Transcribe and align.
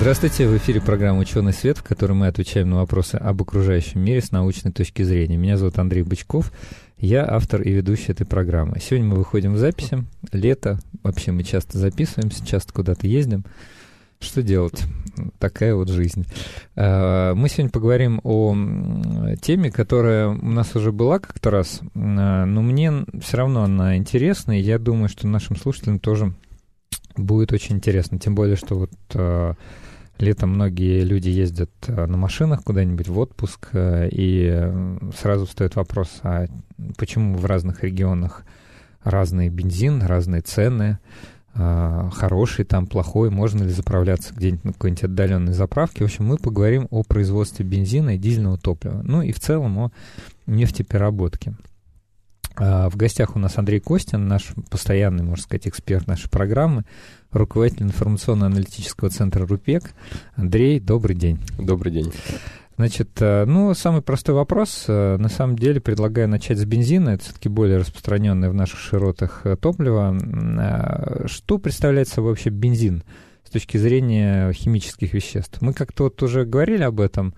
Здравствуйте, 0.00 0.48
в 0.48 0.56
эфире 0.56 0.80
программа 0.80 1.18
«Ученый 1.20 1.52
свет», 1.52 1.76
в 1.76 1.82
которой 1.82 2.12
мы 2.12 2.26
отвечаем 2.28 2.70
на 2.70 2.76
вопросы 2.76 3.16
об 3.16 3.42
окружающем 3.42 4.00
мире 4.00 4.22
с 4.22 4.30
научной 4.30 4.72
точки 4.72 5.02
зрения. 5.02 5.36
Меня 5.36 5.58
зовут 5.58 5.78
Андрей 5.78 6.02
Бычков, 6.04 6.52
я 6.96 7.30
автор 7.30 7.60
и 7.60 7.70
ведущий 7.70 8.12
этой 8.12 8.24
программы. 8.26 8.78
Сегодня 8.80 9.08
мы 9.08 9.16
выходим 9.16 9.52
в 9.52 9.58
записи, 9.58 10.06
лето, 10.32 10.78
вообще 11.02 11.32
мы 11.32 11.42
часто 11.42 11.76
записываемся, 11.76 12.46
часто 12.46 12.72
куда-то 12.72 13.06
ездим. 13.06 13.44
Что 14.20 14.42
делать? 14.42 14.82
Такая 15.38 15.74
вот 15.74 15.90
жизнь. 15.90 16.24
А, 16.76 17.34
мы 17.34 17.50
сегодня 17.50 17.70
поговорим 17.70 18.22
о 18.24 18.56
теме, 19.42 19.70
которая 19.70 20.28
у 20.28 20.50
нас 20.50 20.74
уже 20.74 20.92
была 20.92 21.18
как-то 21.18 21.50
раз, 21.50 21.82
а, 21.94 22.46
но 22.46 22.62
мне 22.62 23.04
все 23.20 23.36
равно 23.36 23.64
она 23.64 23.98
интересна, 23.98 24.58
и 24.58 24.62
я 24.62 24.78
думаю, 24.78 25.10
что 25.10 25.28
нашим 25.28 25.56
слушателям 25.56 25.98
тоже 25.98 26.32
будет 27.18 27.52
очень 27.52 27.76
интересно. 27.76 28.18
Тем 28.18 28.34
более, 28.34 28.56
что 28.56 28.76
вот 28.76 28.92
а, 29.12 29.56
Летом 30.20 30.50
многие 30.50 31.00
люди 31.00 31.30
ездят 31.30 31.70
э, 31.86 32.04
на 32.04 32.18
машинах 32.18 32.62
куда-нибудь 32.62 33.08
в 33.08 33.18
отпуск, 33.18 33.70
э, 33.72 34.10
и 34.12 34.70
сразу 35.18 35.46
встает 35.46 35.76
вопрос, 35.76 36.20
а 36.22 36.44
почему 36.98 37.38
в 37.38 37.46
разных 37.46 37.82
регионах 37.82 38.44
разный 39.02 39.48
бензин, 39.48 40.02
разные 40.02 40.42
цены, 40.42 40.98
э, 41.54 42.10
хороший 42.12 42.66
там, 42.66 42.86
плохой, 42.86 43.30
можно 43.30 43.62
ли 43.62 43.70
заправляться 43.70 44.34
где-нибудь 44.34 44.64
на 44.64 44.72
какой-нибудь 44.74 45.04
отдаленной 45.04 45.52
заправке. 45.54 46.04
В 46.04 46.08
общем, 46.08 46.26
мы 46.26 46.36
поговорим 46.36 46.86
о 46.90 47.02
производстве 47.02 47.64
бензина 47.64 48.16
и 48.16 48.18
дизельного 48.18 48.58
топлива, 48.58 49.00
ну 49.02 49.22
и 49.22 49.32
в 49.32 49.40
целом 49.40 49.78
о 49.78 49.90
нефтепереработке. 50.46 51.54
В 52.60 52.92
гостях 52.94 53.36
у 53.36 53.38
нас 53.38 53.56
Андрей 53.56 53.80
Костин, 53.80 54.28
наш 54.28 54.52
постоянный, 54.68 55.24
можно 55.24 55.42
сказать, 55.42 55.66
эксперт 55.66 56.06
нашей 56.06 56.28
программы 56.28 56.84
руководитель 57.32 57.84
информационно-аналитического 57.84 59.08
центра 59.08 59.46
«Рупек». 59.46 59.94
Андрей, 60.34 60.78
добрый 60.78 61.16
день. 61.16 61.38
Добрый 61.58 61.90
день. 61.90 62.12
Значит, 62.76 63.10
э, 63.20 63.44
ну, 63.44 63.74
самый 63.74 64.00
простой 64.00 64.34
вопрос. 64.34 64.84
Э, 64.88 65.18
на 65.18 65.28
самом 65.28 65.56
деле 65.56 65.80
предлагаю 65.82 66.28
начать 66.28 66.56
с 66.56 66.64
бензина. 66.64 67.10
Это 67.10 67.24
все-таки 67.24 67.50
более 67.50 67.76
распространенное 67.76 68.48
в 68.48 68.54
наших 68.54 68.78
широтах 68.78 69.42
э, 69.44 69.56
топливо. 69.56 70.16
Что 71.26 71.58
представляет 71.58 72.08
собой 72.08 72.30
вообще 72.30 72.48
бензин 72.48 73.04
с 73.44 73.50
точки 73.50 73.76
зрения 73.76 74.50
химических 74.52 75.12
веществ? 75.12 75.60
Мы 75.60 75.74
как-то 75.74 76.04
вот 76.04 76.22
уже 76.22 76.46
говорили 76.46 76.82
об 76.82 77.00
этом, 77.00 77.34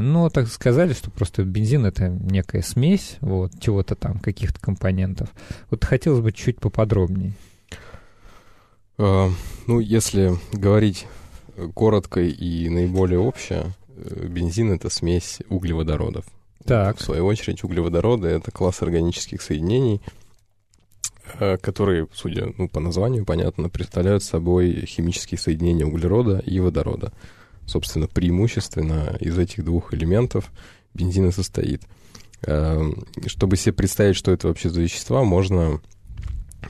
но 0.00 0.28
так 0.28 0.48
сказали, 0.48 0.92
что 0.92 1.10
просто 1.10 1.44
бензин 1.44 1.86
это 1.86 2.08
некая 2.08 2.62
смесь 2.62 3.16
вот, 3.20 3.52
чего-то 3.60 3.94
там, 3.94 4.18
каких-то 4.18 4.60
компонентов. 4.60 5.28
Вот 5.70 5.84
хотелось 5.84 6.20
бы 6.20 6.32
чуть 6.32 6.60
поподробнее. 6.60 7.34
А, 8.98 9.30
ну, 9.66 9.80
если 9.80 10.32
говорить 10.52 11.06
коротко 11.74 12.20
и 12.20 12.68
наиболее 12.68 13.18
общее, 13.18 13.72
э, 13.96 14.26
бензин— 14.26 14.72
это 14.72 14.90
смесь 14.90 15.38
углеводородов. 15.48 16.24
Так. 16.64 16.98
В 16.98 17.02
свою 17.02 17.26
очередь, 17.26 17.62
углеводороды— 17.62 18.28
это 18.30 18.50
класс 18.50 18.82
органических 18.82 19.42
соединений, 19.42 20.00
э, 21.38 21.56
которые, 21.58 22.08
судя 22.12 22.52
ну, 22.56 22.68
по 22.68 22.80
названию, 22.80 23.24
понятно, 23.24 23.68
представляют 23.68 24.22
собой 24.24 24.84
химические 24.86 25.38
соединения 25.38 25.86
углерода 25.86 26.38
и 26.38 26.58
водорода. 26.60 27.12
Собственно, 27.66 28.06
преимущественно 28.06 29.16
из 29.20 29.38
этих 29.38 29.64
двух 29.64 29.94
элементов 29.94 30.52
бензин 30.92 31.28
и 31.28 31.32
состоит. 31.32 31.82
Э, 32.46 32.82
чтобы 33.26 33.56
себе 33.56 33.72
представить, 33.72 34.16
что 34.16 34.32
это 34.32 34.48
вообще 34.48 34.70
за 34.70 34.80
вещества, 34.80 35.24
можно 35.24 35.80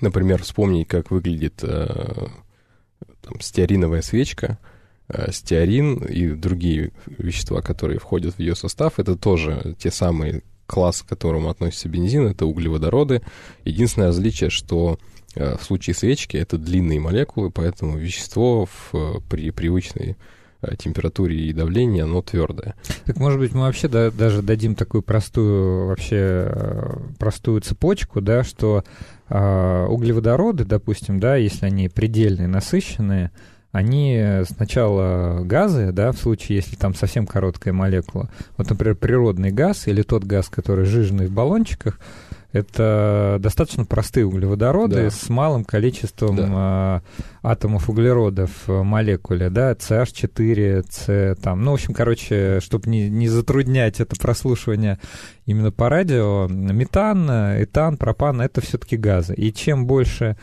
Например, 0.00 0.42
вспомнить, 0.42 0.88
как 0.88 1.10
выглядит 1.10 1.60
э, 1.62 2.26
там, 3.22 3.40
стеариновая 3.40 4.02
свечка. 4.02 4.58
Э, 5.08 5.30
стеарин 5.32 5.96
и 6.04 6.30
другие 6.30 6.92
вещества, 7.06 7.60
которые 7.60 7.98
входят 7.98 8.34
в 8.34 8.38
ее 8.38 8.54
состав, 8.54 8.98
это 8.98 9.16
тоже 9.16 9.76
те 9.78 9.90
самые 9.90 10.42
класс, 10.66 11.02
к 11.02 11.08
которому 11.08 11.50
относится 11.50 11.88
бензин, 11.88 12.26
это 12.26 12.46
углеводороды. 12.46 13.22
Единственное 13.64 14.08
различие, 14.08 14.50
что 14.50 14.98
э, 15.34 15.56
в 15.56 15.62
случае 15.62 15.94
свечки 15.94 16.36
это 16.36 16.58
длинные 16.58 17.00
молекулы, 17.00 17.50
поэтому 17.50 17.98
вещество 17.98 18.66
в, 18.66 19.20
при 19.28 19.50
привычной 19.50 20.16
температуре 20.78 21.36
и 21.36 21.52
давлении, 21.52 22.02
оно 22.02 22.22
твердое. 22.22 22.74
Так, 23.04 23.16
может 23.18 23.38
быть, 23.38 23.54
мы 23.54 23.62
вообще 23.62 23.88
да, 23.88 24.10
даже 24.10 24.42
дадим 24.42 24.74
такую 24.74 25.02
простую, 25.02 25.86
вообще 25.88 26.16
э, 26.16 26.96
простую 27.18 27.60
цепочку, 27.60 28.20
да, 28.20 28.44
что 28.44 28.84
э, 29.28 29.86
углеводороды, 29.86 30.64
допустим, 30.64 31.20
да, 31.20 31.36
если 31.36 31.66
они 31.66 31.88
предельно 31.88 32.46
насыщенные, 32.46 33.30
они 33.72 34.24
сначала 34.48 35.40
газы, 35.42 35.90
да, 35.90 36.12
в 36.12 36.16
случае, 36.16 36.58
если 36.58 36.76
там 36.76 36.94
совсем 36.94 37.26
короткая 37.26 37.74
молекула, 37.74 38.30
вот, 38.56 38.70
например, 38.70 38.94
природный 38.94 39.50
газ 39.50 39.88
или 39.88 40.02
тот 40.02 40.22
газ, 40.22 40.48
который 40.48 40.84
жиженный 40.84 41.26
в 41.26 41.32
баллончиках, 41.32 41.98
это 42.54 43.38
достаточно 43.40 43.84
простые 43.84 44.26
углеводороды 44.26 45.02
да. 45.02 45.10
с 45.10 45.28
малым 45.28 45.64
количеством 45.64 46.36
да. 46.36 47.02
э, 47.02 47.26
атомов 47.42 47.90
углерода 47.90 48.46
в 48.46 48.84
молекуле, 48.84 49.50
да, 49.50 49.72
CH4, 49.72 50.84
C, 50.88 51.34
там, 51.42 51.62
ну, 51.62 51.72
в 51.72 51.74
общем, 51.74 51.94
короче, 51.94 52.60
чтобы 52.62 52.88
не, 52.88 53.10
не 53.10 53.26
затруднять 53.26 53.98
это 53.98 54.14
прослушивание 54.14 55.00
именно 55.46 55.72
по 55.72 55.88
радио, 55.88 56.46
метан, 56.48 57.28
этан, 57.28 57.96
пропан— 57.96 58.40
это 58.42 58.60
все-таки 58.60 58.96
газы. 58.96 59.34
И 59.34 59.52
чем 59.52 59.86
больше 59.86 60.36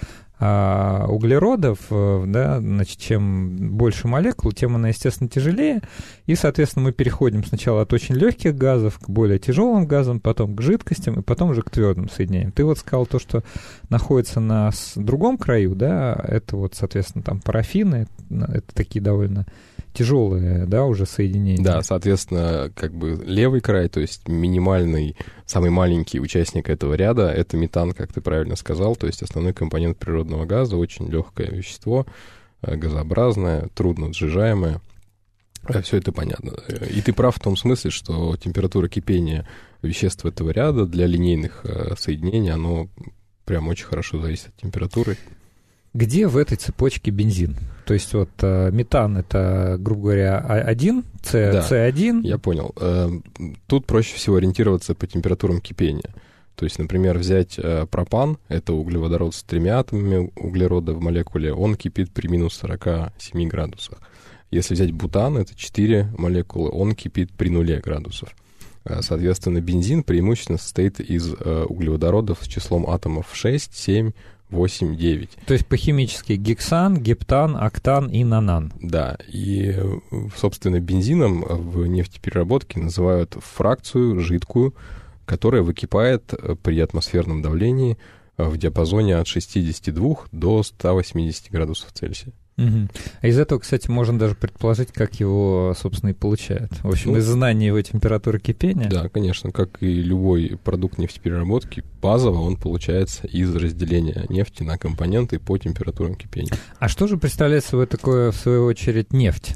а, 0.43 1.05
углеродов, 1.07 1.77
э, 1.91 2.23
да, 2.25 2.59
значит, 2.59 2.97
чем 2.97 3.77
больше 3.77 4.07
молекул, 4.07 4.51
тем 4.51 4.75
она, 4.75 4.87
естественно, 4.87 5.29
тяжелее. 5.29 5.83
И, 6.25 6.33
соответственно, 6.33 6.85
мы 6.85 6.93
переходим 6.93 7.43
сначала 7.43 7.83
от 7.83 7.93
очень 7.93 8.15
легких 8.15 8.55
газов 8.55 8.97
к 8.97 9.07
более 9.07 9.37
тяжелым 9.37 9.85
газам, 9.85 10.19
потом 10.19 10.55
к 10.55 10.61
жидкостям, 10.61 11.19
и 11.19 11.21
потом 11.21 11.51
уже 11.51 11.61
к 11.61 11.69
твердым 11.69 12.09
соединениям. 12.09 12.51
Ты 12.53 12.65
вот 12.65 12.79
сказал 12.79 13.05
то, 13.05 13.19
что 13.19 13.43
находится 13.89 14.39
на 14.39 14.71
другом 14.95 15.37
краю, 15.37 15.75
да, 15.75 16.19
это 16.27 16.57
вот, 16.57 16.73
соответственно, 16.73 17.23
там 17.23 17.39
парафины, 17.39 18.07
это 18.31 18.73
такие 18.73 18.99
довольно 18.99 19.45
тяжелые, 19.93 20.65
да, 20.65 20.85
уже 20.85 21.05
соединения. 21.05 21.63
Да, 21.63 21.83
соответственно, 21.83 22.71
как 22.75 22.93
бы 22.93 23.21
левый 23.25 23.61
край, 23.61 23.89
то 23.89 23.99
есть 23.99 24.27
минимальный, 24.27 25.15
самый 25.45 25.69
маленький 25.69 26.19
участник 26.19 26.69
этого 26.69 26.93
ряда, 26.93 27.29
это 27.29 27.57
метан, 27.57 27.91
как 27.91 28.13
ты 28.13 28.21
правильно 28.21 28.55
сказал, 28.55 28.95
то 28.95 29.07
есть 29.07 29.21
основной 29.21 29.53
компонент 29.53 29.97
природного 29.97 30.30
газа, 30.45 30.77
очень 30.77 31.07
легкое 31.09 31.47
вещество, 31.47 32.05
э, 32.61 32.75
газообразное, 32.75 33.69
трудно 33.73 34.13
сжижаемое. 34.13 34.81
Э, 35.67 35.81
Все 35.81 35.97
это 35.97 36.11
понятно. 36.11 36.53
И 36.89 37.01
ты 37.01 37.13
прав 37.13 37.35
в 37.35 37.39
том 37.39 37.55
смысле, 37.57 37.91
что 37.91 38.35
температура 38.37 38.87
кипения 38.87 39.47
веществ 39.81 40.25
этого 40.25 40.51
ряда 40.51 40.85
для 40.85 41.05
линейных 41.07 41.61
э, 41.63 41.95
соединений, 41.97 42.51
оно 42.51 42.87
прям 43.45 43.67
очень 43.67 43.85
хорошо 43.85 44.21
зависит 44.21 44.47
от 44.47 44.55
температуры. 44.57 45.17
Где 45.93 46.27
в 46.27 46.37
этой 46.37 46.55
цепочке 46.55 47.11
бензин? 47.11 47.57
То 47.85 47.93
есть 47.93 48.13
вот 48.13 48.29
э, 48.41 48.69
метан 48.71 49.17
это, 49.17 49.75
грубо 49.77 50.03
говоря, 50.03 50.37
один, 50.39 51.03
С, 51.21 51.31
да, 51.33 51.67
С1. 51.69 52.25
Я 52.25 52.37
понял. 52.37 52.73
Э, 52.79 53.09
тут 53.67 53.85
проще 53.85 54.15
всего 54.15 54.37
ориентироваться 54.37 54.95
по 54.95 55.05
температурам 55.05 55.59
кипения. 55.59 56.15
То 56.61 56.65
есть, 56.65 56.77
например, 56.77 57.17
взять 57.17 57.57
э, 57.57 57.87
пропан, 57.89 58.37
это 58.47 58.73
углеводород 58.73 59.33
с 59.33 59.41
тремя 59.41 59.79
атомами 59.79 60.31
углерода 60.35 60.93
в 60.93 61.01
молекуле, 61.01 61.51
он 61.51 61.73
кипит 61.73 62.11
при 62.11 62.27
минус 62.27 62.53
47 62.53 63.47
градусах. 63.47 63.97
Если 64.51 64.75
взять 64.75 64.91
бутан, 64.91 65.39
это 65.39 65.55
4 65.55 66.13
молекулы, 66.19 66.69
он 66.69 66.93
кипит 66.93 67.31
при 67.31 67.49
нуле 67.49 67.79
градусов. 67.79 68.35
Соответственно, 68.85 69.59
бензин 69.59 70.03
преимущественно 70.03 70.59
состоит 70.59 70.99
из 70.99 71.33
углеводородов 71.33 72.37
с 72.43 72.47
числом 72.47 72.87
атомов 72.87 73.31
6, 73.33 73.75
7, 73.75 74.11
8-9. 74.51 75.29
То 75.47 75.55
есть 75.55 75.65
по-химически 75.65 76.33
гексан, 76.33 76.99
гептан, 76.99 77.57
октан 77.57 78.07
и 78.07 78.23
нанан. 78.23 78.71
Да, 78.79 79.17
и, 79.27 79.75
собственно, 80.37 80.79
бензином 80.79 81.41
в 81.41 81.87
нефтепереработке 81.87 82.79
называют 82.79 83.35
фракцию 83.39 84.19
жидкую, 84.19 84.75
которая 85.31 85.61
выкипает 85.61 86.33
при 86.61 86.77
атмосферном 86.81 87.41
давлении 87.41 87.97
в 88.37 88.57
диапазоне 88.57 89.15
от 89.15 89.27
62 89.27 90.15
до 90.33 90.61
180 90.61 91.49
градусов 91.49 91.93
Цельсия. 91.93 92.33
Угу. 92.57 92.89
А 93.21 93.27
из 93.27 93.39
этого, 93.39 93.59
кстати, 93.59 93.89
можно 93.89 94.19
даже 94.19 94.35
предположить, 94.35 94.91
как 94.91 95.21
его, 95.21 95.73
собственно, 95.79 96.09
и 96.09 96.13
получают. 96.13 96.73
В 96.83 96.89
общем, 96.89 97.13
ну, 97.13 97.19
из 97.19 97.25
знания 97.25 97.67
его 97.67 97.81
температуры 97.81 98.41
кипения. 98.41 98.89
Да, 98.89 99.07
конечно, 99.07 99.53
как 99.53 99.81
и 99.81 100.01
любой 100.01 100.59
продукт 100.61 100.97
нефтепереработки, 100.97 101.85
базово 102.01 102.41
он 102.41 102.57
получается 102.57 103.25
из 103.25 103.55
разделения 103.55 104.25
нефти 104.27 104.63
на 104.63 104.77
компоненты 104.77 105.39
по 105.39 105.57
температурам 105.57 106.15
кипения. 106.15 106.51
А 106.77 106.89
что 106.89 107.07
же 107.07 107.15
представляет 107.15 107.63
собой 107.63 107.87
такое, 107.87 108.31
в 108.31 108.35
свою 108.35 108.65
очередь, 108.65 109.13
нефть? 109.13 109.55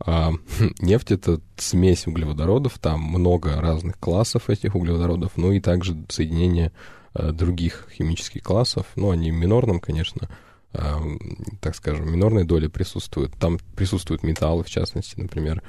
А, 0.00 0.32
нефть 0.80 1.12
это 1.12 1.40
смесь 1.56 2.06
углеводородов, 2.06 2.78
там 2.78 3.00
много 3.00 3.60
разных 3.60 3.98
классов 3.98 4.50
этих 4.50 4.74
углеводородов, 4.74 5.32
ну 5.36 5.52
и 5.52 5.60
также 5.60 5.96
соединение 6.08 6.72
а, 7.12 7.32
других 7.32 7.88
химических 7.92 8.42
классов, 8.42 8.86
ну 8.96 9.10
они 9.10 9.30
в 9.30 9.34
минорном, 9.34 9.80
конечно, 9.80 10.28
а, 10.72 11.00
так 11.60 11.76
скажем, 11.76 12.10
минорной 12.10 12.44
доли 12.44 12.66
присутствуют. 12.66 13.32
Там 13.38 13.58
присутствуют 13.76 14.22
металлы, 14.22 14.64
в 14.64 14.70
частности, 14.70 15.18
например. 15.18 15.62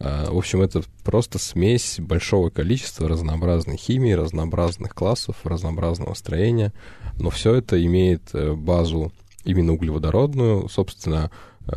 А, 0.00 0.30
в 0.30 0.36
общем, 0.36 0.62
это 0.62 0.82
просто 1.04 1.38
смесь 1.38 1.96
большого 2.00 2.50
количества 2.50 3.08
разнообразной 3.08 3.76
химии, 3.76 4.12
разнообразных 4.12 4.94
классов, 4.94 5.36
разнообразного 5.44 6.14
строения, 6.14 6.72
но 7.18 7.30
все 7.30 7.54
это 7.54 7.84
имеет 7.84 8.30
э, 8.32 8.54
базу 8.54 9.12
именно 9.44 9.72
углеводородную, 9.72 10.68
собственно, 10.68 11.30
Э, 11.30 11.34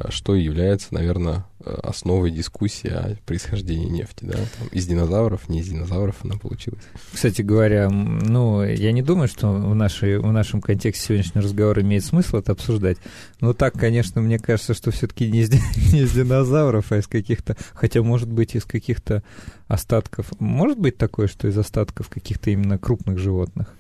что 0.10 0.36
является, 0.36 0.94
наверное, 0.94 1.46
э, 1.60 1.74
основой 1.84 2.32
дискуссии 2.32 2.90
о 2.90 3.18
происхождении 3.26 3.90
нефти, 3.90 4.24
да, 4.24 4.34
Там 4.34 4.68
из 4.72 4.88
динозавров, 4.88 5.50
не 5.50 5.60
из 5.60 5.68
динозавров 5.68 6.16
она 6.24 6.36
получилась. 6.36 6.84
Кстати 7.12 7.42
говоря, 7.42 7.90
ну, 7.90 8.64
я 8.64 8.92
не 8.92 9.02
думаю, 9.02 9.28
что 9.28 9.50
в, 9.52 9.76
нашей, 9.76 10.18
в 10.20 10.32
нашем 10.32 10.62
контексте 10.62 11.08
сегодняшний 11.08 11.42
разговор 11.42 11.82
имеет 11.82 12.06
смысл 12.06 12.38
это 12.38 12.54
обсуждать, 12.54 12.98
но 13.40 13.54
так, 13.54 13.74
конечно, 13.74 14.22
мне 14.22 14.40
кажется, 14.40 14.74
что 14.74 14.92
все-таки 14.92 15.30
не, 15.30 15.42
из, 15.42 15.50
не 15.94 16.02
из 16.02 16.12
динозавров, 16.14 16.92
а 16.92 16.98
из 16.98 17.08
каких-то, 17.08 17.58
хотя, 17.74 18.02
может 18.02 18.32
быть, 18.32 18.56
из 18.56 18.66
каких-то 18.66 19.24
остатков, 19.68 20.32
может 20.40 20.80
быть 20.80 20.98
такое, 20.98 21.28
что 21.28 21.48
из 21.48 21.58
остатков 21.58 22.10
каких-то 22.10 22.50
именно 22.50 22.78
крупных 22.78 23.18
животных? 23.18 23.74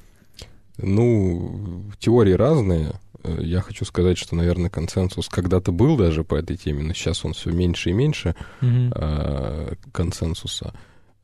Ну, 0.78 1.84
теории 2.00 2.34
разные, 2.34 2.94
Э, 3.11 3.11
я 3.24 3.62
хочу 3.62 3.86
сказать, 3.86 4.18
что, 4.18 4.36
наверное, 4.36 4.70
консенсус 4.70 5.30
когда-то 5.30 5.72
был 5.72 5.98
даже 5.98 6.24
по 6.24 6.36
этой 6.36 6.58
теме, 6.58 6.84
но 6.84 6.94
сейчас 6.94 7.26
он 7.26 7.34
все 7.34 7.52
меньше 7.52 7.90
и 7.90 7.94
меньше 7.94 8.36
mm-hmm. 8.62 8.94
э, 8.96 9.76
консенсуса. 9.92 10.74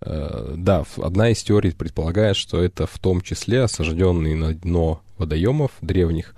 Э, 0.02 0.54
да, 0.58 0.84
одна 0.98 1.30
из 1.30 1.42
теорий 1.44 1.72
предполагает, 1.72 2.36
что 2.36 2.62
это 2.62 2.88
в 2.88 3.00
том 3.00 3.22
числе 3.22 3.64
осажденные 3.64 4.36
на 4.36 4.54
дно 4.54 5.02
водоемов 5.18 5.72
древних 5.82 6.36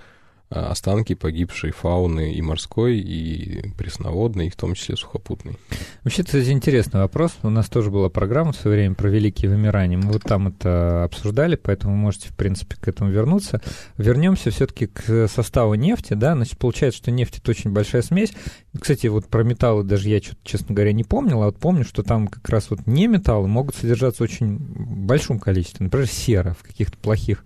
останки 0.49 1.13
погибшей 1.13 1.71
фауны 1.71 2.33
и 2.33 2.41
морской, 2.41 2.97
и 2.97 3.71
пресноводной, 3.77 4.47
и 4.47 4.49
в 4.49 4.55
том 4.55 4.73
числе 4.73 4.95
сухопутной. 4.95 5.57
Вообще, 6.03 6.23
это 6.23 6.51
интересный 6.51 7.01
вопрос. 7.01 7.33
У 7.43 7.49
нас 7.49 7.69
тоже 7.69 7.91
была 7.91 8.09
программа 8.09 8.51
в 8.51 8.55
свое 8.55 8.77
время 8.77 8.95
про 8.95 9.09
великие 9.09 9.51
вымирания. 9.51 9.97
Мы 9.97 10.11
вот 10.11 10.23
там 10.23 10.47
это 10.47 11.03
обсуждали, 11.03 11.55
поэтому 11.55 11.93
вы 11.93 11.99
можете, 11.99 12.29
в 12.29 12.35
принципе, 12.35 12.75
к 12.77 12.87
этому 12.87 13.11
вернуться. 13.11 13.61
Вернемся 13.97 14.49
все-таки 14.49 14.87
к 14.87 15.27
составу 15.27 15.75
нефти, 15.75 16.13
да, 16.13 16.33
значит, 16.33 16.57
получается, 16.57 16.97
что 16.97 17.11
нефть— 17.11 17.37
это 17.39 17.51
очень 17.51 17.71
большая 17.71 18.01
смесь. 18.01 18.31
Кстати, 18.79 19.07
вот 19.07 19.27
про 19.27 19.43
металлы 19.43 19.83
даже 19.83 20.09
я, 20.09 20.19
честно 20.43 20.73
говоря, 20.73 20.93
не 20.93 21.03
помнил, 21.03 21.43
а 21.43 21.47
вот 21.47 21.59
помню, 21.59 21.83
что 21.83 22.01
там 22.01 22.27
как 22.27 22.47
раз 22.49 22.69
вот 22.69 22.87
не 22.87 23.07
металлы 23.07 23.47
могут 23.47 23.75
содержаться 23.75 24.23
очень 24.23 24.57
большом 24.57 25.39
количестве. 25.39 25.83
Например, 25.83 26.07
сера 26.07 26.55
в 26.59 26.63
каких-то 26.63 26.97
плохих 26.97 27.45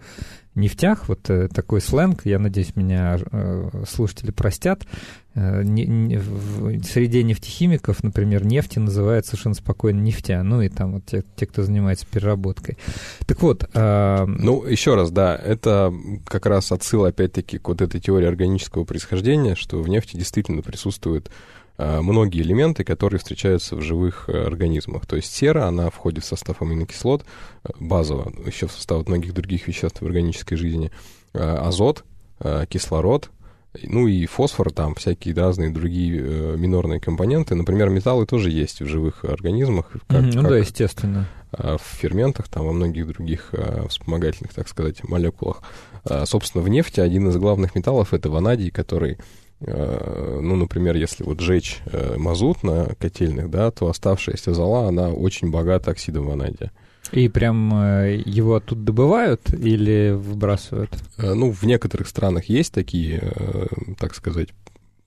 нефтях, 0.56 1.08
вот 1.08 1.30
э, 1.30 1.48
такой 1.48 1.82
сленг, 1.82 2.26
я 2.26 2.40
надеюсь, 2.40 2.76
меня 2.76 3.20
э, 3.32 3.84
слушатели 3.88 4.32
простят, 4.32 4.84
э, 5.36 5.64
в 5.64 6.84
среде 6.84 7.24
нефтехимиков, 7.24 8.04
например, 8.04 8.46
нефти 8.46 8.80
называют 8.80 9.26
совершенно 9.26 9.56
спокойно 9.56 10.00
нефтя, 10.00 10.44
ну 10.44 10.62
и 10.62 10.70
там 10.70 10.94
вот 10.94 11.06
те, 11.06 11.24
те 11.36 11.46
кто 11.46 11.64
занимается 11.64 12.06
переработкой. 12.06 12.78
Так 13.26 13.42
вот... 13.42 13.70
Э, 13.74 14.26
ну, 14.26 14.64
еще 14.66 14.96
раз, 14.96 15.12
да, 15.12 15.36
это 15.36 15.94
как 16.26 16.46
раз 16.46 16.72
отсыл, 16.72 17.06
опять-таки, 17.06 17.58
к 17.58 17.68
вот 17.68 17.82
этой 17.82 18.00
теории 18.00 18.28
органического 18.28 18.84
происхождения, 18.84 19.56
что 19.56 19.82
в 19.82 19.90
нефти 19.90 20.18
действительно 20.18 20.62
присутствует 20.62 21.30
многие 21.78 22.42
элементы, 22.42 22.84
которые 22.84 23.20
встречаются 23.20 23.76
в 23.76 23.82
живых 23.82 24.26
э, 24.28 24.46
организмах. 24.46 25.06
То 25.06 25.16
есть 25.16 25.34
сера, 25.34 25.66
она 25.66 25.90
входит 25.90 26.24
в 26.24 26.28
состав 26.28 26.62
аминокислот, 26.62 27.24
э, 27.64 27.70
базово, 27.80 28.32
еще 28.46 28.68
в 28.68 28.72
состав 28.72 29.08
многих 29.08 29.34
других 29.34 29.68
веществ 29.68 30.02
в 30.02 30.06
органической 30.06 30.56
жизни. 30.56 30.92
Азот, 31.34 32.04
кислород, 32.70 33.32
ну 33.82 34.08
и 34.08 34.28
фосфор, 34.28 34.72
там 34.72 34.94
всякие 34.94 35.34
разные 35.34 35.72
другие 35.72 36.22
э, 36.22 36.56
минорные 36.58 37.00
компоненты. 37.00 37.56
Например, 37.56 37.90
металлы 37.90 38.28
тоже 38.28 38.52
есть 38.52 38.82
в 38.82 38.86
живых 38.86 39.26
организмах. 39.26 39.90
Как, 40.08 40.22
mm-hmm, 40.22 40.32
ну 40.36 40.42
как, 40.42 40.52
да, 40.52 40.58
естественно. 40.58 41.28
в 41.52 41.82
ферментах, 41.82 42.48
там, 42.50 42.68
во 42.68 42.72
многих 42.72 43.08
других 43.08 43.50
э, 43.54 43.88
вспомогательных, 43.90 44.54
так 44.54 44.68
сказать, 44.68 45.04
молекулах. 45.04 45.64
Э, 46.06 46.26
собственно, 46.28 46.64
в 46.64 46.70
нефти 46.70 47.00
один 47.00 47.30
из 47.30 47.38
главных 47.38 47.74
металлов— 47.74 48.14
это 48.16 48.30
ванадий, 48.30 48.70
который 48.70 49.14
Э, 49.14 49.22
ну, 49.66 50.56
например, 50.56 50.96
если 50.96 51.24
вот 51.24 51.40
жечь 51.40 51.82
э, 51.86 52.16
мазут 52.18 52.64
на 52.64 52.96
котельных, 53.00 53.50
да, 53.50 53.72
то 53.72 53.88
оставшаяся 53.88 54.54
зола, 54.54 54.88
она 54.88 55.10
очень 55.10 55.52
богата 55.52 55.92
оксидом 55.92 56.26
ванадия. 56.28 56.72
И 57.12 57.28
прям 57.30 57.74
э, 57.74 58.22
его 58.26 58.56
оттуда 58.56 58.82
добывают 58.82 59.54
или 59.54 60.12
выбрасывают? 60.12 60.92
Ну, 61.18 61.52
в 61.52 61.64
некоторых 61.64 62.08
странах 62.08 62.46
есть 62.46 62.74
такие, 62.74 63.34
так 64.00 64.16
сказать, 64.16 64.50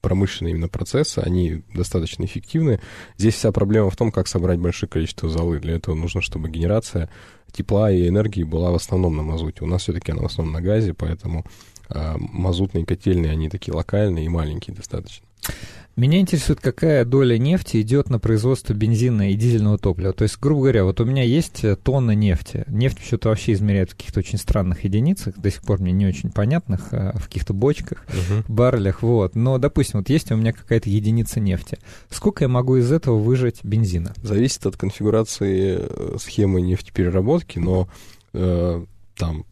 промышленные 0.01 0.53
именно 0.53 0.69
процессы, 0.69 1.19
они 1.19 1.63
достаточно 1.73 2.23
эффективны. 2.23 2.79
Здесь 3.17 3.35
вся 3.35 3.51
проблема 3.51 3.89
в 3.89 3.97
том, 3.97 4.11
как 4.11 4.27
собрать 4.27 4.59
большое 4.59 4.89
количество 4.89 5.27
золы. 5.27 5.59
Для 5.59 5.75
этого 5.75 5.95
нужно, 5.95 6.21
чтобы 6.21 6.49
генерация 6.49 7.09
тепла 7.51 7.91
и 7.91 8.07
энергии 8.07 8.43
была 8.43 8.71
в 8.71 8.75
основном 8.75 9.17
на 9.17 9.23
мазуте. 9.23 9.63
У 9.63 9.67
нас 9.67 9.81
все-таки 9.83 10.11
она 10.11 10.21
в 10.21 10.25
основном 10.25 10.53
на 10.53 10.61
газе, 10.61 10.93
поэтому 10.93 11.45
а 11.89 12.15
мазутные 12.17 12.85
котельные, 12.85 13.31
они 13.31 13.49
такие 13.49 13.73
локальные 13.73 14.25
и 14.25 14.29
маленькие 14.29 14.75
достаточно. 14.75 15.25
Меня 15.97 16.19
интересует, 16.19 16.59
какая 16.59 17.05
доля 17.05 17.39
нефти 17.39 17.81
идет 17.81 18.11
на 18.11 18.19
производство 18.19 18.71
бензина 18.73 19.31
и 19.31 19.35
дизельного 19.35 19.79
топлива. 19.79 20.13
То 20.13 20.23
есть, 20.23 20.37
грубо 20.39 20.61
говоря, 20.61 20.83
вот 20.83 21.01
у 21.01 21.05
меня 21.05 21.23
есть 21.23 21.63
э, 21.63 21.75
тонна 21.75 22.11
нефти. 22.11 22.65
Нефть 22.67 22.99
что-то 23.03 23.29
вообще 23.29 23.53
измеряют 23.53 23.89
в 23.89 23.95
каких-то 23.95 24.19
очень 24.19 24.37
странных 24.37 24.83
единицах, 24.83 25.35
до 25.39 25.49
сих 25.49 25.63
пор 25.63 25.81
мне 25.81 25.91
не 25.91 26.05
очень 26.05 26.29
понятных, 26.29 26.89
а, 26.91 27.17
в 27.17 27.25
каких-то 27.25 27.53
бочках, 27.53 28.05
uh-huh. 28.09 28.45
баррелях, 28.47 29.01
вот. 29.01 29.33
Но, 29.33 29.57
допустим, 29.57 29.97
вот 29.97 30.09
есть 30.09 30.31
у 30.31 30.35
меня 30.35 30.53
какая-то 30.53 30.87
единица 30.87 31.39
нефти. 31.39 31.79
Сколько 32.11 32.43
я 32.43 32.47
могу 32.47 32.75
из 32.75 32.91
этого 32.91 33.17
выжать 33.17 33.63
бензина? 33.63 34.13
Зависит 34.21 34.67
от 34.67 34.77
конфигурации 34.77 35.79
э, 35.79 36.17
схемы 36.19 36.61
нефтепереработки, 36.61 37.57
но 37.57 37.89
э, 38.33 38.85
там 39.15 39.45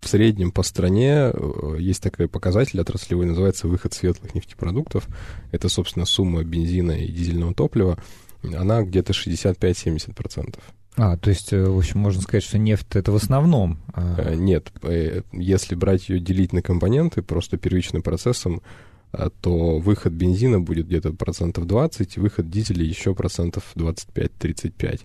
в 0.00 0.08
среднем 0.08 0.50
по 0.50 0.62
стране 0.62 1.30
э, 1.32 1.76
есть 1.78 2.02
такой 2.02 2.28
показатель 2.28 2.80
отраслевой, 2.80 3.26
называется 3.26 3.68
выход 3.68 3.92
светлых 3.92 4.34
нефтепродуктов. 4.34 5.06
Это, 5.52 5.68
собственно, 5.68 6.06
сумма 6.06 6.42
бензина 6.42 6.92
и 6.92 7.12
дизельного 7.12 7.54
топлива. 7.54 7.98
Она 8.42 8.82
где-то 8.82 9.12
65-70%. 9.12 10.58
А, 10.96 11.16
то 11.16 11.30
есть, 11.30 11.52
э, 11.52 11.62
в 11.62 11.78
общем, 11.78 12.00
можно 12.00 12.22
сказать, 12.22 12.42
что 12.42 12.58
нефть 12.58 12.96
это 12.96 13.12
в 13.12 13.16
основном. 13.16 13.78
А... 13.92 14.34
Нет, 14.34 14.72
если 15.32 15.74
брать 15.74 16.08
ее 16.08 16.18
делить 16.18 16.52
на 16.52 16.62
компоненты, 16.62 17.22
просто 17.22 17.58
первичным 17.58 18.02
процессом, 18.02 18.62
то 19.40 19.78
выход 19.78 20.12
бензина 20.12 20.60
будет 20.60 20.86
где-то 20.86 21.12
процентов 21.12 21.66
20, 21.66 22.16
выход 22.16 22.48
дизеля 22.48 22.84
еще 22.84 23.14
процентов 23.14 23.64
25-35 23.74 25.00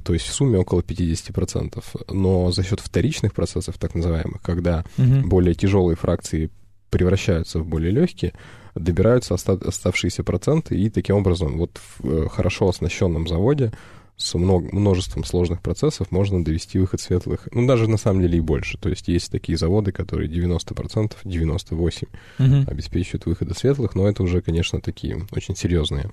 то 0.00 0.12
есть 0.12 0.26
в 0.26 0.32
сумме 0.32 0.58
около 0.58 0.80
50%. 0.80 1.82
Но 2.10 2.50
за 2.50 2.62
счет 2.62 2.80
вторичных 2.80 3.34
процессов, 3.34 3.78
так 3.78 3.94
называемых, 3.94 4.40
когда 4.42 4.84
угу. 4.98 5.28
более 5.28 5.54
тяжелые 5.54 5.96
фракции 5.96 6.50
превращаются 6.90 7.58
в 7.58 7.66
более 7.66 7.90
легкие, 7.90 8.32
добираются 8.74 9.34
оста- 9.34 9.60
оставшиеся 9.66 10.24
проценты, 10.24 10.78
и 10.78 10.90
таким 10.90 11.16
образом 11.16 11.58
вот 11.58 11.78
в 11.98 12.06
э, 12.06 12.28
хорошо 12.28 12.68
оснащенном 12.68 13.26
заводе 13.26 13.72
с 14.16 14.34
множеством 14.34 15.24
сложных 15.24 15.62
процессов 15.62 16.10
можно 16.10 16.44
довести 16.44 16.78
выход 16.78 17.00
светлых, 17.00 17.48
ну, 17.50 17.66
даже 17.66 17.88
на 17.88 17.96
самом 17.96 18.20
деле 18.20 18.38
и 18.38 18.40
больше. 18.40 18.78
То 18.78 18.88
есть 18.88 19.08
есть 19.08 19.32
такие 19.32 19.58
заводы, 19.58 19.90
которые 19.90 20.30
90%, 20.30 21.16
98% 21.24 22.08
угу. 22.38 22.70
обеспечивают 22.70 23.26
выходы 23.26 23.54
светлых, 23.54 23.94
но 23.94 24.08
это 24.08 24.22
уже, 24.22 24.40
конечно, 24.40 24.80
такие 24.80 25.26
очень 25.32 25.56
серьезные 25.56 26.10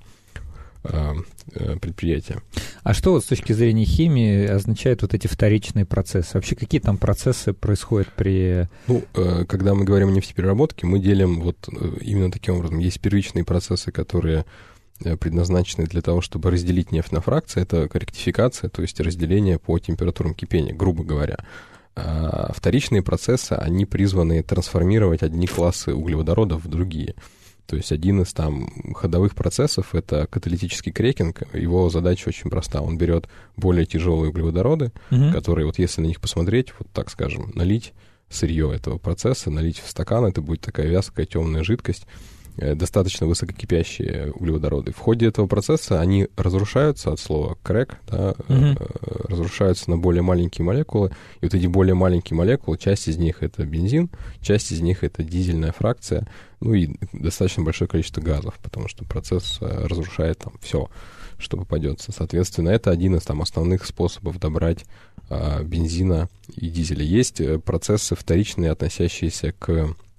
предприятия. 0.82 2.42
А 2.82 2.94
что 2.94 3.12
вот 3.12 3.24
с 3.24 3.26
точки 3.26 3.52
зрения 3.52 3.84
химии 3.84 4.46
означают 4.46 5.02
вот 5.02 5.14
эти 5.14 5.26
вторичные 5.26 5.84
процессы? 5.84 6.30
Вообще 6.34 6.56
какие 6.56 6.80
там 6.80 6.96
процессы 6.96 7.52
происходят 7.52 8.08
при... 8.14 8.68
Ну, 8.86 9.04
э, 9.14 9.44
когда 9.46 9.74
мы 9.74 9.84
говорим 9.84 10.08
о 10.08 10.12
нефтепереработке, 10.12 10.86
мы 10.86 10.98
делим 10.98 11.40
вот 11.40 11.68
именно 12.00 12.30
таким 12.30 12.56
образом. 12.56 12.78
Есть 12.78 13.00
первичные 13.00 13.44
процессы, 13.44 13.92
которые 13.92 14.44
предназначены 14.98 15.86
для 15.86 16.02
того, 16.02 16.20
чтобы 16.20 16.50
разделить 16.50 16.92
нефть 16.92 17.12
на 17.12 17.20
фракции. 17.20 17.62
Это 17.62 17.88
корректификация, 17.88 18.68
то 18.68 18.82
есть 18.82 19.00
разделение 19.00 19.58
по 19.58 19.78
температурам 19.78 20.34
кипения, 20.34 20.74
грубо 20.74 21.04
говоря. 21.04 21.38
А 21.96 22.52
вторичные 22.54 23.02
процессы, 23.02 23.52
они 23.52 23.84
призваны 23.86 24.42
трансформировать 24.42 25.22
одни 25.22 25.46
классы 25.46 25.94
углеводородов 25.94 26.64
в 26.64 26.68
другие. 26.68 27.14
То 27.70 27.76
есть 27.76 27.92
один 27.92 28.20
из 28.20 28.32
там 28.32 28.68
ходовых 28.94 29.36
процессов— 29.36 29.90
это 29.94 30.26
каталитический 30.26 30.90
крекинг. 30.90 31.42
Его 31.54 31.88
задача 31.88 32.26
очень 32.26 32.50
проста. 32.50 32.80
Он 32.80 32.98
берет 32.98 33.28
более 33.56 33.86
тяжелые 33.86 34.30
углеводороды, 34.30 34.90
угу. 35.12 35.30
которые, 35.30 35.66
вот 35.66 35.78
если 35.78 36.00
на 36.00 36.06
них 36.06 36.20
посмотреть, 36.20 36.74
вот 36.80 36.88
так 36.92 37.10
скажем, 37.10 37.52
налить 37.54 37.92
сырье 38.28 38.74
этого 38.74 38.98
процесса, 38.98 39.52
налить 39.52 39.78
в 39.78 39.88
стакан, 39.88 40.24
это 40.24 40.42
будет 40.42 40.62
такая 40.62 40.88
вязкая 40.88 41.26
темная 41.26 41.62
жидкость, 41.62 42.08
достаточно 42.56 43.26
высококипящие 43.26 44.32
углеводороды. 44.32 44.92
В 44.92 44.98
ходе 44.98 45.26
этого 45.26 45.46
процесса 45.46 46.00
они 46.00 46.28
разрушаются 46.36 47.12
от 47.12 47.20
слова 47.20 47.56
crack, 47.64 47.94
да, 48.08 48.32
mm-hmm. 48.32 49.28
разрушаются 49.28 49.90
на 49.90 49.98
более 49.98 50.22
маленькие 50.22 50.64
молекулы, 50.64 51.10
и 51.40 51.46
вот 51.46 51.54
эти 51.54 51.66
более 51.66 51.94
маленькие 51.94 52.36
молекулы, 52.36 52.78
часть 52.78 53.08
из 53.08 53.16
них 53.16 53.42
это 53.42 53.64
бензин, 53.64 54.10
часть 54.40 54.72
из 54.72 54.80
них 54.80 55.04
это 55.04 55.22
дизельная 55.22 55.72
фракция, 55.72 56.26
ну 56.60 56.74
и 56.74 56.90
достаточно 57.12 57.62
большое 57.62 57.88
количество 57.88 58.20
газов, 58.20 58.58
потому 58.62 58.88
что 58.88 59.04
процесс 59.04 59.58
э, 59.60 59.86
разрушает 59.86 60.38
там 60.38 60.54
все, 60.60 60.90
что 61.38 61.56
попадется. 61.56 62.12
Соответственно, 62.12 62.68
это 62.70 62.90
один 62.90 63.16
из 63.16 63.22
там 63.22 63.40
основных 63.40 63.86
способов 63.86 64.38
добрать 64.38 64.84
а, 65.30 65.62
бензина 65.62 66.28
и 66.54 66.68
дизеля. 66.68 67.02
Есть 67.02 67.40
процессы 67.64 68.14
вторичные, 68.14 68.70
относящиеся 68.70 69.52
к 69.52 69.70
Э, 69.70 70.09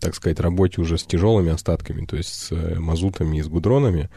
так 0.00 0.14
сказать, 0.14 0.40
работе 0.40 0.80
уже 0.80 0.98
с 0.98 1.04
тяжелыми 1.04 1.52
остатками, 1.52 2.04
то 2.06 2.16
есть 2.16 2.32
с 2.34 2.52
э, 2.52 2.78
мазутами 2.78 3.38
и 3.38 3.42
с 3.42 3.48
гудронами. 3.48 4.10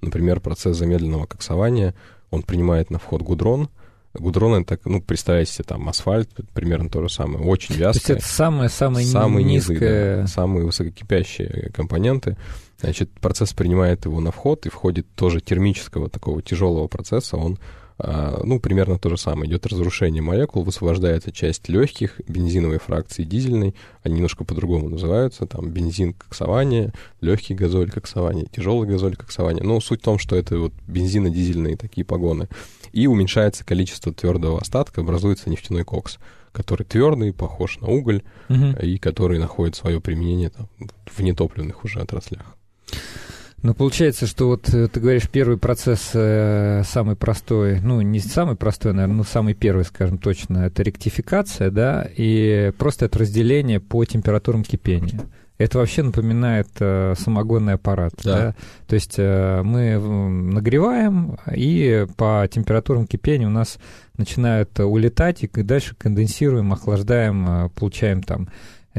Например, 0.00 0.40
процесс 0.40 0.76
замедленного 0.76 1.26
коксования, 1.26 1.94
он 2.30 2.42
принимает 2.42 2.90
на 2.90 2.98
вход 2.98 3.22
гудрон, 3.22 3.68
Гудрон 4.14 4.62
это, 4.62 4.78
ну, 4.84 5.02
представьте 5.02 5.52
себе, 5.52 5.64
там, 5.64 5.88
асфальт, 5.88 6.30
примерно 6.52 6.88
то 6.88 7.02
же 7.02 7.12
самое, 7.12 7.44
очень 7.44 7.74
вязкое. 7.74 7.92
То 7.92 8.12
есть 8.12 8.24
это 8.24 8.24
самые-самые 8.24 9.06
самые 9.06 9.44
низкие... 9.44 10.18
Да, 10.18 10.26
самые 10.28 10.64
высококипящие 10.64 11.72
компоненты. 11.74 12.36
Значит, 12.80 13.10
процесс 13.10 13.52
принимает 13.52 14.04
его 14.04 14.20
на 14.20 14.30
вход, 14.30 14.66
и 14.66 14.70
в 14.70 14.74
ходе 14.74 15.02
тоже 15.02 15.40
термического 15.40 16.08
такого 16.08 16.42
тяжелого 16.42 16.86
процесса 16.86 17.36
он 17.36 17.58
ну, 17.98 18.58
примерно 18.58 18.98
то 18.98 19.08
же 19.08 19.16
самое. 19.16 19.48
Идет 19.48 19.66
разрушение 19.66 20.22
молекул, 20.22 20.64
высвобождается 20.64 21.30
часть 21.30 21.68
легких, 21.68 22.20
бензиновой 22.26 22.78
фракции 22.78 23.22
дизельной, 23.22 23.74
они 24.02 24.16
немножко 24.16 24.44
по-другому 24.44 24.88
называются, 24.88 25.46
там 25.46 25.70
бензин 25.70 26.12
коксование, 26.12 26.92
легкий 27.20 27.54
газоль 27.54 27.90
коксование, 27.90 28.46
тяжелый 28.46 28.88
газоль 28.88 29.14
коксование. 29.14 29.62
Но 29.62 29.80
суть 29.80 30.00
в 30.00 30.04
том, 30.04 30.18
что 30.18 30.34
это 30.34 30.58
вот 30.58 30.72
бензино-дизельные 30.88 31.76
такие 31.76 32.04
погоны. 32.04 32.48
И 32.92 33.06
уменьшается 33.06 33.64
количество 33.64 34.12
твердого 34.12 34.60
остатка, 34.60 35.00
образуется 35.00 35.50
нефтяной 35.50 35.84
кокс 35.84 36.18
который 36.54 36.84
твердый, 36.84 37.32
похож 37.32 37.80
на 37.80 37.88
уголь, 37.88 38.22
угу. 38.48 38.80
и 38.80 38.96
который 38.96 39.40
находит 39.40 39.74
свое 39.74 40.00
применение 40.00 40.50
там, 40.50 40.68
в 41.04 41.20
нетопливных 41.20 41.84
уже 41.84 42.00
отраслях. 42.00 42.56
Ну, 43.64 43.72
получается, 43.72 44.26
что 44.26 44.48
вот 44.48 44.68
э, 44.74 44.88
ты 44.88 45.00
говоришь, 45.00 45.26
первый 45.30 45.56
процесс 45.56 46.10
э, 46.12 46.82
самый 46.84 47.16
простой, 47.16 47.80
ну, 47.80 48.02
не 48.02 48.20
самый 48.20 48.56
простой, 48.56 48.92
наверное, 48.92 49.16
но 49.16 49.24
самый 49.24 49.54
первый, 49.54 49.86
скажем 49.86 50.18
точно, 50.18 50.66
это 50.66 50.82
ректификация, 50.82 51.70
да, 51.70 52.06
и 52.14 52.72
просто 52.76 53.06
это 53.06 53.20
разделение 53.20 53.80
по 53.80 54.04
температурам 54.04 54.64
кипения. 54.64 55.18
Это 55.56 55.78
вообще 55.78 56.02
напоминает 56.02 56.68
э, 56.78 57.14
самогонный 57.16 57.72
аппарат. 57.74 58.12
Да. 58.22 58.38
Да? 58.38 58.54
То 58.86 58.94
есть 58.96 59.14
э, 59.16 59.62
мы 59.62 59.98
нагреваем, 59.98 61.38
и 61.50 62.06
по 62.18 62.46
температурам 62.50 63.06
кипения 63.06 63.46
у 63.46 63.50
нас 63.50 63.78
начинают 64.18 64.78
улетать, 64.78 65.42
и 65.42 65.48
дальше 65.62 65.94
конденсируем, 65.96 66.70
охлаждаем, 66.70 67.48
э, 67.48 67.68
получаем 67.70 68.22
там 68.22 68.50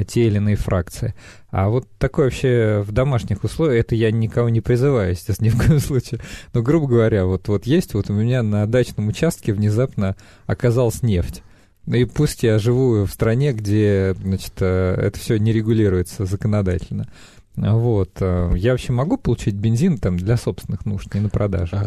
те 0.03 0.27
или 0.27 0.37
иные 0.37 0.55
фракции. 0.55 1.15
А 1.49 1.69
вот 1.69 1.87
такое 1.97 2.25
вообще 2.25 2.83
в 2.85 2.91
домашних 2.91 3.43
условиях, 3.43 3.85
это 3.85 3.95
я 3.95 4.11
никого 4.11 4.49
не 4.49 4.61
призываю, 4.61 5.11
естественно, 5.11 5.47
ни 5.47 5.49
в 5.51 5.57
коем 5.57 5.79
случае. 5.79 6.19
Но, 6.53 6.61
грубо 6.61 6.87
говоря, 6.87 7.25
вот, 7.25 7.47
вот 7.47 7.65
есть, 7.65 7.93
вот 7.93 8.09
у 8.09 8.13
меня 8.13 8.43
на 8.43 8.67
дачном 8.67 9.07
участке 9.07 9.53
внезапно 9.53 10.15
оказалась 10.45 11.01
нефть. 11.01 11.43
И 11.87 12.05
пусть 12.05 12.43
я 12.43 12.57
живу 12.59 13.05
в 13.05 13.09
стране, 13.09 13.53
где, 13.53 14.15
значит, 14.21 14.53
э, 14.59 14.95
это 14.95 15.19
все 15.19 15.37
не 15.37 15.53
регулируется 15.53 16.25
законодательно. 16.25 17.07
Вот. 17.55 18.11
Э, 18.19 18.51
я 18.55 18.71
вообще 18.71 18.91
могу 18.91 19.17
получить 19.17 19.53
бензин 19.53 19.97
там 19.99 20.17
для 20.17 20.35
собственных 20.35 20.85
нужд, 20.85 21.13
не 21.13 21.21
на 21.21 21.29
продажу? 21.29 21.77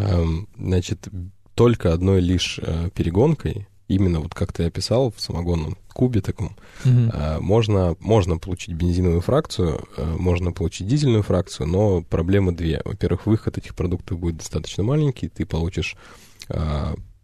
Значит, 0.56 1.08
только 1.54 1.92
одной 1.92 2.20
лишь 2.20 2.60
э, 2.62 2.90
перегонкой 2.94 3.67
именно 3.88 4.20
вот 4.20 4.34
как 4.34 4.52
ты 4.52 4.64
описал 4.64 5.10
в 5.10 5.20
самогонном 5.20 5.76
кубе 5.92 6.20
таком, 6.20 6.56
угу. 6.84 7.12
можно, 7.40 7.96
можно 7.98 8.38
получить 8.38 8.74
бензиновую 8.74 9.20
фракцию, 9.20 9.80
а, 9.96 10.16
можно 10.16 10.52
получить 10.52 10.86
дизельную 10.86 11.24
фракцию, 11.24 11.66
но 11.66 12.02
проблема 12.02 12.54
две. 12.54 12.80
Во-первых, 12.84 13.26
выход 13.26 13.58
этих 13.58 13.74
продуктов 13.74 14.18
будет 14.18 14.36
достаточно 14.36 14.84
маленький, 14.84 15.28
ты 15.28 15.44
получишь 15.44 15.96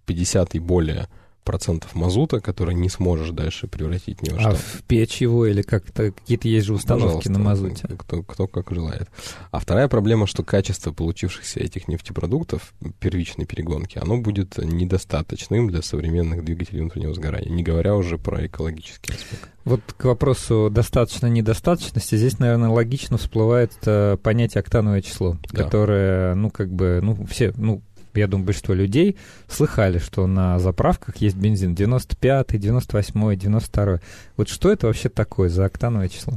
50 0.07 0.55
и 0.55 0.59
более 0.59 1.09
процентов 1.45 1.95
мазута, 1.95 2.41
который 2.41 2.75
не 2.75 2.89
сможешь 2.89 3.31
дальше 3.31 3.69
превратить 3.69 4.23
ни 4.23 4.31
во 4.31 4.39
а 4.39 4.41
что. 4.41 4.51
А 4.51 4.55
в 4.55 4.83
печь 4.89 5.21
его 5.21 5.47
или 5.47 5.63
как-то 5.63 6.11
какие-то 6.11 6.49
есть 6.49 6.67
же 6.67 6.75
установки 6.75 7.05
Пожалуйста, 7.05 7.33
на 7.33 7.39
мазуте? 7.39 7.89
Кто, 7.99 8.23
кто 8.23 8.47
как 8.49 8.71
желает. 8.71 9.09
А 9.51 9.59
вторая 9.59 9.89
проблема, 9.89 10.27
что 10.27 10.43
качество 10.43 10.93
получившихся 10.93 11.61
этих 11.61 11.87
нефтепродуктов 11.87 12.75
первичной 12.99 13.45
перегонки, 13.45 13.99
оно 13.99 14.19
будет 14.19 14.59
недостаточным 14.59 15.69
для 15.69 15.83
современных 15.83 16.45
двигателей 16.45 16.81
внутреннего 16.81 17.15
сгорания, 17.15 17.51
не 17.51 17.63
говоря 17.63 17.95
уже 17.95 18.19
про 18.19 18.47
экологический 18.47 19.13
аспект. 19.13 19.49
Вот 19.65 19.81
к 19.97 20.05
вопросу 20.05 20.69
достаточно-недостаточности 20.71 22.17
здесь, 22.17 22.39
наверное, 22.39 22.69
логично 22.69 23.17
всплывает 23.17 23.73
э, 23.87 24.19
понятие 24.23 24.61
октановое 24.61 25.01
число, 25.01 25.39
да. 25.53 25.63
которое, 25.65 26.35
ну, 26.35 26.51
как 26.51 26.71
бы, 26.71 27.01
ну, 27.03 27.25
все, 27.27 27.53
ну, 27.57 27.83
я 28.15 28.27
думаю, 28.27 28.47
большинство 28.47 28.75
людей 28.75 29.17
слыхали, 29.49 29.99
что 29.99 30.27
на 30.27 30.59
заправках 30.59 31.17
есть 31.17 31.37
бензин 31.37 31.75
95, 31.75 32.59
98, 32.59 33.37
92. 33.37 34.01
Вот 34.37 34.49
что 34.49 34.71
это 34.71 34.87
вообще 34.87 35.09
такое 35.09 35.49
за 35.49 35.65
октановое 35.65 36.09
число? 36.09 36.35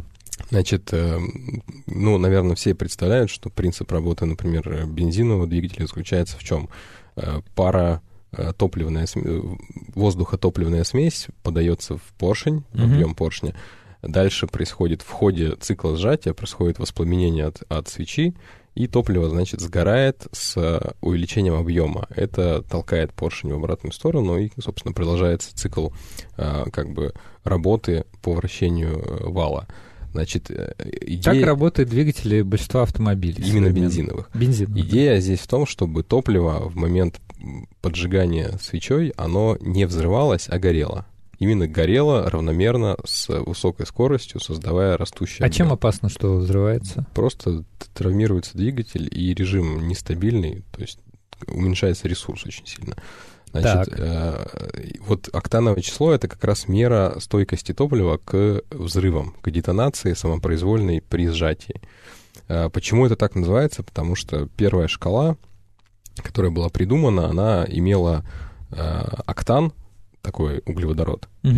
Значит, 0.50 0.90
э, 0.94 1.20
ну, 1.88 2.18
наверное, 2.18 2.56
все 2.56 2.76
представляют, 2.76 3.30
что 3.30 3.50
принцип 3.50 3.92
работы, 3.92 4.26
например, 4.26 4.86
бензинового 4.86 5.48
двигателя 5.48 5.88
заключается 5.88 6.38
в 6.38 6.44
чем? 6.44 6.70
Э, 7.16 7.42
пара 7.56 8.02
э, 8.32 8.54
топливная, 8.56 9.08
воздухотопливная 9.96 10.84
смесь 10.84 11.28
подается 11.44 11.98
в 11.98 12.14
поршень, 12.18 12.64
mm-hmm. 12.74 12.84
объем 12.84 13.16
поршня. 13.16 13.56
Дальше 14.04 14.48
происходит 14.48 15.02
в 15.02 15.10
ходе 15.10 15.56
цикла 15.56 15.98
сжатия, 15.98 16.34
происходит 16.34 16.80
воспламенение 16.80 17.46
от, 17.46 17.64
от 17.68 17.88
свечи, 17.90 18.36
и 18.78 18.86
топливо, 18.88 19.28
значит, 19.28 19.60
сгорает 19.60 20.28
с 20.32 20.56
э, 20.56 20.80
увеличением 21.02 21.56
объема. 21.56 22.08
Это 22.16 22.62
толкает 22.62 23.12
поршень 23.12 23.52
в 23.52 23.56
обратную 23.56 23.92
сторону, 23.92 24.38
и, 24.38 24.52
собственно, 24.62 24.94
продолжается 24.94 25.56
цикл 25.56 25.90
э, 26.38 26.66
как 26.72 26.94
бы 26.94 27.14
работы 27.44 28.06
по 28.22 28.34
вращению 28.34 29.00
э, 29.00 29.30
вала. 29.30 29.68
Значит, 30.14 30.52
идея... 31.02 31.34
Как 31.34 31.44
работают 31.44 31.90
двигатели 31.90 32.44
большинства 32.44 32.84
автомобилей? 32.84 33.44
Именно 33.50 33.72
бензиновых. 33.72 34.30
Бензиновых. 34.36 34.86
Идея 34.86 35.20
здесь 35.20 35.40
в 35.40 35.48
том, 35.48 35.66
чтобы 35.66 36.04
топливо 36.04 36.70
в 36.70 36.76
момент 36.76 37.20
поджигания 37.82 38.58
свечой, 38.62 39.12
оно 39.18 39.58
не 39.60 39.86
взрывалось, 39.86 40.48
а 40.50 40.60
горело 40.60 41.06
именно 41.40 41.68
горело 41.68 42.30
равномерно 42.30 42.98
с 43.06 43.30
высокой 43.30 43.86
скоростью, 43.86 44.40
создавая 44.40 44.98
растущий 44.98 45.44
А 45.44 45.50
чем 45.50 45.72
опасно, 45.72 46.10
что 46.10 46.38
взрывается? 46.38 47.06
Просто 47.14 47.64
травмируется 47.94 48.58
двигатель, 48.58 49.08
и 49.12 49.34
режим 49.34 49.88
нестабильный, 49.88 50.64
то 50.72 50.82
есть 50.82 51.00
уменьшается 51.48 52.08
ресурс 52.08 52.46
очень 52.46 52.66
сильно. 52.66 52.96
Значит, 53.52 53.94
э, 53.98 54.46
вот 55.00 55.30
октановое 55.32 55.82
число 55.82 56.12
это 56.12 56.28
как 56.28 56.44
раз 56.44 56.68
мера 56.68 57.16
стойкости 57.20 57.74
топлива 57.74 58.18
к 58.18 58.62
взрывам, 58.72 59.36
к 59.42 59.50
детонации 59.50 60.14
самопроизвольной 60.14 61.02
при 61.02 61.28
сжатии. 61.30 61.82
Э, 62.48 62.70
почему 62.70 63.06
это 63.06 63.16
так 63.16 63.36
называется? 63.36 63.84
Потому 63.84 64.16
что 64.16 64.48
первая 64.58 64.88
шкала, 64.88 65.38
которая 66.18 66.52
была 66.52 66.70
придумана, 66.70 67.30
она 67.30 67.66
имела 67.68 68.26
э, 68.72 69.04
октан, 69.26 69.72
такой 70.22 70.62
углеводород. 70.66 71.28
Угу. 71.44 71.52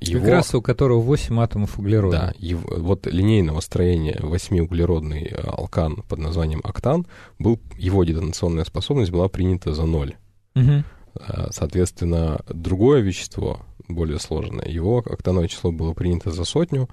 Его, 0.00 0.20
как 0.20 0.28
раз 0.28 0.54
у 0.54 0.62
которого 0.62 1.00
8 1.00 1.40
атомов 1.40 1.78
углерода. 1.78 2.16
Да, 2.16 2.34
его, 2.38 2.62
вот 2.76 3.06
линейного 3.06 3.60
строения 3.60 4.18
8-углеродный 4.20 5.28
э, 5.30 5.34
алкан 5.34 6.02
под 6.08 6.18
названием 6.18 6.60
октан, 6.62 7.06
был, 7.38 7.60
его 7.78 8.04
детонационная 8.04 8.64
способность 8.64 9.10
была 9.10 9.28
принята 9.28 9.72
за 9.72 9.84
ноль. 9.84 10.14
Угу. 10.54 10.84
Соответственно, 11.50 12.40
другое 12.48 13.00
вещество, 13.00 13.60
более 13.88 14.18
сложное, 14.18 14.68
его 14.68 14.98
октановое 14.98 15.48
число 15.48 15.72
было 15.72 15.94
принято 15.94 16.30
за 16.30 16.44
сотню, 16.44 16.88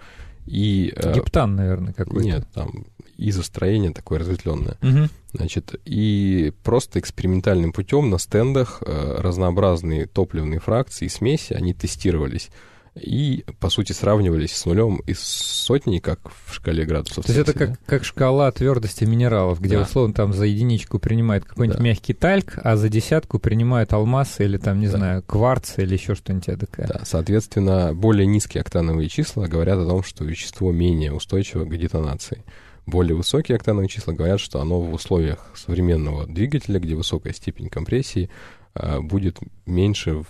И, 0.46 0.94
э, 0.96 1.14
Гептан, 1.14 1.56
наверное, 1.56 1.94
какой-то. 1.94 2.26
Нет, 2.26 2.48
там 2.54 2.86
изостроение 3.18 3.92
такое 3.92 4.20
разветвленное. 4.20 4.78
Угу. 4.82 5.10
Значит, 5.34 5.76
и 5.86 6.54
просто 6.64 7.00
экспериментальным 7.00 7.72
путем 7.72 8.10
на 8.10 8.18
стендах 8.18 8.82
э, 8.86 9.16
разнообразные 9.20 10.08
топливные 10.08 10.60
фракции 10.60 11.06
и 11.06 11.10
смеси, 11.10 11.54
они 11.54 11.74
тестировались 11.74 12.50
и, 12.96 13.44
по 13.60 13.70
сути, 13.70 13.92
сравнивались 13.92 14.56
с 14.56 14.66
нулем 14.66 14.98
и 15.08 15.14
с 15.14 15.22
сотней, 15.22 16.00
как 16.00 16.20
в 16.46 16.54
шкале 16.54 16.86
градусов. 16.86 17.26
То 17.26 17.32
есть 17.32 17.50
это 17.50 17.58
как, 17.58 17.80
как 17.86 18.06
шкала 18.06 18.52
твердости 18.52 19.04
минералов, 19.04 19.60
где, 19.60 19.78
да. 19.78 19.84
условно, 19.84 20.14
там 20.14 20.34
за 20.34 20.46
единичку 20.46 21.00
принимают 21.00 21.44
какой-нибудь 21.44 21.80
да. 21.80 21.84
мягкий 21.84 22.14
тальк, 22.14 22.60
а 22.62 22.76
за 22.78 22.90
десятку 22.90 23.40
принимают 23.40 23.94
алмаз 23.94 24.40
или, 24.40 24.58
там, 24.58 24.80
не 24.80 24.88
да. 24.88 24.98
знаю, 24.98 25.24
кварц 25.24 25.78
или 25.78 25.94
еще 25.94 26.14
что-нибудь 26.14 26.46
такое. 26.60 26.88
Да, 26.88 27.02
соответственно, 27.04 27.94
более 27.96 28.28
низкие 28.28 28.62
октановые 28.62 29.10
числа 29.10 29.48
говорят 29.48 29.80
о 29.80 29.88
том, 29.88 30.04
что 30.04 30.24
вещество 30.24 30.72
менее 30.72 31.14
устойчиво 31.14 31.66
к 31.66 31.76
детонации. 31.76 32.44
Более 32.86 33.16
высокие 33.16 33.56
октановые 33.56 33.88
числа 33.88 34.14
говорят, 34.14 34.40
что 34.40 34.60
оно 34.60 34.82
в 34.82 34.94
условиях 34.94 35.50
современного 35.56 36.28
двигателя, 36.28 36.80
где 36.80 36.96
высокая 36.96 37.34
степень 37.34 37.70
компрессии, 37.70 38.30
а, 38.76 39.00
будет 39.02 39.40
меньше 39.66 40.24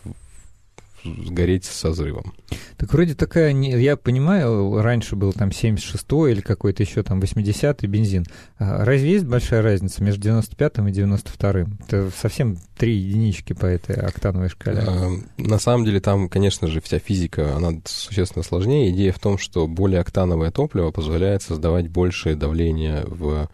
сгореть 1.04 1.66
со 1.66 1.90
взрывом. 1.90 2.34
Так 2.78 2.94
вроде 2.94 3.16
такая, 3.16 3.54
я 3.54 3.98
понимаю, 3.98 4.82
раньше 4.82 5.16
был 5.16 5.34
там 5.34 5.50
76-й 5.50 6.32
или 6.32 6.42
какой-то 6.42 6.84
еще 6.84 7.04
там 7.04 7.20
80-й 7.20 7.88
бензин. 7.88 8.26
А 8.58 8.86
разве 8.86 9.12
есть 9.12 9.26
большая 9.26 9.62
разница 9.62 10.04
между 10.04 10.30
95-м 10.30 10.88
и 10.88 10.92
92-м? 10.92 11.80
Это 11.88 12.12
совсем 12.16 12.58
три 12.78 12.96
единички 12.96 13.54
по 13.54 13.66
этой 13.66 13.96
октановой 13.96 14.50
шкале. 14.50 14.84
А, 14.86 15.12
на 15.38 15.60
самом 15.60 15.86
деле 15.86 16.00
там, 16.00 16.30
конечно 16.30 16.68
же, 16.68 16.82
вся 16.82 17.00
физика, 17.00 17.56
она 17.56 17.74
существенно 17.86 18.44
сложнее. 18.44 18.92
Идея 18.92 19.12
в 19.12 19.20
том, 19.20 19.38
что 19.38 19.68
более 19.68 20.02
октановое 20.02 20.52
топливо 20.52 20.92
позволяет 20.92 21.44
создавать 21.44 21.90
большее 21.90 22.36
давление 22.36 23.04
в 23.06 23.50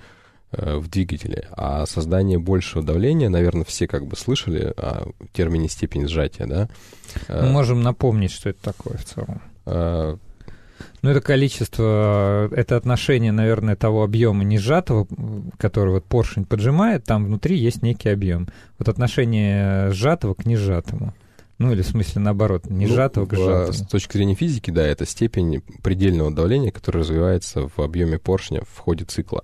в 0.52 0.88
двигателе. 0.90 1.48
А 1.52 1.86
создание 1.86 2.40
большего 2.40 2.84
давления, 2.84 3.30
наверное, 3.30 3.66
все 3.66 3.88
как 3.88 4.06
бы 4.06 4.16
слышали 4.16 4.74
о 4.78 5.10
термине 5.32 5.70
степень 5.70 6.08
сжатия, 6.08 6.46
да? 6.46 6.70
Мы 7.28 7.36
э, 7.36 7.52
можем 7.52 7.82
напомнить, 7.82 8.32
что 8.32 8.50
это 8.50 8.62
такое 8.62 8.98
в 8.98 9.06
целом. 9.06 9.42
А... 9.66 10.18
Ну, 11.02 11.10
это 11.10 11.22
количество, 11.22 12.50
это 12.52 12.76
отношение, 12.76 13.32
наверное, 13.32 13.76
того 13.76 14.04
объема 14.04 14.44
не 14.44 14.58
сжатого, 14.58 15.08
который 15.58 15.94
вот 15.94 16.06
поршень 16.06 16.46
поджимает, 16.46 17.06
там 17.06 17.26
внутри 17.26 17.58
есть 17.58 17.82
некий 17.82 18.10
объем. 18.10 18.50
Вот 18.78 18.90
отношение 18.90 19.92
сжатого 19.92 20.34
к 20.34 20.46
несжатому. 20.46 21.14
Ну, 21.58 21.74
или 21.74 21.82
в 21.82 21.88
смысле 21.88 22.22
наоборот, 22.22 22.70
не 22.70 22.86
ну, 22.86 22.94
сжатого 22.94 23.26
к 23.26 23.36
сжатому. 23.36 23.74
С 23.74 23.82
точки 23.88 24.14
зрения 24.14 24.36
физики, 24.36 24.72
да, 24.72 24.86
это 24.86 25.06
степень 25.06 25.62
предельного 25.84 26.32
давления, 26.32 26.72
которое 26.72 27.00
развивается 27.00 27.68
в 27.68 27.80
объеме 27.80 28.18
поршня 28.18 28.62
в 28.62 28.78
ходе 28.78 29.04
цикла. 29.04 29.44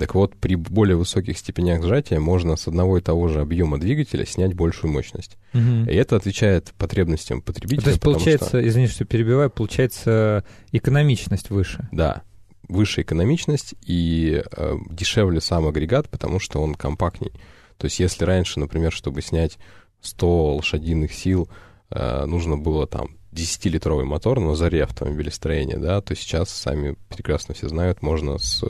Так 0.00 0.14
вот, 0.14 0.34
при 0.34 0.54
более 0.54 0.96
высоких 0.96 1.36
степенях 1.36 1.84
сжатия 1.84 2.18
можно 2.18 2.56
с 2.56 2.66
одного 2.66 2.96
и 2.96 3.02
того 3.02 3.28
же 3.28 3.42
объема 3.42 3.78
двигателя 3.78 4.24
снять 4.24 4.54
большую 4.54 4.90
мощность. 4.90 5.36
Угу. 5.52 5.90
И 5.90 5.94
это 5.94 6.16
отвечает 6.16 6.72
потребностям 6.78 7.42
потребителя. 7.42 7.84
То 7.84 7.90
есть, 7.90 8.00
получается, 8.00 8.48
что... 8.48 8.66
извини, 8.66 8.86
что 8.86 9.04
перебиваю, 9.04 9.50
получается 9.50 10.42
экономичность 10.72 11.50
выше. 11.50 11.86
Да, 11.92 12.22
выше 12.66 13.02
экономичность 13.02 13.74
и 13.84 14.42
э, 14.50 14.74
дешевле 14.88 15.42
сам 15.42 15.66
агрегат, 15.66 16.08
потому 16.08 16.40
что 16.40 16.62
он 16.62 16.76
компактней. 16.76 17.32
То 17.76 17.84
есть, 17.84 18.00
если 18.00 18.24
раньше, 18.24 18.58
например, 18.58 18.92
чтобы 18.92 19.20
снять 19.20 19.58
100 20.00 20.56
лошадиных 20.56 21.12
сил, 21.12 21.50
э, 21.90 22.24
нужно 22.24 22.56
было 22.56 22.86
там 22.86 23.18
10-литровый 23.32 24.06
мотор 24.06 24.40
на 24.40 24.54
заре 24.54 24.82
автомобилестроения, 24.82 25.76
да, 25.76 26.00
то 26.00 26.14
сейчас, 26.14 26.48
сами 26.48 26.96
прекрасно 27.10 27.52
все 27.52 27.68
знают, 27.68 28.00
можно 28.00 28.38
с 28.38 28.64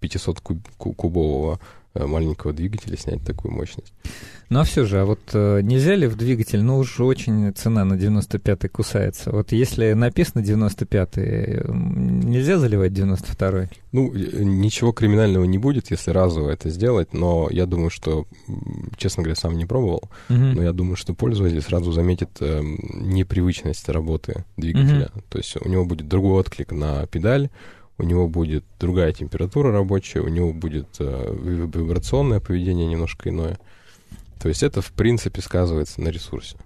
500-кубового 0.00 1.58
э, 1.94 2.06
маленького 2.06 2.52
двигателя 2.52 2.96
снять 2.96 3.24
такую 3.24 3.52
мощность. 3.52 3.92
Ну 4.48 4.60
а 4.60 4.64
все 4.64 4.84
же, 4.84 5.00
а 5.00 5.04
вот 5.04 5.20
э, 5.32 5.60
нельзя 5.62 5.96
ли 5.96 6.06
в 6.06 6.16
двигатель, 6.16 6.62
ну 6.62 6.78
уж 6.78 7.00
очень 7.00 7.52
цена 7.52 7.84
на 7.84 7.94
95-й 7.94 8.68
кусается. 8.68 9.32
Вот 9.32 9.50
если 9.50 9.92
написано 9.92 10.40
95-й, 10.40 11.72
нельзя 12.24 12.58
заливать 12.58 12.92
92-й? 12.92 13.68
Ну, 13.90 14.14
э, 14.14 14.44
ничего 14.44 14.92
криминального 14.92 15.44
не 15.44 15.58
будет, 15.58 15.90
если 15.90 16.12
разово 16.12 16.50
это 16.50 16.70
сделать, 16.70 17.12
но 17.12 17.48
я 17.50 17.66
думаю, 17.66 17.90
что, 17.90 18.26
честно 18.96 19.24
говоря, 19.24 19.34
сам 19.34 19.56
не 19.56 19.64
пробовал, 19.64 20.04
угу. 20.28 20.38
но 20.38 20.62
я 20.62 20.72
думаю, 20.72 20.94
что 20.96 21.12
пользователь 21.12 21.60
сразу 21.60 21.90
заметит 21.90 22.30
э, 22.40 22.60
непривычность 22.62 23.88
работы 23.88 24.44
двигателя. 24.56 25.10
Угу. 25.12 25.24
То 25.28 25.38
есть 25.38 25.56
у 25.60 25.68
него 25.68 25.84
будет 25.84 26.06
другой 26.06 26.40
отклик 26.40 26.70
на 26.70 27.06
педаль, 27.06 27.50
у 27.98 28.02
него 28.02 28.28
будет 28.28 28.64
другая 28.78 29.12
температура 29.12 29.72
рабочая, 29.72 30.20
у 30.20 30.28
него 30.28 30.52
будет 30.52 30.88
э, 30.98 31.34
вибрационное 31.34 32.40
поведение 32.40 32.86
немножко 32.86 33.30
иное. 33.30 33.58
То 34.40 34.48
есть 34.48 34.62
это, 34.62 34.82
в 34.82 34.92
принципе, 34.92 35.40
сказывается 35.40 36.00
на 36.00 36.08
ресурсе. 36.08 36.56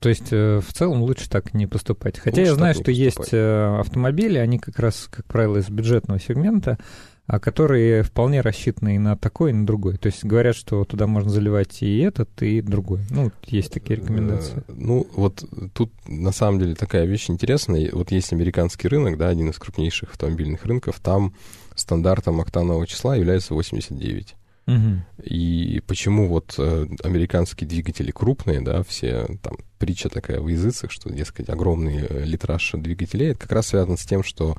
То 0.00 0.08
есть 0.08 0.32
э, 0.32 0.60
в 0.60 0.72
целом 0.72 1.02
лучше 1.02 1.30
так 1.30 1.54
не 1.54 1.66
поступать. 1.66 2.18
Хотя 2.18 2.42
лучше 2.42 2.50
я 2.50 2.54
знаю, 2.54 2.74
что 2.74 2.84
поступать. 2.84 2.98
есть 2.98 3.32
э, 3.32 3.78
автомобили, 3.78 4.38
они 4.38 4.58
как 4.58 4.78
раз, 4.78 5.08
как 5.10 5.24
правило, 5.26 5.58
из 5.58 5.70
бюджетного 5.70 6.20
сегмента, 6.20 6.78
которые 7.26 8.02
вполне 8.02 8.40
рассчитаны 8.42 8.96
и 8.96 8.98
на 8.98 9.16
такой, 9.16 9.50
и 9.50 9.54
на 9.54 9.66
другой. 9.66 9.96
То 9.96 10.08
есть 10.08 10.24
говорят, 10.24 10.56
что 10.56 10.84
туда 10.84 11.06
можно 11.06 11.30
заливать 11.30 11.82
и 11.82 11.98
этот, 11.98 12.42
и 12.42 12.60
другой. 12.60 13.00
Ну, 13.10 13.32
есть 13.46 13.72
такие 13.72 14.00
рекомендации. 14.00 14.58
Э, 14.58 14.62
ну, 14.68 15.06
вот 15.14 15.44
тут 15.72 15.90
на 16.06 16.32
самом 16.32 16.58
деле 16.58 16.74
такая 16.74 17.06
вещь 17.06 17.30
интересная. 17.30 17.90
Вот 17.92 18.10
есть 18.10 18.32
американский 18.32 18.88
рынок, 18.88 19.16
да, 19.16 19.28
один 19.28 19.48
из 19.50 19.58
крупнейших 19.58 20.10
автомобильных 20.10 20.64
рынков, 20.66 21.00
там 21.00 21.34
стандартом 21.74 22.40
октанового 22.40 22.86
числа 22.86 23.16
является 23.16 23.54
89. 23.54 24.36
Угу. 24.66 25.24
И 25.24 25.82
почему 25.86 26.28
вот 26.28 26.54
э, 26.58 26.86
американские 27.02 27.68
двигатели 27.68 28.10
крупные, 28.10 28.60
да, 28.60 28.82
все 28.82 29.26
там 29.42 29.56
притча 29.78 30.08
такая 30.08 30.40
в 30.40 30.48
языцах, 30.48 30.90
что, 30.90 31.10
дескать, 31.10 31.50
огромный 31.50 32.06
э, 32.08 32.24
литраж 32.24 32.72
двигателей, 32.72 33.32
это 33.32 33.40
как 33.40 33.52
раз 33.52 33.68
связано 33.68 33.96
с 33.96 34.06
тем, 34.06 34.22
что 34.22 34.56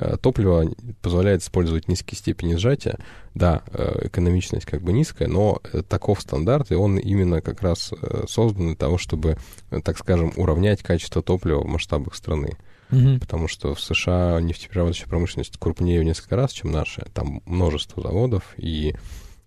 Э, 0.00 0.16
топливо 0.16 0.70
позволяет 1.02 1.42
использовать 1.42 1.88
низкие 1.88 2.16
степени 2.16 2.54
сжатия. 2.54 2.98
Да, 3.34 3.62
экономичность 4.02 4.64
как 4.64 4.82
бы 4.82 4.92
низкая, 4.92 5.28
но 5.28 5.60
таков 5.88 6.20
стандарт, 6.20 6.70
и 6.70 6.74
он 6.74 6.98
именно 6.98 7.40
как 7.40 7.62
раз 7.62 7.92
создан 8.28 8.68
для 8.68 8.76
того, 8.76 8.98
чтобы, 8.98 9.38
так 9.84 9.98
скажем, 9.98 10.32
уравнять 10.36 10.82
качество 10.82 11.22
топлива 11.22 11.60
в 11.60 11.66
масштабах 11.66 12.14
страны. 12.14 12.56
Угу. 12.90 13.18
Потому 13.20 13.48
что 13.48 13.74
в 13.74 13.80
США 13.80 14.40
нефтеперерабатывающая 14.40 15.08
промышленность 15.08 15.56
крупнее 15.58 16.00
в 16.00 16.04
несколько 16.04 16.36
раз, 16.36 16.52
чем 16.52 16.72
наша. 16.72 17.06
Там 17.12 17.42
множество 17.44 18.02
заводов, 18.02 18.54
и 18.56 18.94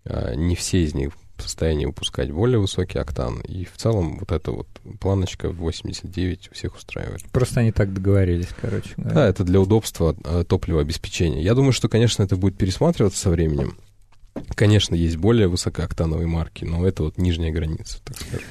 не 0.05 0.55
все 0.55 0.83
из 0.83 0.93
них 0.93 1.11
в 1.41 1.43
состоянии 1.43 1.85
выпускать 1.85 2.31
более 2.31 2.59
высокий 2.59 2.99
октан. 2.99 3.41
И 3.41 3.65
в 3.65 3.75
целом 3.77 4.19
вот 4.19 4.31
эта 4.31 4.51
вот 4.51 4.67
планочка 4.99 5.49
в 5.49 5.57
89 5.57 6.49
у 6.51 6.53
всех 6.53 6.75
устраивает. 6.75 7.23
Просто 7.31 7.61
они 7.61 7.71
так 7.71 7.93
договорились, 7.93 8.49
короче 8.59 8.93
говоря. 8.95 9.15
Да, 9.15 9.27
это 9.27 9.43
для 9.43 9.59
удобства 9.59 10.15
э, 10.23 10.43
топливообеспечения. 10.47 11.41
Я 11.41 11.55
думаю, 11.55 11.73
что, 11.73 11.89
конечно, 11.89 12.23
это 12.23 12.35
будет 12.35 12.57
пересматриваться 12.57 13.19
со 13.19 13.29
временем. 13.29 13.77
Конечно, 14.55 14.95
есть 14.95 15.17
более 15.17 15.47
высокооктановые 15.47 16.27
марки, 16.27 16.63
но 16.63 16.87
это 16.87 17.03
вот 17.03 17.17
нижняя 17.17 17.51
граница, 17.51 17.99
так 18.03 18.17
скажем. 18.17 18.47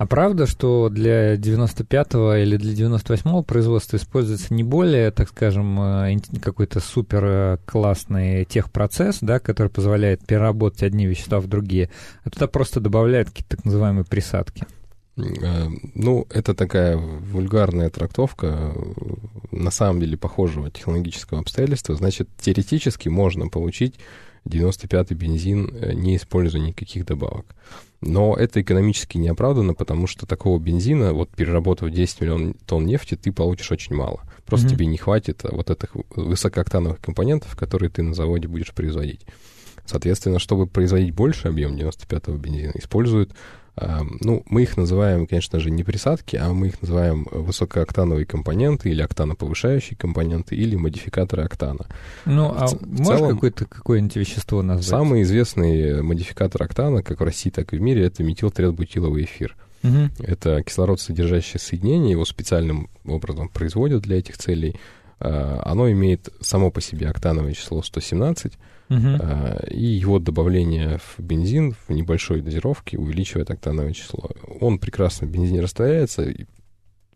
А 0.00 0.06
правда, 0.06 0.46
что 0.46 0.88
для 0.88 1.34
95-го 1.34 2.34
или 2.36 2.56
для 2.56 2.72
98-го 2.72 3.42
производства 3.42 3.98
используется 3.98 4.54
не 4.54 4.64
более, 4.64 5.10
так 5.10 5.28
скажем, 5.28 5.78
э, 5.78 6.16
какой-то 6.40 6.80
супер 6.80 7.22
э, 7.22 7.58
классный 7.66 8.46
техпроцесс, 8.46 9.18
да, 9.20 9.40
который 9.40 9.68
позволяет 9.68 10.26
переработать 10.26 10.84
одни 10.84 11.04
вещества 11.04 11.38
в 11.38 11.48
другие, 11.48 11.90
а 12.24 12.30
туда 12.30 12.46
просто 12.46 12.80
добавляют 12.80 13.28
какие-то 13.28 13.56
так 13.56 13.66
называемые 13.66 14.06
присадки? 14.06 14.64
Э, 15.18 15.68
ну, 15.94 16.26
это 16.30 16.54
такая 16.54 16.96
вульгарная 16.96 17.90
трактовка 17.90 18.72
на 19.50 19.70
самом 19.70 20.00
деле 20.00 20.16
похожего 20.16 20.70
технологического 20.70 21.40
обстоятельства. 21.40 21.94
Значит, 21.94 22.26
теоретически 22.40 23.10
можно 23.10 23.48
получить 23.48 23.96
95-й 24.48 25.14
бензин, 25.14 25.74
не 25.94 26.16
используя 26.16 26.60
никаких 26.60 27.04
добавок. 27.04 27.54
Но 28.00 28.34
это 28.34 28.62
экономически 28.62 29.18
неоправданно, 29.18 29.74
потому 29.74 30.06
что 30.06 30.26
такого 30.26 30.58
бензина, 30.58 31.12
вот 31.12 31.30
переработав 31.30 31.90
10 31.90 32.20
миллионов 32.22 32.56
тонн 32.66 32.86
нефти, 32.86 33.14
ты 33.14 33.30
получишь 33.30 33.70
очень 33.70 33.94
мало. 33.94 34.22
Просто 34.46 34.66
mm-hmm. 34.66 34.70
тебе 34.70 34.86
не 34.86 34.96
хватит 34.96 35.42
вот 35.44 35.70
этих 35.70 35.90
высокооктановых 36.16 37.00
компонентов, 37.00 37.54
которые 37.56 37.90
ты 37.90 38.02
на 38.02 38.14
заводе 38.14 38.48
будешь 38.48 38.72
производить. 38.72 39.26
Соответственно, 39.84 40.38
чтобы 40.38 40.66
производить 40.66 41.14
больше 41.14 41.48
объем 41.48 41.76
95-го 41.76 42.36
бензина, 42.36 42.72
используют 42.74 43.32
ну, 44.20 44.42
мы 44.46 44.62
их 44.62 44.76
называем, 44.76 45.26
конечно 45.26 45.58
же, 45.60 45.70
не 45.70 45.84
присадки, 45.84 46.36
а 46.36 46.52
мы 46.52 46.68
их 46.68 46.82
называем 46.82 47.26
высокооктановые 47.30 48.26
компоненты 48.26 48.90
или 48.90 49.02
октаноповышающие 49.02 49.96
компоненты 49.96 50.54
или 50.56 50.76
модификаторы 50.76 51.44
октана. 51.44 51.86
Ну, 52.26 52.54
а 52.56 52.66
в, 52.66 52.80
можешь 52.82 53.34
какое-то, 53.34 53.64
какое-нибудь 53.66 54.16
вещество 54.16 54.62
назвать? 54.62 54.86
Самый 54.86 55.22
известный 55.22 56.02
модификатор 56.02 56.62
октана, 56.62 57.02
как 57.02 57.20
в 57.20 57.24
России, 57.24 57.50
так 57.50 57.72
и 57.72 57.76
в 57.76 57.80
мире, 57.80 58.04
это 58.04 58.22
метилтрезбутиловый 58.22 59.24
эфир. 59.24 59.56
Угу. 59.82 60.24
Это 60.24 60.62
кислород, 60.62 61.00
содержащее 61.00 61.58
соединение, 61.58 62.12
его 62.12 62.26
специальным 62.26 62.90
образом 63.06 63.48
производят 63.48 64.02
для 64.02 64.18
этих 64.18 64.36
целей. 64.36 64.76
оно 65.20 65.90
имеет 65.90 66.28
само 66.40 66.70
по 66.70 66.80
себе 66.80 67.08
октановое 67.08 67.54
число 67.54 67.82
117, 67.82 68.52
Угу. 68.90 69.70
и 69.70 69.84
его 69.86 70.18
добавление 70.18 70.98
в 70.98 71.20
бензин 71.22 71.76
в 71.86 71.92
небольшой 71.92 72.40
дозировке 72.42 72.98
увеличивает 72.98 73.50
октановое 73.50 73.92
число. 73.92 74.30
Он 74.60 74.78
прекрасно 74.78 75.28
в 75.28 75.30
бензине 75.30 75.60
растворяется, 75.60 76.22
и 76.22 76.44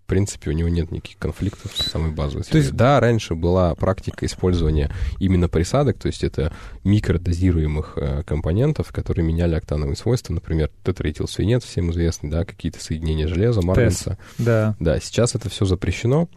в 0.04 0.06
принципе, 0.06 0.50
у 0.50 0.52
него 0.52 0.68
нет 0.68 0.90
никаких 0.92 1.16
конфликтов 1.16 1.72
с 1.74 1.90
самой 1.90 2.12
базовой 2.12 2.44
То 2.44 2.58
есть- 2.58 2.72
Да, 2.72 3.00
раньше 3.00 3.34
была 3.34 3.74
практика 3.74 4.26
использования 4.26 4.92
именно 5.18 5.48
присадок, 5.48 5.98
то 5.98 6.08
есть 6.08 6.22
это 6.22 6.52
микродозируемых 6.84 7.94
э, 7.96 8.22
компонентов, 8.24 8.92
которые 8.92 9.26
меняли 9.26 9.54
октановые 9.54 9.96
свойства, 9.96 10.32
например, 10.34 10.70
тетраэтилсвинец, 10.84 11.64
всем 11.64 11.90
известный, 11.90 12.30
да, 12.30 12.44
какие-то 12.44 12.80
соединения 12.84 13.26
железа, 13.26 13.62
марганца. 13.62 14.18
Да. 14.38 14.76
Да, 14.78 15.00
сейчас 15.00 15.34
это 15.34 15.48
все 15.48 15.64
запрещено. 15.64 16.28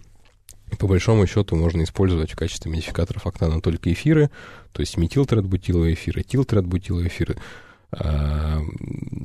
По 0.80 0.88
большому 0.88 1.25
счету 1.27 1.56
можно 1.56 1.84
использовать 1.84 2.32
в 2.32 2.36
качестве 2.36 2.71
модификаторов 2.71 3.25
октана 3.25 3.62
только 3.62 3.91
эфиры, 3.91 4.30
то 4.73 4.82
есть 4.82 4.97
метилтретбутиловые 4.97 5.93
эфиры, 5.93 6.23
тилтретбутиловые 6.23 7.08
эфиры, 7.08 7.38
а, 7.89 8.60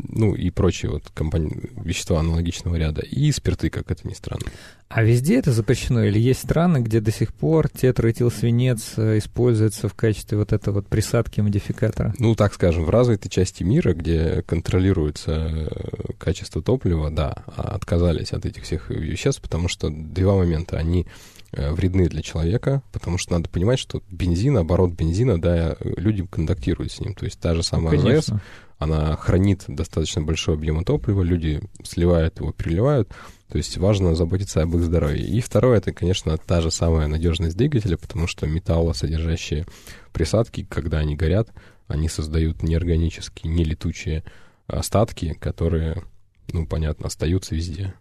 ну 0.08 0.34
и 0.36 0.50
прочие 0.50 0.92
вот 0.92 1.10
компони- 1.14 1.70
вещества 1.84 2.20
аналогичного 2.20 2.76
ряда, 2.76 3.02
и 3.02 3.32
спирты, 3.32 3.70
как 3.70 3.90
это 3.90 4.06
ни 4.06 4.12
странно. 4.14 4.46
А 4.88 5.02
везде 5.02 5.38
это 5.38 5.52
запрещено? 5.52 6.04
Или 6.04 6.20
есть 6.20 6.40
страны, 6.40 6.78
где 6.78 7.00
до 7.00 7.10
сих 7.10 7.34
пор 7.34 7.68
тетраэтилсвинец 7.68 8.92
э, 8.98 9.18
используется 9.18 9.88
в 9.88 9.94
качестве 9.94 10.38
вот 10.38 10.52
этой 10.52 10.72
вот 10.72 10.86
присадки 10.86 11.40
модификатора? 11.40 12.14
Ну, 12.18 12.36
так 12.36 12.54
скажем, 12.54 12.84
в 12.84 12.90
развитой 12.90 13.30
части 13.30 13.64
мира, 13.64 13.94
где 13.94 14.42
контролируется 14.42 15.32
э, 15.32 16.12
качество 16.18 16.62
топлива, 16.62 17.10
да, 17.10 17.42
а 17.46 17.74
отказались 17.74 18.32
от 18.32 18.46
этих 18.46 18.62
всех 18.62 18.90
веществ, 18.90 19.42
потому 19.42 19.66
что 19.68 19.90
два 19.90 20.36
момента. 20.36 20.76
Они 20.76 21.06
вредны 21.52 22.08
для 22.08 22.22
человека, 22.22 22.82
потому 22.92 23.18
что 23.18 23.32
надо 23.34 23.48
понимать, 23.48 23.78
что 23.78 24.02
бензин, 24.10 24.56
оборот 24.56 24.92
бензина, 24.92 25.40
да, 25.40 25.76
люди 25.80 26.26
контактируют 26.26 26.92
с 26.92 27.00
ним. 27.00 27.14
То 27.14 27.26
есть 27.26 27.38
та 27.38 27.50
же 27.50 27.58
Ну, 27.58 27.62
самая 27.62 27.94
АЗС, 27.94 28.02
конечно. 28.02 28.40
она 28.78 29.16
хранит 29.16 29.64
достаточно 29.68 30.22
большой 30.22 30.54
объем 30.54 30.82
топлива, 30.84 31.22
люди 31.22 31.60
сливают 31.84 32.40
его, 32.40 32.52
переливают. 32.52 33.10
То 33.48 33.58
есть 33.58 33.76
важно 33.76 34.14
заботиться 34.14 34.62
об 34.62 34.74
их 34.76 34.82
здоровье. 34.82 35.26
И 35.26 35.40
второе, 35.42 35.76
это, 35.76 35.92
конечно, 35.92 36.38
та 36.38 36.62
же 36.62 36.70
самая 36.70 37.06
надежность 37.06 37.56
двигателя, 37.56 37.98
потому 37.98 38.26
что 38.26 38.46
металлосодержащие 38.46 39.66
присадки, 40.14 40.66
когда 40.68 40.98
они 40.98 41.16
горят, 41.16 41.50
они 41.86 42.08
создают 42.08 42.62
неорганические, 42.62 43.52
нелетучие 43.52 44.24
остатки, 44.66 45.34
которые, 45.34 46.02
ну, 46.50 46.66
понятно, 46.66 47.08
остаются 47.08 47.54
везде. 47.54 47.92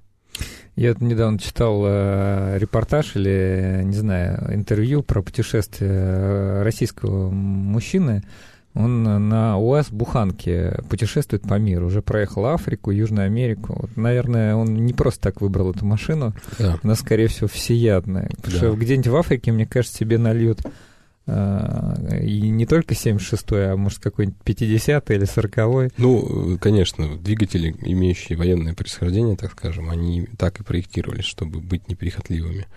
Я 0.76 0.90
вот 0.94 1.02
недавно 1.02 1.38
читал 1.40 1.84
э, 1.86 2.58
репортаж 2.58 3.16
или, 3.16 3.82
не 3.84 3.96
знаю, 3.96 4.54
интервью 4.54 5.04
про 5.04 5.22
путешествие 5.22 5.92
э, 5.92 6.64
российского 6.64 7.30
мужчины. 7.30 8.24
Он 8.74 9.04
на 9.04 9.58
УАЗ-буханке 9.58 10.80
путешествует 10.90 11.42
по 11.44 11.56
миру. 11.56 11.88
Уже 11.88 12.02
проехал 12.02 12.46
Африку, 12.46 12.92
Южную 12.92 13.26
Америку. 13.26 13.76
Вот, 13.82 13.98
наверное, 13.98 14.56
он 14.56 14.74
не 14.86 14.94
просто 14.94 15.22
так 15.24 15.42
выбрал 15.42 15.72
эту 15.72 15.86
машину. 15.86 16.34
Да. 16.58 16.80
Она, 16.82 16.96
скорее 16.96 17.28
всего, 17.28 17.48
всеядная. 17.48 18.30
Потому 18.38 18.54
Да. 18.54 18.58
что 18.60 18.76
где-нибудь 18.76 19.08
в 19.08 19.16
Африке, 19.18 19.52
мне 19.52 19.66
кажется, 19.66 19.98
тебе 19.98 20.18
нальют 20.18 20.62
и 21.28 22.50
не 22.50 22.66
только 22.66 22.94
76-й, 22.94 23.72
а 23.72 23.76
может 23.78 24.00
какой-нибудь 24.00 24.40
50-й 24.44 25.16
или 25.16 25.26
40-й. 25.26 25.92
Ну, 25.98 26.56
э, 26.56 26.58
конечно, 26.58 27.18
двигатели, 27.18 27.76
имеющие 27.82 28.38
военное 28.38 28.74
происхождение, 28.74 29.36
так 29.38 29.52
скажем, 29.52 29.90
они 29.90 30.28
так 30.38 30.60
и 30.60 30.64
проектировались, 30.64 31.26
чтобы 31.26 31.60
быть 31.60 31.88
неприхотливыми. 31.88 32.68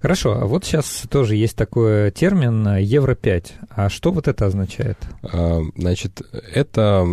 Хорошо, 0.00 0.38
а 0.38 0.44
вот 0.44 0.66
сейчас 0.66 1.04
тоже 1.08 1.34
есть 1.34 1.56
такой 1.56 2.10
термин 2.10 2.66
э, 2.68 2.82
Евро-5. 2.82 3.52
А 3.70 3.88
что 3.88 4.12
вот 4.12 4.28
это 4.28 4.46
означает? 4.46 4.98
А, 5.22 5.60
Значит, 5.76 6.20
это 6.52 7.06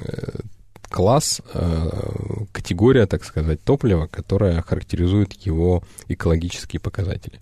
э, 0.00 0.38
класс, 0.94 1.42
э, 1.52 1.90
категория, 2.52 3.06
так 3.06 3.24
сказать, 3.24 3.60
топлива, 3.64 4.06
которая 4.06 4.62
характеризует 4.62 5.32
его 5.44 5.82
экологические 6.06 6.78
показатели. 6.78 7.40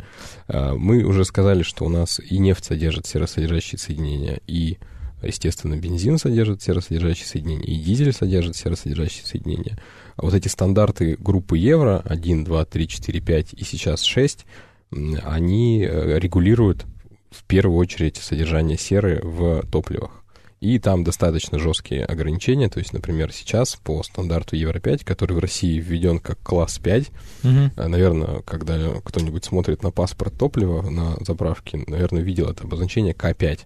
А, 0.49 0.75
Мы 0.75 1.03
уже 1.03 1.27
сказали, 1.27 1.63
что 1.63 1.85
у 1.85 1.91
нас 1.91 2.19
и 2.19 2.39
нефть 2.39 2.65
содержит 2.65 3.05
серосодержащие 3.07 3.79
соединения, 3.79 4.41
и, 4.47 4.79
естественно, 5.23 5.77
бензин 5.77 6.17
содержит 6.17 6.63
серосодержащие 6.63 7.27
соединения, 7.27 7.67
и 7.67 7.77
дизель 7.77 8.15
содержит 8.15 8.57
серосодержащие 8.57 9.27
соединения. 9.27 9.79
А 10.17 10.23
вот 10.23 10.33
эти 10.33 10.49
стандарты 10.49 11.19
группы 11.19 11.59
евро 11.59 12.01
1, 12.07 12.45
2, 12.45 12.65
3, 12.65 12.89
4, 12.89 13.21
5 13.21 13.53
и 13.53 13.65
сейчас 13.65 14.01
6, 14.01 14.47
м, 14.93 15.19
они 15.25 15.85
э, 15.85 16.19
регулируют 16.19 16.87
в 17.31 17.45
первую 17.45 17.77
очередь 17.77 18.17
содержание 18.17 18.79
серы 18.79 19.21
в 19.23 19.61
топливах. 19.71 20.22
И 20.63 20.79
там 20.79 21.03
достаточно 21.03 21.59
жесткие 21.59 22.05
ограничения. 22.05 22.69
То 22.69 22.79
есть, 22.79 22.93
например, 22.93 23.33
сейчас 23.33 23.75
по 23.75 24.01
стандарту 24.05 24.55
Евро-5, 24.55 25.05
который 25.05 25.33
в 25.33 25.41
России 25.41 25.81
введен 25.81 26.21
как 26.21 26.39
класс 26.41 26.79
5, 26.79 27.11
э, 27.43 27.69
наверное, 27.89 28.43
когда 28.43 28.79
кто-нибудь 29.05 29.45
смотрит 29.45 29.83
на 29.83 29.91
паспорт 29.91 30.39
топлива 30.39 30.89
на 30.89 31.17
заправке, 31.25 31.83
наверное, 31.89 32.23
видел 32.23 32.49
это 32.49 32.63
обозначение 32.63 33.13
К5 33.13 33.59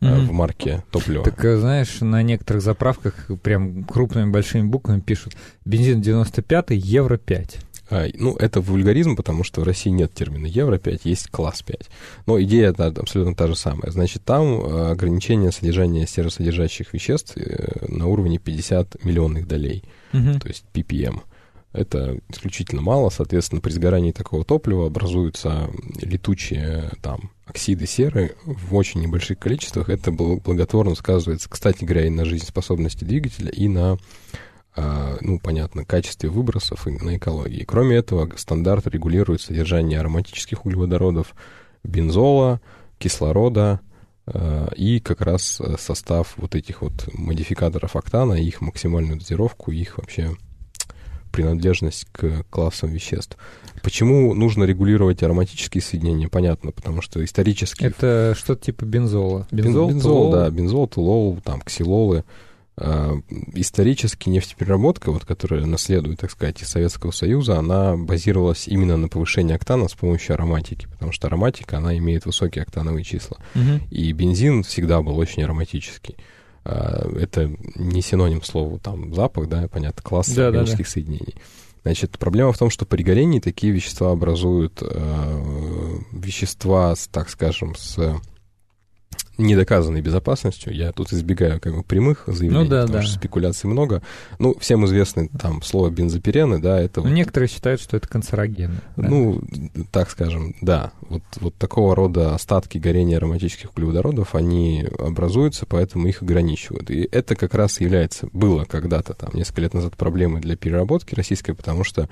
э, 0.00 0.06
Мгм. 0.12 0.26
в 0.26 0.32
марке 0.32 0.82
топлива. 0.90 1.22
Так, 1.22 1.44
э, 1.44 1.56
знаешь, 1.56 2.00
на 2.00 2.20
некоторых 2.24 2.62
заправках 2.62 3.30
прям 3.44 3.84
крупными 3.84 4.32
большими 4.32 4.66
буквами 4.66 4.98
пишут 4.98 5.34
бензин 5.64 6.00
95 6.00 6.70
евро 6.70 7.16
5. 7.16 7.58
А, 7.90 8.06
ну, 8.14 8.36
это 8.36 8.60
вульгаризм, 8.60 9.16
потому 9.16 9.42
что 9.44 9.60
в 9.60 9.64
России 9.64 9.90
нет 9.90 10.14
термина 10.14 10.46
Евро-5, 10.46 11.00
есть 11.04 11.28
класс 11.28 11.62
5. 11.62 11.90
Но 12.26 12.40
идея 12.42 12.72
та- 12.72 12.86
абсолютно 12.86 13.34
та 13.34 13.48
же 13.48 13.56
самая. 13.56 13.90
Значит, 13.90 14.24
там 14.24 14.44
э, 14.60 14.90
ограничение 14.92 15.50
содержания 15.52 16.06
серосодержащих 16.06 16.92
веществ 16.94 17.36
э, 17.36 17.86
на 17.88 18.06
уровне 18.06 18.38
50 18.38 19.04
миллионных 19.04 19.48
долей, 19.48 19.82
то 20.38 20.48
есть 20.48 20.64
ppm. 20.72 21.20
Это 21.72 22.18
исключительно 22.28 22.82
мало, 22.82 23.10
соответственно, 23.10 23.60
при 23.60 23.70
сгорании 23.70 24.10
такого 24.10 24.44
топлива 24.44 24.86
образуются 24.86 25.70
летучие 26.00 26.90
там 27.00 27.30
оксиды 27.46 27.86
серы 27.86 28.34
в 28.44 28.74
очень 28.74 29.00
небольших 29.02 29.38
количествах. 29.38 29.88
Это 29.88 30.10
бл- 30.10 30.40
благотворно 30.42 30.94
сказывается, 30.96 31.48
кстати 31.48 31.84
говоря, 31.84 32.06
и 32.06 32.10
на 32.10 32.24
жизнеспособности 32.24 33.04
двигателя, 33.04 33.50
и 33.50 33.68
на 33.68 33.92
а, 33.92 33.98
ну, 34.76 35.38
понятно, 35.40 35.84
качестве 35.84 36.30
выбросов 36.30 36.86
и 36.86 36.90
на 36.92 37.16
экологии. 37.16 37.64
Кроме 37.64 37.96
этого, 37.96 38.30
стандарт 38.36 38.86
регулирует 38.86 39.40
содержание 39.40 40.00
ароматических 40.00 40.64
углеводородов, 40.64 41.34
бензола, 41.82 42.60
кислорода 42.98 43.80
а, 44.26 44.68
и 44.76 45.00
как 45.00 45.22
раз 45.22 45.60
э, 45.60 45.76
состав 45.78 46.34
вот 46.36 46.54
этих 46.54 46.82
вот 46.82 47.08
модификаторов 47.12 47.96
октана, 47.96 48.34
их 48.34 48.60
максимальную 48.60 49.18
дозировку, 49.18 49.72
их 49.72 49.98
вообще 49.98 50.36
принадлежность 51.32 52.06
к 52.12 52.44
классам 52.50 52.90
веществ. 52.90 53.36
Почему 53.82 54.34
нужно 54.34 54.64
регулировать 54.64 55.22
ароматические 55.22 55.80
соединения? 55.80 56.28
Понятно, 56.28 56.72
потому 56.72 57.02
что 57.02 57.24
исторически 57.24 57.84
Это 57.84 58.34
что-то 58.36 58.66
типа 58.66 58.84
бензола. 58.84 59.46
Бензол, 59.50 59.90
бензол, 59.90 60.12
толол. 60.12 60.32
да, 60.32 60.50
бензол, 60.50 60.88
тулол, 60.88 61.38
там, 61.42 61.60
ксилолы. 61.62 62.24
А, 62.76 63.18
исторически 63.54 64.28
нефтепереработка, 64.28 65.12
вот, 65.12 65.24
которая 65.24 65.66
наследует, 65.66 66.20
так 66.20 66.30
сказать, 66.30 66.62
из 66.62 66.68
Советского 66.68 67.10
Союза, 67.10 67.58
она 67.58 67.96
базировалась 67.96 68.68
именно 68.68 68.96
на 68.96 69.08
повышении 69.08 69.54
октана 69.54 69.88
с 69.88 69.92
помощью 69.92 70.34
ароматики, 70.34 70.86
потому 70.86 71.12
что 71.12 71.26
ароматика, 71.26 71.78
она 71.78 71.96
имеет 71.98 72.24
высокие 72.26 72.62
октановые 72.62 73.04
числа. 73.04 73.38
Мгм. 73.54 73.82
И 73.90 74.12
бензин 74.12 74.62
всегда 74.62 75.02
был 75.02 75.18
очень 75.18 75.42
ароматический. 75.42 76.16
А, 76.64 77.06
Это 77.18 77.50
не 77.74 78.02
синоним 78.02 78.42
слову 78.42 78.78
там 78.78 79.14
запах, 79.14 79.48
да, 79.48 79.68
понятно, 79.68 80.02
класс 80.02 80.28
Да, 80.28 80.34
да, 80.34 80.48
органических 80.48 80.88
соединений. 80.88 81.34
Значит, 81.82 82.18
проблема 82.18 82.52
в 82.52 82.58
том, 82.58 82.70
что 82.70 82.84
при 82.84 83.02
горении 83.02 83.40
такие 83.40 83.72
вещества 83.72 84.12
образуют 84.12 84.82
э, 84.82 85.98
вещества, 86.12 86.94
с, 86.94 87.08
так 87.08 87.30
скажем, 87.30 87.74
с 87.74 88.20
недоказанной 89.40 90.00
безопасностью. 90.02 90.74
Я 90.74 90.92
тут 90.92 91.12
избегаю 91.12 91.60
как 91.60 91.74
бы 91.74 91.82
прямых 91.82 92.24
заявлений, 92.26 92.64
Ну 92.64 92.70
да, 92.70 92.82
потому 92.82 92.98
да. 92.98 93.02
что 93.02 93.14
спекуляций 93.18 93.68
много. 93.68 94.02
Ну, 94.38 94.56
всем 94.58 94.84
известно 94.86 95.28
там 95.28 95.62
слово 95.62 95.90
бензопирены, 95.90 96.58
да, 96.60 96.80
это 96.80 97.00
Ну, 97.00 97.08
вот 97.08 97.14
некоторые 97.14 97.48
считают, 97.48 97.80
что 97.80 97.96
это 97.96 98.08
канцерогены. 98.08 98.74
да. 98.96 99.08
ну, 99.08 99.42
так 99.90 100.10
скажем, 100.10 100.54
да. 100.60 100.92
Вот, 101.08 101.22
вот 101.40 101.54
такого 101.56 101.94
рода 101.96 102.34
остатки 102.34 102.78
горения 102.78 103.16
ароматических 103.16 103.70
углеводородов, 103.72 104.34
они 104.34 104.86
образуются, 104.98 105.66
поэтому 105.66 106.06
их 106.06 106.22
ограничивают. 106.22 106.90
И 106.90 107.08
это 107.10 107.34
как 107.34 107.54
раз 107.54 107.80
является, 107.80 108.28
было 108.32 108.64
когда-то, 108.64 109.14
там, 109.14 109.30
несколько 109.34 109.62
лет 109.62 109.74
назад, 109.74 109.96
проблемой 109.96 110.40
для 110.40 110.56
переработки 110.56 111.14
российской, 111.14 111.52
потому 111.54 111.84
что 111.84 112.08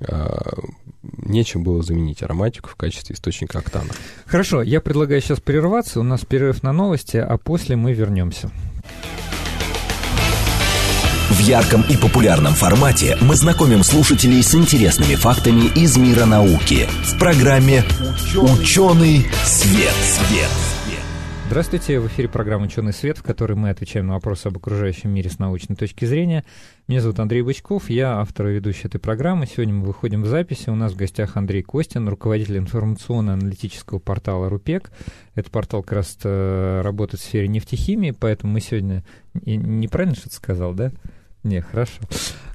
а, 0.00 0.58
нечем 1.02 1.62
было 1.62 1.82
заменить 1.82 2.22
ароматику 2.22 2.68
в 2.68 2.76
качестве 2.76 3.14
источника 3.14 3.58
октана. 3.58 3.90
Хорошо, 4.26 4.62
я 4.62 4.80
предлагаю 4.80 5.20
сейчас 5.20 5.40
прерваться. 5.40 6.00
У 6.00 6.02
нас 6.02 6.24
перерыв 6.24 6.62
на 6.62 6.72
новости, 6.72 7.16
а 7.16 7.36
после 7.38 7.76
мы 7.76 7.92
вернемся. 7.92 8.50
В 11.30 11.38
ярком 11.42 11.82
и 11.88 11.96
популярном 11.96 12.54
формате 12.54 13.16
мы 13.20 13.36
знакомим 13.36 13.82
слушателей 13.82 14.42
с 14.42 14.54
интересными 14.54 15.14
фактами 15.14 15.70
из 15.74 15.96
мира 15.96 16.26
науки 16.26 16.86
в 17.04 17.18
программе 17.18 17.84
«Ученый 18.36 19.26
свет». 19.44 19.94
свет. 20.02 20.69
Здравствуйте, 21.50 21.98
в 21.98 22.06
эфире 22.06 22.28
программа 22.28 22.66
«Ученый 22.66 22.92
свет», 22.92 23.18
в 23.18 23.24
которой 23.24 23.54
мы 23.54 23.70
отвечаем 23.70 24.06
на 24.06 24.14
вопросы 24.14 24.46
об 24.46 24.56
окружающем 24.56 25.10
мире 25.10 25.30
с 25.30 25.40
научной 25.40 25.74
точки 25.74 26.04
зрения. 26.04 26.44
Меня 26.86 27.00
зовут 27.00 27.18
Андрей 27.18 27.42
Бычков, 27.42 27.90
я 27.90 28.20
автор 28.20 28.46
и 28.46 28.52
ведущий 28.52 28.86
этой 28.86 29.00
программы. 29.00 29.46
Сегодня 29.46 29.74
мы 29.74 29.86
выходим 29.86 30.22
в 30.22 30.28
записи. 30.28 30.70
У 30.70 30.76
нас 30.76 30.92
в 30.92 30.96
гостях 30.96 31.36
Андрей 31.36 31.64
Костин, 31.64 32.08
руководитель 32.08 32.58
информационно-аналитического 32.58 33.98
портала 33.98 34.48
«Рупек». 34.48 34.92
Этот 35.34 35.50
портал 35.50 35.82
как 35.82 35.94
раз 35.94 36.16
э, 36.22 36.82
работает 36.82 37.20
в 37.20 37.24
сфере 37.24 37.48
нефтехимии, 37.48 38.12
поэтому 38.12 38.52
мы 38.52 38.60
сегодня... 38.60 39.04
Неправильно 39.34 40.14
что-то 40.14 40.36
сказал, 40.36 40.72
да? 40.72 40.92
Не, 41.42 41.62
хорошо. 41.62 42.00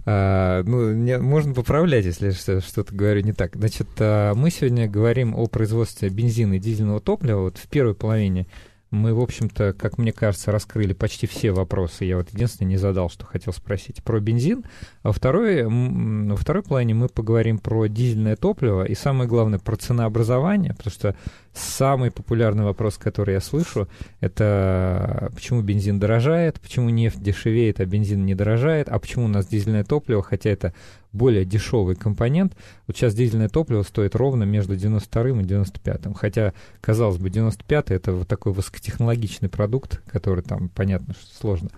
А, 0.06 0.64
ну, 0.64 0.94
не, 0.94 1.18
можно 1.18 1.54
поправлять, 1.54 2.06
если 2.06 2.30
что-то 2.30 2.96
говорю 2.96 3.24
не 3.24 3.34
так. 3.34 3.58
Значит, 3.58 3.90
а, 4.00 4.34
мы 4.36 4.52
сегодня 4.52 4.88
говорим 4.88 5.36
о 5.36 5.48
производстве 5.48 6.08
бензина 6.08 6.54
и 6.54 6.60
дизельного 6.60 7.02
топлива. 7.02 7.42
Вот 7.42 7.58
в 7.58 7.68
первой 7.68 7.94
половине 7.94 8.48
мы, 8.96 9.14
в 9.14 9.22
общем-то, 9.22 9.74
как 9.74 9.98
мне 9.98 10.12
кажется, 10.12 10.52
раскрыли 10.52 10.94
почти 10.94 11.28
все 11.28 11.52
вопросы. 11.52 12.06
Я 12.06 12.18
вот 12.18 12.30
единственное 12.32 12.70
не 12.70 12.78
задал, 12.78 13.10
что 13.10 13.26
хотел 13.26 13.54
спросить 13.54 14.04
про 14.04 14.20
бензин. 14.20 14.64
А 15.04 15.12
второй, 15.12 15.64
во 15.64 16.36
второй 16.36 16.64
плане 16.64 16.94
мы 16.94 17.10
поговорим 17.10 17.60
про 17.60 17.88
дизельное 17.88 18.36
топливо 18.36 18.86
и, 18.86 18.96
самое 18.96 19.30
главное, 19.30 19.60
про 19.60 19.76
ценообразование, 19.76 20.74
потому 20.74 20.92
что 20.94 21.16
самый 21.56 22.12
популярный 22.12 22.64
вопрос, 22.64 22.98
который 22.98 23.34
я 23.34 23.42
слышу, 23.42 23.88
это 24.20 25.32
почему 25.34 25.62
бензин 25.62 26.00
дорожает, 26.00 26.60
почему 26.60 26.90
нефть 26.90 27.22
дешевеет, 27.22 27.80
а 27.80 27.86
бензин 27.86 28.26
не 28.26 28.36
дорожает, 28.36 28.90
а 28.90 29.00
почему 29.00 29.26
у 29.26 29.28
нас 29.30 29.48
дизельное 29.48 29.84
топливо, 29.84 30.22
хотя 30.22 30.50
это 30.50 30.74
более 31.14 31.46
дешевый 31.46 31.96
компонент. 31.96 32.56
Вот 32.88 32.98
сейчас 32.98 33.16
дизельное 33.16 33.50
топливо 33.50 33.84
стоит 33.84 34.16
ровно 34.16 34.44
между 34.44 34.76
92 34.76 35.42
и 35.42 35.44
95. 35.44 36.02
Хотя, 36.16 36.54
казалось 36.82 37.18
бы, 37.18 37.30
95 37.30 37.92
это 37.92 38.12
вот 38.12 38.28
такой 38.28 38.52
высокотехнологичный 38.52 39.50
продукт, 39.50 40.02
который 40.08 40.44
там, 40.44 40.70
понятно, 40.70 41.14
что 41.14 41.40
сложно. 41.40 41.70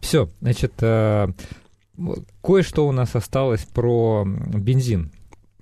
Все, 0.00 0.28
значит, 0.40 0.74
э, 0.80 1.28
кое-что 2.42 2.86
у 2.86 2.92
нас 2.92 3.14
осталось 3.16 3.64
про 3.64 4.24
бензин. 4.24 5.10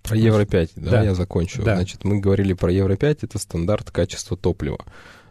Про 0.02 0.16
Евро-5, 0.16 0.70
да, 0.76 0.90
да, 0.90 1.02
я 1.02 1.14
закончу. 1.14 1.62
Да. 1.62 1.76
Значит, 1.76 2.04
мы 2.04 2.18
говорили 2.18 2.52
про 2.54 2.72
Евро-5, 2.72 3.18
это 3.22 3.38
стандарт 3.38 3.90
качества 3.90 4.36
топлива. 4.36 4.84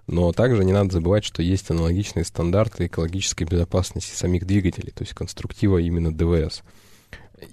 Но 0.07 0.31
также 0.31 0.63
не 0.63 0.73
надо 0.73 0.93
забывать, 0.93 1.23
что 1.23 1.41
есть 1.41 1.69
аналогичные 1.71 2.25
стандарты 2.25 2.87
экологической 2.87 3.43
безопасности 3.43 4.15
самих 4.15 4.45
двигателей, 4.45 4.91
то 4.91 5.03
есть 5.03 5.13
конструктива 5.13 5.77
именно 5.77 6.13
ДВС. 6.13 6.63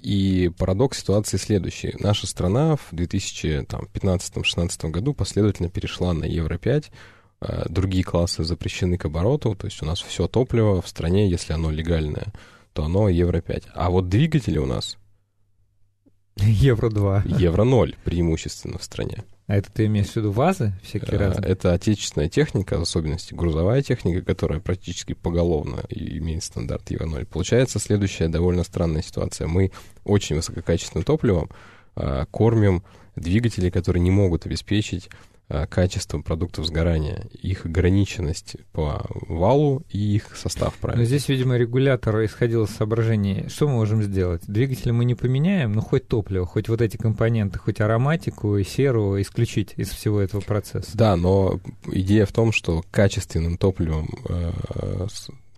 И 0.02 0.50
парадокс 0.58 0.98
ситуации 0.98 1.36
следующий. 1.38 1.94
Наша 1.98 2.26
страна 2.26 2.76
в 2.76 2.92
2015-2016 2.92 4.90
году 4.90 5.14
последовательно 5.14 5.70
перешла 5.70 6.12
на 6.12 6.24
Евро-5, 6.24 6.86
э, 7.40 7.66
другие 7.68 8.04
классы 8.04 8.44
запрещены 8.44 8.98
к 8.98 9.06
обороту, 9.06 9.54
то 9.54 9.66
есть 9.66 9.82
у 9.82 9.86
нас 9.86 10.00
все 10.00 10.28
топливо 10.28 10.82
в 10.82 10.88
стране, 10.88 11.28
если 11.28 11.52
оно 11.52 11.70
легальное, 11.70 12.32
то 12.74 12.84
оно 12.84 13.08
Евро-5. 13.08 13.64
А 13.74 13.90
вот 13.90 14.08
двигатели 14.08 14.58
у 14.58 14.66
нас... 14.66 14.98
Евро-2. 16.42 17.38
Евро-0 17.38 17.96
преимущественно 18.04 18.78
в 18.78 18.84
стране. 18.84 19.24
А 19.46 19.56
это 19.56 19.72
ты 19.72 19.86
имеешь 19.86 20.08
в 20.08 20.16
виду 20.16 20.30
ВАЗы 20.30 20.74
всякие 20.82 21.18
э, 21.18 21.28
разные? 21.28 21.50
Это 21.50 21.72
отечественная 21.72 22.28
техника, 22.28 22.78
в 22.78 22.82
особенности 22.82 23.32
грузовая 23.32 23.82
техника, 23.82 24.20
которая 24.22 24.60
практически 24.60 25.14
поголовно 25.14 25.84
имеет 25.88 26.44
стандарт 26.44 26.90
Евро-0. 26.90 27.26
Получается 27.26 27.78
следующая 27.78 28.28
довольно 28.28 28.62
странная 28.62 29.02
ситуация. 29.02 29.46
Мы 29.46 29.72
очень 30.04 30.36
высококачественным 30.36 31.04
топливом 31.04 31.48
э, 31.96 32.26
кормим 32.30 32.82
двигатели, 33.16 33.70
которые 33.70 34.02
не 34.02 34.10
могут 34.10 34.44
обеспечить 34.44 35.08
Э, 35.50 35.66
качество 35.66 36.20
продуктов 36.20 36.66
сгорания, 36.66 37.26
их 37.32 37.64
ограниченность 37.64 38.56
по 38.72 39.06
валу 39.28 39.82
и 39.88 39.98
их 39.98 40.36
состав, 40.36 40.74
правильно? 40.74 41.02
Но 41.02 41.06
здесь, 41.06 41.26
видимо, 41.30 41.56
регулятор 41.56 42.22
исходил 42.22 42.64
из 42.64 42.70
соображений, 42.70 43.48
что 43.48 43.66
мы 43.66 43.74
можем 43.76 44.02
сделать? 44.02 44.42
Двигатель 44.46 44.92
мы 44.92 45.06
не 45.06 45.14
поменяем, 45.14 45.72
но 45.72 45.80
хоть 45.80 46.06
топливо, 46.06 46.44
хоть 46.44 46.68
вот 46.68 46.82
эти 46.82 46.98
компоненты, 46.98 47.58
хоть 47.58 47.80
ароматику 47.80 48.58
и 48.58 48.64
серу 48.64 49.18
исключить 49.22 49.72
из 49.76 49.88
всего 49.88 50.20
этого 50.20 50.42
процесса. 50.42 50.90
Да, 50.92 51.16
но 51.16 51.60
идея 51.92 52.26
в 52.26 52.32
том, 52.32 52.52
что 52.52 52.84
качественным 52.90 53.56
топливом 53.56 54.10
э, 54.28 55.06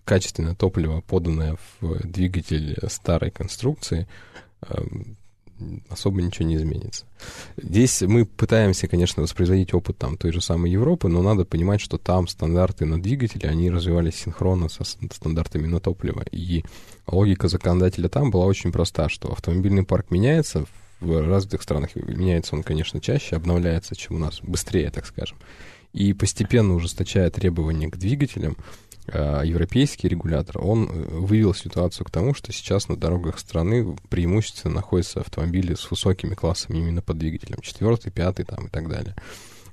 качественное 0.05 0.55
топливо, 0.55 1.01
поданное 1.01 1.57
в 1.81 2.07
двигатель 2.07 2.77
старой 2.87 3.29
конструкции, 3.29 4.07
э, 4.61 4.73
особо 5.89 6.21
ничего 6.21 6.47
не 6.47 6.55
изменится. 6.55 7.05
Здесь 7.57 8.01
мы 8.01 8.25
пытаемся, 8.25 8.87
конечно, 8.87 9.21
воспроизводить 9.21 9.73
опыт 9.73 9.97
там 9.97 10.17
той 10.17 10.31
же 10.31 10.41
самой 10.41 10.71
Европы, 10.71 11.07
но 11.07 11.21
надо 11.21 11.45
понимать, 11.45 11.81
что 11.81 11.97
там 11.97 12.27
стандарты 12.27 12.85
на 12.85 13.01
двигатели, 13.01 13.45
они 13.45 13.69
развивались 13.69 14.15
синхронно 14.15 14.69
со 14.69 14.83
стандартами 14.83 15.67
на 15.67 15.79
топливо. 15.79 16.23
И 16.31 16.63
логика 17.07 17.47
законодателя 17.47 18.09
там 18.09 18.31
была 18.31 18.45
очень 18.45 18.71
проста, 18.71 19.09
что 19.09 19.31
автомобильный 19.31 19.83
парк 19.83 20.11
меняется, 20.11 20.65
в 20.99 21.27
развитых 21.27 21.63
странах 21.63 21.95
меняется 21.95 22.55
он, 22.55 22.63
конечно, 22.63 23.01
чаще, 23.01 23.35
обновляется, 23.35 23.95
чем 23.95 24.17
у 24.17 24.19
нас, 24.19 24.39
быстрее, 24.41 24.91
так 24.91 25.05
скажем. 25.05 25.37
И 25.93 26.13
постепенно 26.13 26.75
ужесточая 26.75 27.29
требования 27.31 27.89
к 27.89 27.97
двигателям, 27.97 28.55
европейский 29.43 30.07
регулятор, 30.07 30.59
он 30.59 30.89
э, 30.89 31.07
вывел 31.09 31.53
ситуацию 31.53 32.05
к 32.05 32.11
тому, 32.11 32.33
что 32.33 32.51
сейчас 32.51 32.87
на 32.87 32.95
дорогах 32.95 33.39
страны 33.39 33.95
преимущественно 34.09 34.75
находятся 34.75 35.21
автомобили 35.21 35.73
с 35.73 35.89
высокими 35.89 36.35
классами 36.35 36.77
именно 36.77 37.01
по 37.01 37.13
двигателям, 37.13 37.61
четвертый, 37.61 38.11
пятый 38.11 38.45
там 38.45 38.67
и 38.67 38.69
так 38.69 38.87
далее. 38.87 39.15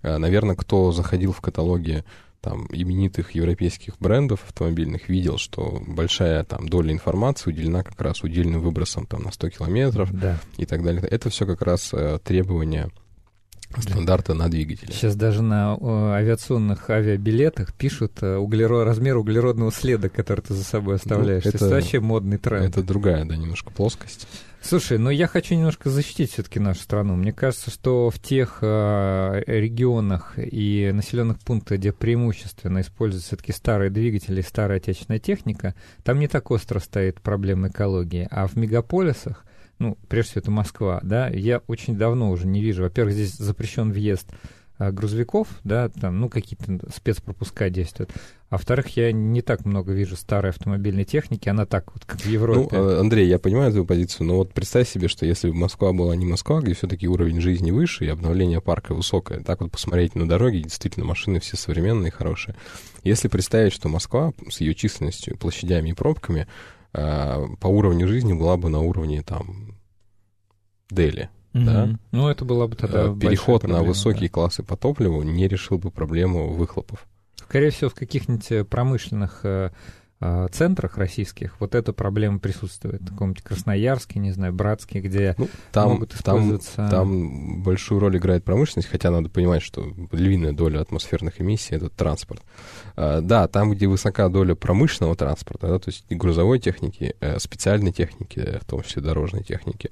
А, 0.03 0.19
Наверное, 0.19 0.57
кто 0.57 0.93
заходил 0.93 1.33
в 1.33 1.41
каталоги 1.41 2.05
там 2.41 2.67
именитых 2.71 3.33
европейских 3.33 3.99
брендов 3.99 4.45
автомобильных 4.45 5.09
видел, 5.09 5.38
что 5.38 5.83
большая 5.87 6.45
там 6.45 6.69
доля 6.69 6.93
информации 6.93 7.51
уделена 7.51 7.83
как 7.83 8.01
раз 8.01 8.23
удельным 8.23 8.61
выбросом 8.61 9.07
там 9.07 9.23
на 9.23 9.33
100 9.33 9.51
километров 9.51 10.11
да. 10.12 10.38
и 10.57 10.64
так 10.64 10.83
далее. 10.83 11.03
Это 11.03 11.31
все 11.31 11.47
как 11.47 11.62
раз 11.62 11.91
э, 11.93 12.19
требования 12.23 12.91
стандарта 13.77 14.35
на 14.35 14.49
двигателе. 14.49 14.93
Сейчас 14.93 15.15
даже 15.15 15.43
на 15.43 15.77
авиационных 16.15 16.89
авиабилетах 16.91 17.75
пишут 17.75 18.23
э, 18.23 18.37
углерод, 18.37 18.87
размер 18.87 19.17
углеродного 19.17 19.71
следа, 19.71 20.09
который 20.09 20.41
ты 20.41 20.55
за 20.55 20.65
собой 20.65 20.95
ну, 20.95 20.97
оставляешь. 20.97 21.45
Ну, 21.45 21.51
это, 21.51 21.65
это 21.65 21.69
вообще 21.69 22.01
модный 22.01 22.39
тренд. 22.39 22.67
Это 22.67 22.83
другая, 22.83 23.25
да, 23.25 23.37
немножко 23.37 23.71
плоскость. 23.71 24.27
Слушай, 24.61 24.99
но 24.99 25.11
я 25.11 25.29
хочу 25.29 25.55
немножко 25.55 25.89
защитить 25.89 26.33
все-таки 26.33 26.59
нашу 26.59 26.81
страну. 26.81 27.15
Мне 27.15 27.33
кажется, 27.33 27.71
что 27.71 28.11
в 28.11 28.19
тех 28.19 28.59
э, 28.61 29.43
регионах 29.47 30.35
и 30.37 30.91
населенных 30.93 31.39
пунктах, 31.39 31.79
где 31.79 31.93
преимущественно 31.93 32.81
используются 32.81 33.29
все-таки 33.29 33.53
старые 33.53 33.91
двигатели, 33.91 34.41
старая 34.41 34.79
отечественная 34.79 35.21
техника, 35.21 35.75
там 36.03 36.19
не 36.19 36.27
так 36.27 36.51
остро 36.51 36.81
стоит 36.81 37.21
проблема 37.21 37.69
экологии. 37.69 38.27
А 38.31 38.47
в 38.47 38.57
мегаполисах 38.57 39.45
ну, 39.79 39.99
прежде 40.09 40.31
всего, 40.31 40.41
это 40.41 40.51
Москва, 40.51 41.01
да, 41.03 41.29
я 41.29 41.62
очень 41.67 41.97
давно 41.97 42.31
уже 42.31 42.47
не 42.47 42.61
вижу, 42.61 42.83
во-первых, 42.83 43.14
здесь 43.14 43.35
запрещен 43.35 43.93
въезд 43.93 44.29
а, 44.79 44.93
грузовиков, 44.93 45.49
да, 45.64 45.88
там, 45.88 46.21
ну, 46.21 46.29
какие-то 46.29 46.79
спецпропуска 46.95 47.69
действуют. 47.69 48.11
А 48.49 48.55
во-вторых, 48.55 48.97
я 48.97 49.11
не 49.11 49.43
так 49.43 49.64
много 49.64 49.93
вижу 49.93 50.17
старой 50.17 50.51
автомобильной 50.51 51.05
техники, 51.05 51.49
она 51.49 51.67
так 51.67 51.93
вот, 51.93 52.05
как 52.05 52.21
в 52.21 52.27
Европе. 52.27 52.77
Ну, 52.77 53.01
Андрей, 53.01 53.29
я 53.29 53.41
понимаю 53.41 53.73
твою 53.73 53.85
позицию, 53.85 54.29
но 54.29 54.37
вот 54.37 54.55
представь 54.55 54.88
себе, 54.88 55.09
что 55.09 55.27
если 55.27 55.51
бы 55.51 55.57
Москва 55.57 55.93
была 55.93 56.14
не 56.14 56.25
Москва, 56.25 56.61
где 56.61 56.75
все-таки 56.75 57.09
уровень 57.09 57.41
жизни 57.41 57.73
выше 57.73 58.05
и 58.05 58.09
обновление 58.09 58.61
парка 58.61 58.95
высокое, 58.95 59.41
так 59.41 59.61
вот 59.61 59.73
посмотреть 59.73 60.14
на 60.14 60.29
дороги, 60.29 60.59
действительно, 60.59 61.05
машины 61.05 61.41
все 61.41 61.57
современные, 61.57 62.12
хорошие. 62.12 62.55
Если 63.03 63.27
представить, 63.27 63.73
что 63.73 63.88
Москва 63.88 64.33
с 64.49 64.61
ее 64.61 64.77
численностью, 64.77 65.37
площадями 65.37 65.91
и 65.91 65.95
пробками 65.95 66.47
по 66.92 67.66
уровню 67.66 68.09
жизни 68.09 68.33
была 68.33 68.57
бы 68.57 68.68
на 68.68 68.81
уровне 68.81 69.22
там 69.22 69.79
Дели. 70.90 71.31
Mm-hmm. 71.53 71.64
Да? 71.64 71.98
Ну, 72.12 72.29
это 72.29 72.44
была 72.44 72.66
бы 72.66 72.77
тогда 72.77 73.07
э, 73.07 73.16
Переход 73.18 73.62
проблема, 73.62 73.83
на 73.83 73.88
высокие 73.88 74.29
да. 74.29 74.35
классы 74.35 74.62
по 74.62 74.77
топливу 74.77 75.22
не 75.22 75.48
решил 75.48 75.79
бы 75.79 75.90
проблему 75.90 76.53
выхлопов. 76.53 77.07
Скорее 77.37 77.70
всего, 77.70 77.90
в 77.90 77.94
каких-нибудь 77.94 78.51
э, 78.53 78.64
промышленных 78.64 79.40
э, 79.44 79.70
э, 79.70 79.70
центрах 80.51 80.99
российских 80.99 81.61
вот 81.61 81.75
эта 81.75 81.93
проблема 81.93 82.39
присутствует. 82.39 83.03
В 83.03 83.11
каком-нибудь 83.11 83.43
Красноярске, 83.43 84.19
не 84.19 84.33
знаю, 84.33 84.53
Братске, 84.53 85.01
где 85.01 85.35
ну, 85.39 85.49
там, 85.73 85.91
могут 85.91 86.15
использоваться... 86.15 86.77
Там, 86.77 86.91
там 86.91 87.63
большую 87.63 88.01
роль 88.01 88.17
играет 88.17 88.45
промышленность, 88.45 88.89
хотя 88.89 89.11
надо 89.11 89.29
понимать, 89.29 89.63
что 89.63 89.87
львиная 90.13 90.53
доля 90.53 90.81
атмосферных 90.81 91.41
эмиссий— 91.41 91.77
это 91.77 91.89
транспорт. 91.89 92.43
А, 92.97 93.21
да, 93.21 93.47
там, 93.49 93.71
где 93.71 93.87
высока 93.87 94.29
доля 94.29 94.55
промышленного 94.55 95.15
транспорта, 95.15 95.69
да, 95.69 95.79
то 95.79 95.89
есть 95.89 96.05
грузовой 96.11 96.59
техники, 96.59 97.15
специальной 97.39 97.93
техники, 97.93 98.59
в 98.61 98.65
том 98.65 98.83
числе 98.83 99.03
дорожной 99.03 99.45
техники, 99.45 99.91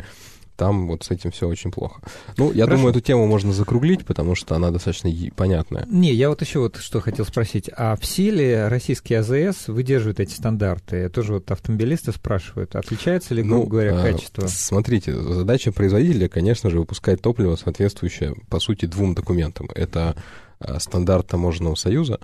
там 0.56 0.88
вот 0.88 1.04
с 1.04 1.10
этим 1.10 1.30
все 1.30 1.46
очень 1.48 1.70
плохо. 1.70 2.00
Ну, 2.36 2.52
я 2.52 2.64
Хорошо. 2.64 2.76
думаю, 2.78 2.90
эту 2.90 3.00
тему 3.00 3.26
можно 3.26 3.52
закруглить, 3.52 4.04
потому 4.04 4.34
что 4.34 4.54
она 4.56 4.70
достаточно 4.70 5.10
понятная. 5.34 5.86
Не, 5.88 6.12
я 6.12 6.28
вот 6.28 6.40
еще 6.40 6.60
вот 6.60 6.76
что 6.76 7.00
хотел 7.00 7.24
спросить. 7.24 7.70
А 7.76 7.96
в 7.96 8.04
силе 8.04 8.68
российский 8.68 9.14
АЗС 9.14 9.68
выдерживает 9.68 10.20
эти 10.20 10.32
стандарты? 10.32 11.08
Тоже 11.08 11.34
вот 11.34 11.50
автомобилисты 11.50 12.12
спрашивают, 12.12 12.74
отличается 12.74 13.34
ли, 13.34 13.42
грубо 13.42 13.64
ну, 13.64 13.66
говоря, 13.68 13.98
а, 13.98 14.02
качество? 14.02 14.46
Смотрите, 14.46 15.14
задача 15.14 15.72
производителя, 15.72 16.28
конечно 16.28 16.70
же, 16.70 16.80
выпускать 16.80 17.20
топливо, 17.20 17.56
соответствующее, 17.56 18.34
по 18.48 18.58
сути, 18.58 18.86
двум 18.86 19.14
документам. 19.14 19.68
Это 19.74 20.16
а, 20.58 20.80
стандарт 20.80 21.26
таможенного 21.28 21.74
союза, 21.74 22.20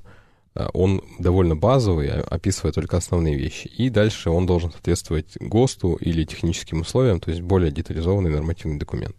он 0.55 1.03
довольно 1.19 1.57
базовый, 1.57 2.11
описывая 2.11 2.73
только 2.73 2.97
основные 2.97 3.37
вещи. 3.37 3.69
И 3.69 3.89
дальше 3.89 4.31
он 4.31 4.47
должен 4.47 4.71
соответствовать 4.71 5.37
ГОСТу 5.41 5.95
или 5.95 6.25
техническим 6.25 6.81
условиям, 6.81 7.21
то 7.21 7.31
есть 7.31 7.43
более 7.43 7.71
детализованный 7.71 8.31
нормативный 8.31 8.79
документ. 8.79 9.17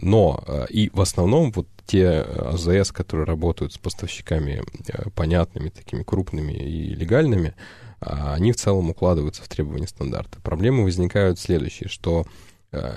Но 0.00 0.42
а, 0.46 0.64
и 0.64 0.90
в 0.90 1.00
основном 1.00 1.50
вот 1.52 1.66
те 1.86 2.20
АЗС, 2.20 2.92
которые 2.92 3.26
работают 3.26 3.72
с 3.72 3.78
поставщиками 3.78 4.62
а, 4.92 5.10
понятными, 5.10 5.70
такими 5.70 6.02
крупными 6.02 6.52
и 6.52 6.94
легальными, 6.94 7.54
они 8.00 8.52
в 8.52 8.56
целом 8.56 8.90
укладываются 8.90 9.42
в 9.42 9.48
требования 9.48 9.88
стандарта. 9.88 10.40
Проблемы 10.42 10.84
возникают 10.84 11.40
следующие, 11.40 11.88
что 11.88 12.26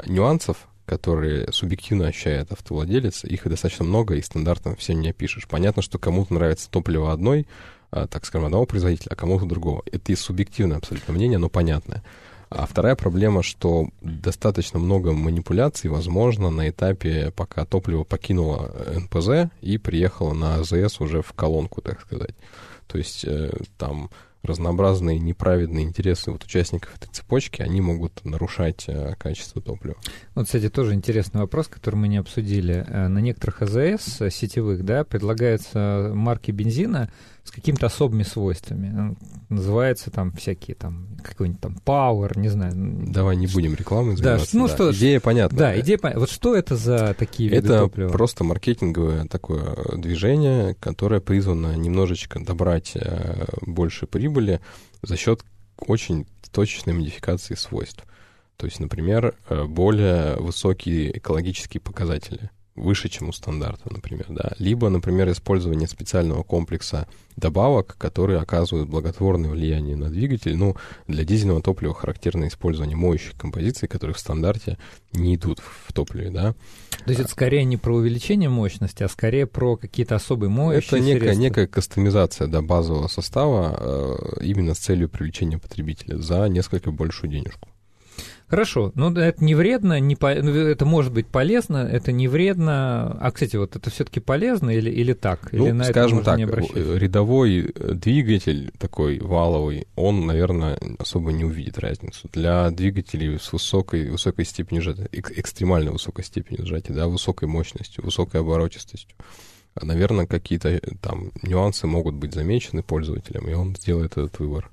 нюансов 0.05 0.67
которые 0.91 1.47
субъективно 1.53 2.07
ощущает 2.07 2.51
автовладелец, 2.51 3.23
их 3.23 3.47
достаточно 3.47 3.85
много, 3.85 4.15
и 4.15 4.21
стандартно 4.21 4.75
всем 4.75 4.99
не 4.99 5.11
опишешь. 5.11 5.47
Понятно, 5.47 5.81
что 5.81 5.97
кому-то 5.97 6.33
нравится 6.33 6.69
топливо 6.69 7.13
одной, 7.13 7.47
а, 7.91 8.07
так 8.07 8.25
скажем, 8.25 8.47
одного 8.47 8.65
производителя, 8.65 9.13
а 9.13 9.15
кому-то 9.15 9.45
другого. 9.45 9.83
Это 9.89 10.11
и 10.11 10.15
субъективное 10.17 10.75
абсолютно 10.75 11.13
мнение, 11.13 11.37
но 11.37 11.47
понятное. 11.47 12.03
А 12.49 12.65
вторая 12.65 12.97
проблема, 12.97 13.41
что 13.41 13.87
достаточно 14.01 14.79
много 14.79 15.13
манипуляций 15.13 15.89
возможно 15.89 16.49
на 16.49 16.67
этапе, 16.67 17.31
пока 17.37 17.63
топливо 17.63 18.03
покинуло 18.03 18.69
НПЗ 18.93 19.49
и 19.61 19.77
приехало 19.77 20.33
на 20.33 20.55
АЗС 20.55 20.99
уже 20.99 21.21
в 21.21 21.31
колонку, 21.31 21.81
так 21.81 22.01
сказать. 22.01 22.35
То 22.87 22.97
есть 22.97 23.23
э, 23.23 23.49
там 23.77 24.09
разнообразные 24.43 25.19
неправедные 25.19 25.85
интересы 25.85 26.31
вот 26.31 26.43
участников 26.43 26.95
этой 26.95 27.11
цепочки, 27.11 27.61
они 27.61 27.81
могут 27.81 28.23
нарушать 28.25 28.85
э, 28.87 29.13
качество 29.17 29.61
топлива. 29.61 29.97
Вот, 30.35 30.45
кстати, 30.45 30.69
тоже 30.69 30.93
интересный 30.93 31.41
вопрос, 31.41 31.67
который 31.67 31.95
мы 31.95 32.07
не 32.07 32.17
обсудили. 32.17 32.83
Э, 32.87 33.07
на 33.07 33.19
некоторых 33.19 33.61
АЗС 33.61 34.21
э, 34.21 34.29
сетевых, 34.29 34.83
да, 34.83 35.03
предлагаются 35.03 36.11
марки 36.13 36.51
бензина, 36.51 37.11
с 37.43 37.51
какими-то 37.51 37.87
особыми 37.87 38.23
свойствами. 38.23 39.15
Называется 39.49 40.11
там 40.11 40.31
всякие 40.33 40.75
там 40.75 41.17
какой-нибудь 41.23 41.61
там 41.61 41.77
Power, 41.83 42.37
не 42.37 42.49
знаю. 42.49 42.73
Давай 42.75 43.35
не 43.35 43.47
будем 43.47 43.73
рекламы 43.75 44.15
заниматься. 44.15 44.53
Да, 44.53 44.59
ну 44.59 44.67
да. 44.67 44.73
что, 44.73 44.91
идея 44.91 45.19
понятна. 45.19 45.57
Да, 45.57 45.79
идея 45.79 45.97
понятна. 45.97 46.19
Вот 46.21 46.29
что 46.29 46.55
это 46.55 46.75
за 46.75 47.13
такие 47.17 47.49
виды 47.49 47.67
Это 47.67 47.79
топлива? 47.79 48.09
просто 48.09 48.43
маркетинговое 48.43 49.25
такое 49.25 49.75
движение, 49.95 50.75
которое 50.75 51.19
призвано 51.19 51.75
немножечко 51.75 52.39
добрать 52.39 52.91
э, 52.95 53.45
больше 53.61 54.05
прибыли 54.05 54.61
за 55.01 55.17
счет 55.17 55.43
очень 55.79 56.27
точечной 56.51 56.93
модификации 56.93 57.55
свойств. 57.55 58.03
То 58.57 58.65
есть, 58.67 58.79
например, 58.79 59.35
э, 59.49 59.63
более 59.65 60.35
высокие 60.35 61.17
экологические 61.17 61.81
показатели 61.81 62.51
выше, 62.75 63.09
чем 63.09 63.29
у 63.29 63.33
стандарта, 63.33 63.91
например, 63.91 64.27
да. 64.29 64.53
Либо, 64.57 64.89
например, 64.89 65.29
использование 65.31 65.87
специального 65.87 66.43
комплекса 66.43 67.07
добавок, 67.35 67.95
которые 67.97 68.39
оказывают 68.39 68.89
благотворное 68.89 69.49
влияние 69.49 69.95
на 69.95 70.09
двигатель. 70.09 70.55
Ну, 70.55 70.75
для 71.07 71.23
дизельного 71.23 71.61
топлива 71.61 71.93
характерно 71.93 72.47
использование 72.47 72.95
моющих 72.95 73.37
композиций, 73.37 73.87
которые 73.87 74.15
в 74.15 74.19
стандарте 74.19 74.77
не 75.11 75.35
идут 75.35 75.59
в 75.59 75.91
топливе, 75.93 76.29
да. 76.29 76.53
То 77.05 77.09
есть 77.09 77.21
это 77.21 77.31
скорее 77.31 77.63
не 77.63 77.77
про 77.77 77.95
увеличение 77.95 78.49
мощности, 78.49 79.03
а 79.03 79.09
скорее 79.09 79.47
про 79.47 79.75
какие-то 79.75 80.15
особые 80.15 80.49
моющие 80.49 80.99
Это 80.99 80.99
некая, 80.99 81.35
некая 81.35 81.67
кастомизация 81.67 82.47
да, 82.47 82.61
базового 82.61 83.07
состава 83.07 83.75
э, 83.79 84.43
именно 84.43 84.73
с 84.73 84.79
целью 84.79 85.09
привлечения 85.09 85.57
потребителя 85.57 86.17
за 86.17 86.47
несколько 86.47 86.91
большую 86.91 87.31
денежку. 87.31 87.70
Хорошо, 88.51 88.91
ну 88.95 89.15
это 89.15 89.41
не 89.41 89.55
вредно, 89.55 89.97
не 90.01 90.17
по... 90.17 90.35
ну, 90.35 90.51
это 90.53 90.85
может 90.85 91.13
быть 91.13 91.25
полезно, 91.25 91.77
это 91.77 92.11
не 92.11 92.27
вредно. 92.27 93.17
А, 93.21 93.31
кстати, 93.31 93.55
вот 93.55 93.77
это 93.77 93.89
все-таки 93.89 94.19
полезно 94.19 94.71
или, 94.71 94.89
или 94.89 95.13
так? 95.13 95.53
Ну, 95.53 95.67
или 95.67 95.71
на 95.71 95.85
скажем 95.85 96.19
это 96.19 96.31
так, 96.31 96.37
не 96.37 96.43
рядовой 96.99 97.71
э, 97.73 97.93
двигатель 97.93 98.73
такой 98.77 99.19
валовый, 99.19 99.87
он, 99.95 100.25
наверное, 100.25 100.77
особо 100.99 101.31
не 101.31 101.45
увидит 101.45 101.79
разницу. 101.79 102.29
Для 102.33 102.69
двигателей 102.71 103.39
с 103.39 103.53
высокой, 103.53 104.09
высокой 104.09 104.43
степенью 104.43 104.83
сжатия, 104.83 105.07
экстремально 105.13 105.93
высокой 105.93 106.25
степенью 106.25 106.65
сжатия, 106.65 106.91
да, 106.91 107.07
высокой 107.07 107.47
мощностью, 107.47 108.03
высокой 108.03 108.41
оборотистостью, 108.41 109.15
наверное, 109.81 110.27
какие-то 110.27 110.67
э, 110.67 110.81
там 111.01 111.31
нюансы 111.41 111.87
могут 111.87 112.15
быть 112.15 112.33
замечены 112.33 112.83
пользователем, 112.83 113.47
и 113.47 113.53
он 113.53 113.77
сделает 113.77 114.17
этот 114.17 114.37
выбор. 114.39 114.69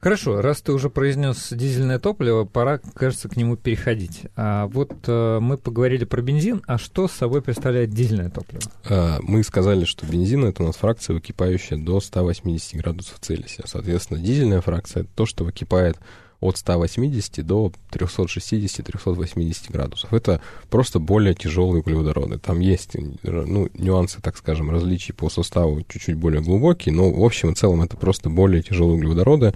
Хорошо, 0.00 0.40
раз 0.40 0.62
ты 0.62 0.72
уже 0.72 0.88
произнес 0.88 1.48
дизельное 1.52 1.98
топливо, 1.98 2.46
пора, 2.46 2.78
кажется, 2.94 3.28
к 3.28 3.36
нему 3.36 3.56
переходить. 3.56 4.22
А 4.34 4.66
вот 4.68 4.92
э, 5.06 5.38
мы 5.40 5.58
поговорили 5.58 6.04
про 6.06 6.22
бензин, 6.22 6.62
а 6.66 6.78
что 6.78 7.06
собой 7.06 7.42
представляет 7.42 7.90
дизельное 7.90 8.30
топливо? 8.30 8.62
А, 8.88 9.18
мы 9.20 9.44
сказали, 9.44 9.84
что 9.84 10.06
бензин 10.06 10.46
это 10.46 10.62
у 10.62 10.66
нас 10.66 10.76
фракция, 10.76 11.12
выкипающая 11.12 11.76
до 11.76 12.00
180 12.00 12.80
градусов 12.80 13.18
Цельсия. 13.20 13.64
Соответственно, 13.66 14.20
дизельная 14.20 14.62
фракция 14.62 15.02
это 15.02 15.10
то, 15.14 15.26
что 15.26 15.44
выкипает 15.44 15.98
от 16.40 16.56
180 16.56 17.46
до 17.46 17.70
360-380 17.92 19.54
градусов. 19.70 20.12
Это 20.14 20.40
просто 20.70 20.98
более 20.98 21.34
тяжелые 21.34 21.82
углеводороды. 21.82 22.38
Там 22.38 22.60
есть 22.60 22.96
ну, 23.22 23.68
нюансы, 23.74 24.22
так 24.22 24.38
скажем, 24.38 24.70
различий 24.70 25.12
по 25.12 25.28
составу 25.28 25.82
чуть-чуть 25.82 26.16
более 26.16 26.40
глубокие, 26.40 26.94
но 26.94 27.10
в 27.10 27.22
общем 27.22 27.50
и 27.50 27.54
целом 27.54 27.82
это 27.82 27.98
просто 27.98 28.30
более 28.30 28.62
тяжелые 28.62 28.96
углеводороды. 28.96 29.54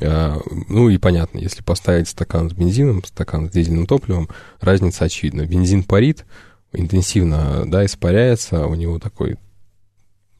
А, 0.00 0.38
ну 0.68 0.88
и 0.88 0.98
понятно, 0.98 1.38
если 1.38 1.62
поставить 1.62 2.08
стакан 2.08 2.50
с 2.50 2.52
бензином, 2.52 3.04
стакан 3.04 3.48
с 3.48 3.52
дизельным 3.52 3.86
топливом, 3.86 4.28
разница 4.60 5.04
очевидна. 5.04 5.46
Бензин 5.46 5.84
парит, 5.84 6.24
интенсивно 6.72 7.64
да, 7.66 7.84
испаряется, 7.84 8.66
у 8.66 8.74
него 8.74 8.98
такой 8.98 9.36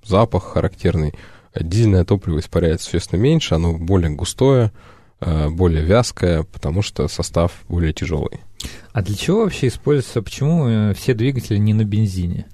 запах 0.05 0.45
характерный. 0.45 1.15
Дизельное 1.59 2.05
топливо 2.05 2.39
испаряется 2.39 2.87
существенно 2.87 3.21
меньше, 3.21 3.55
оно 3.55 3.75
более 3.75 4.11
густое, 4.11 4.73
а, 5.21 5.51
более 5.51 5.85
вязкое, 5.85 6.45
потому 6.45 6.83
что 6.83 7.07
состав 7.09 7.53
более 7.69 7.93
тяжелый. 7.93 8.41
А 8.93 9.03
для 9.03 9.15
чего 9.15 9.41
вообще 9.41 9.69
используется, 9.69 10.23
почему 10.23 10.69
э, 10.69 10.95
все 10.95 11.15
двигатели 11.15 11.59
не 11.59 11.75
на 11.75 11.85
бензине? 11.85 12.47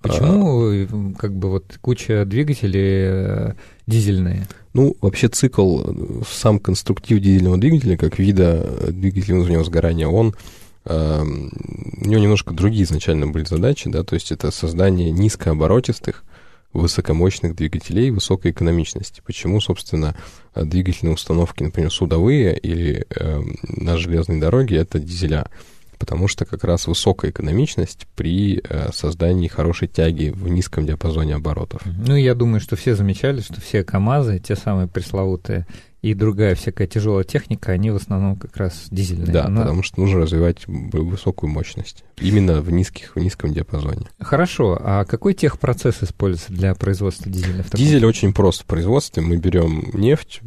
Почему 0.00 1.12
а... 1.12 1.14
как 1.18 1.34
бы 1.34 1.50
вот 1.50 1.78
куча 1.80 2.24
двигателей 2.24 3.04
э, 3.04 3.52
дизельные? 3.86 4.46
Ну, 4.74 4.96
вообще 5.00 5.28
цикл, 5.28 5.82
сам 6.26 6.58
конструктив 6.58 7.20
дизельного 7.20 7.58
двигателя, 7.58 7.96
как 7.96 8.18
вида 8.18 8.90
двигателя 8.90 9.34
внутреннего 9.34 9.64
сгорания, 9.64 10.08
он 10.08 10.34
э, 10.86 11.22
у 11.22 12.08
него 12.08 12.20
немножко 12.20 12.54
другие 12.54 12.84
изначально 12.84 13.26
были 13.26 13.44
задачи, 13.44 13.90
да, 13.90 14.02
то 14.02 14.14
есть 14.14 14.32
это 14.32 14.50
создание 14.50 15.10
низкооборотистых, 15.10 16.24
высокомощных 16.72 17.54
двигателей 17.54 18.10
высокой 18.10 18.50
экономичности. 18.50 19.22
Почему, 19.24 19.60
собственно, 19.60 20.16
двигательные 20.54 21.14
установки, 21.14 21.62
например, 21.62 21.92
судовые 21.92 22.58
или 22.58 23.06
э, 23.10 23.40
на 23.62 23.96
железной 23.98 24.40
дороге, 24.40 24.76
это 24.76 24.98
дизеля? 24.98 25.48
Потому 26.02 26.26
что 26.26 26.44
как 26.44 26.64
раз 26.64 26.88
высокая 26.88 27.30
экономичность 27.30 28.08
при 28.16 28.60
э, 28.68 28.90
создании 28.92 29.46
хорошей 29.46 29.86
тяги 29.86 30.32
в 30.34 30.48
низком 30.48 30.84
диапазоне 30.84 31.36
оборотов. 31.36 31.80
Ну, 31.84 32.16
я 32.16 32.34
думаю, 32.34 32.60
что 32.60 32.74
все 32.74 32.96
замечали, 32.96 33.40
что 33.40 33.60
все 33.60 33.84
КАМАЗы, 33.84 34.40
те 34.40 34.56
самые 34.56 34.88
пресловутые, 34.88 35.64
и 36.00 36.14
другая 36.14 36.56
всякая 36.56 36.88
тяжелая 36.88 37.22
техника, 37.22 37.70
они 37.70 37.92
в 37.92 37.94
основном 37.94 38.34
как 38.34 38.56
раз 38.56 38.88
дизельные. 38.90 39.32
Да, 39.32 39.44
Она... 39.44 39.60
потому 39.60 39.84
что 39.84 40.00
нужно 40.00 40.22
развивать 40.22 40.66
высокую 40.66 41.50
мощность. 41.50 42.02
Именно 42.20 42.62
в, 42.62 42.72
низких, 42.72 43.14
в 43.14 43.20
низком 43.20 43.52
диапазоне. 43.52 44.08
Хорошо. 44.18 44.76
А 44.82 45.04
какой 45.04 45.34
техпроцесс 45.34 46.02
используется 46.02 46.52
для 46.52 46.74
производства 46.74 47.30
дизельных? 47.30 47.70
Дизель 47.70 48.04
очень 48.04 48.34
прост 48.34 48.62
в 48.62 48.66
производстве. 48.66 49.22
Мы 49.22 49.36
берем 49.36 49.90
нефть, 49.92 50.40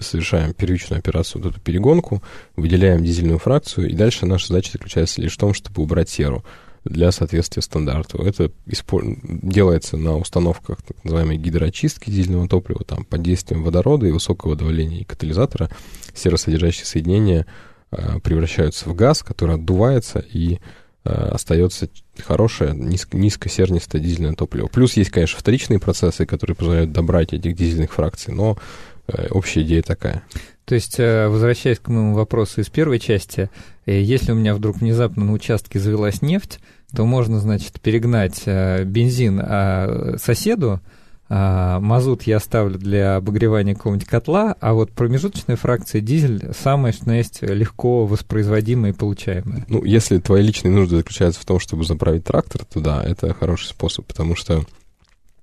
совершаем 0.00 0.52
первичную 0.52 0.98
операцию, 0.98 1.42
вот 1.42 1.52
эту 1.52 1.60
перегонку, 1.60 2.22
выделяем 2.56 3.02
дизельную 3.04 3.38
фракцию, 3.38 3.90
и 3.90 3.94
дальше 3.94 4.26
наша 4.26 4.48
задача 4.48 4.72
заключается 4.72 5.20
лишь 5.20 5.34
в 5.34 5.38
том, 5.38 5.54
чтобы 5.54 5.82
убрать 5.82 6.08
серу 6.08 6.44
для 6.84 7.12
соответствия 7.12 7.62
стандарту. 7.62 8.22
Это 8.22 8.50
делается 8.66 9.96
на 9.96 10.16
установках 10.16 10.82
так 10.82 11.04
называемой 11.04 11.36
гидроочистки 11.36 12.10
дизельного 12.10 12.48
топлива, 12.48 12.84
там, 12.84 13.04
под 13.04 13.22
действием 13.22 13.62
водорода 13.62 14.06
и 14.06 14.12
высокого 14.12 14.56
давления 14.56 15.00
и 15.00 15.04
катализатора 15.04 15.70
серосодержащие 16.14 16.86
соединения 16.86 17.46
э, 17.90 18.18
превращаются 18.22 18.88
в 18.88 18.94
газ, 18.94 19.22
который 19.22 19.56
отдувается 19.56 20.20
и 20.20 20.58
э, 21.04 21.10
остается 21.10 21.88
хорошее 22.18 22.72
низко, 22.74 23.16
низкосернистое 23.16 24.00
дизельное 24.00 24.34
топливо. 24.34 24.66
Плюс 24.66 24.94
есть, 24.94 25.10
конечно, 25.10 25.38
вторичные 25.38 25.80
процессы, 25.80 26.24
которые 26.24 26.56
позволяют 26.56 26.92
добрать 26.92 27.32
этих 27.32 27.54
дизельных 27.54 27.92
фракций, 27.92 28.32
но 28.32 28.58
общая 29.30 29.62
идея 29.62 29.82
такая. 29.82 30.22
То 30.70 30.74
есть, 30.76 31.00
э, 31.00 31.26
возвращаясь 31.26 31.80
к 31.80 31.88
моему 31.88 32.14
вопросу 32.14 32.60
из 32.60 32.68
первой 32.68 33.00
части, 33.00 33.50
э, 33.86 34.00
если 34.00 34.30
у 34.30 34.36
меня 34.36 34.54
вдруг 34.54 34.76
внезапно 34.76 35.24
на 35.24 35.32
участке 35.32 35.80
завелась 35.80 36.22
нефть, 36.22 36.60
то 36.94 37.04
можно, 37.04 37.40
значит, 37.40 37.80
перегнать 37.80 38.42
э, 38.46 38.84
бензин 38.84 39.40
а, 39.42 40.14
соседу, 40.22 40.80
а, 41.28 41.80
мазут 41.80 42.22
я 42.22 42.36
оставлю 42.36 42.78
для 42.78 43.16
обогревания 43.16 43.74
какого-нибудь 43.74 44.06
котла, 44.06 44.56
а 44.60 44.74
вот 44.74 44.92
промежуточная 44.92 45.56
фракция 45.56 46.00
дизель 46.00 46.52
самое, 46.56 46.92
что 46.92 47.12
есть, 47.12 47.42
легко 47.42 48.06
воспроизводимое 48.06 48.92
и 48.92 48.94
получаемое. 48.94 49.64
Ну, 49.68 49.84
если 49.84 50.18
твои 50.18 50.42
личные 50.42 50.72
нужды 50.72 50.96
заключаются 50.96 51.40
в 51.40 51.44
том, 51.44 51.58
чтобы 51.58 51.84
заправить 51.84 52.24
трактор, 52.24 52.64
то 52.64 52.80
да, 52.80 53.02
это 53.04 53.34
хороший 53.34 53.66
способ, 53.66 54.06
потому 54.06 54.34
что 54.34 54.62
Э, 54.62 54.79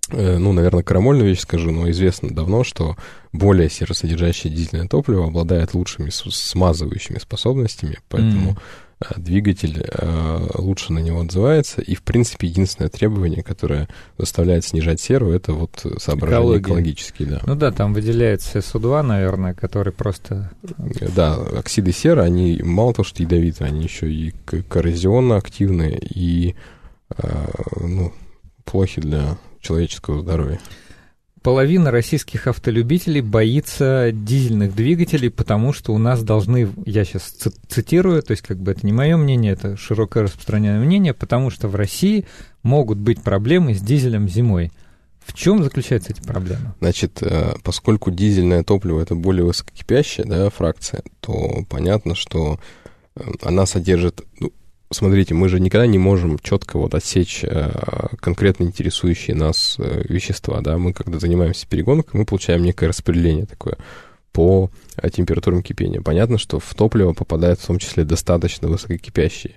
ну, 0.10 0.54
наверное, 0.54 0.84
крамольную 0.84 1.30
вещь 1.30 1.42
скажу, 1.42 1.72
но 1.72 1.90
известно 1.92 2.30
давно, 2.30 2.64
что 2.64 2.96
более 3.34 3.70
серосодержащее 3.70 4.54
дизельное 4.54 4.88
топливо 4.88 5.28
обладает 5.28 5.74
лучшими 5.74 6.10
смазывающими 6.10 7.20
способностями, 7.20 8.00
поэтому 8.10 8.58
mm. 9.00 9.20
двигатель 9.20 9.86
э, 9.86 10.48
лучше 10.56 10.94
на 10.94 11.00
него 11.00 11.22
отзывается. 11.22 11.82
И, 11.82 11.94
в 11.94 12.04
принципе, 12.04 12.48
единственное 12.48 12.90
требование, 12.90 13.44
которое 13.44 13.90
заставляет 14.18 14.66
снижать 14.66 15.02
серу, 15.02 15.30
это 15.30 15.54
вот 15.54 15.86
соображения 15.98 16.60
экологические. 16.60 17.28
Да. 17.28 17.42
Ну 17.46 17.56
да, 17.56 17.72
там 17.72 17.94
выделяется 17.94 18.60
СО2, 18.60 19.02
наверное, 19.02 19.54
который 19.54 19.92
просто... 19.92 20.52
Да, 21.16 21.36
оксиды 21.36 21.92
серы, 21.92 22.22
они 22.22 22.62
мало 22.64 22.94
того, 22.94 23.04
что 23.04 23.24
ядовитые, 23.24 23.68
они 23.68 23.84
еще 23.84 24.12
и 24.12 24.34
коррозионно 24.70 25.36
активные, 25.36 26.00
и 26.00 26.56
ну, 27.80 28.14
плохи 28.66 29.00
для 29.00 29.38
человеческого 29.68 30.22
здоровья. 30.22 30.60
Половина 31.44 31.92
российских 31.92 32.48
автолюбителей 32.48 33.22
боится 33.22 34.12
дизельных 34.12 34.76
двигателей, 34.76 35.30
потому 35.30 35.72
что 35.72 35.94
у 35.94 35.98
нас 35.98 36.24
должны, 36.24 36.70
я 36.86 37.06
сейчас 37.06 37.34
цитирую, 37.70 38.22
то 38.22 38.32
есть 38.32 38.44
как 38.44 38.58
бы 38.58 38.72
это 38.72 38.86
не 38.86 38.92
мое 38.92 39.16
мнение, 39.16 39.54
это 39.54 39.78
широкое 39.78 40.24
распространенное 40.24 40.84
мнение, 40.84 41.14
потому 41.14 41.50
что 41.50 41.68
в 41.70 41.76
России 41.76 42.26
могут 42.64 42.98
быть 42.98 43.22
проблемы 43.22 43.76
с 43.76 43.80
дизелем 43.80 44.28
зимой. 44.28 44.72
В 45.26 45.34
чем 45.34 45.64
заключаются 45.64 46.12
эти 46.12 46.22
проблемы? 46.22 46.74
Значит, 46.80 47.22
э, 47.22 47.54
поскольку 47.64 48.12
дизельное 48.12 48.64
топливо 48.64 49.02
это 49.02 49.14
более 49.14 49.46
высококипящая 49.46 50.26
да, 50.26 50.50
фракция, 50.50 51.04
то 51.20 51.64
понятно, 51.70 52.16
что 52.16 52.60
э, 53.16 53.22
она 53.42 53.66
содержит, 53.66 54.22
ну, 54.40 54.52
смотрите, 54.92 55.34
мы 55.34 55.50
же 55.50 55.60
никогда 55.60 55.88
не 55.88 55.98
можем 55.98 56.40
четко 56.40 56.78
вот 56.78 56.94
отсечь 56.94 57.44
э, 57.44 57.72
конкретно 58.20 58.64
интересующие 58.64 59.36
нас 59.36 59.76
э, 59.80 60.04
вещества, 60.08 60.62
да, 60.62 60.78
мы 60.78 60.94
когда 60.94 61.20
занимаемся 61.20 61.68
перегонкой, 61.68 62.20
мы 62.20 62.26
получаем 62.26 62.64
некое 62.64 62.88
распределение 62.88 63.46
такое 63.46 63.78
по 64.32 64.70
э, 64.96 65.10
температурам 65.10 65.64
кипения. 65.64 66.02
Понятно, 66.02 66.38
что 66.38 66.60
в 66.60 66.74
топливо 66.74 67.14
попадают 67.14 67.60
в 67.60 67.66
том 67.66 67.80
числе 67.80 68.04
достаточно 68.04 68.68
высококипящие 68.68 69.56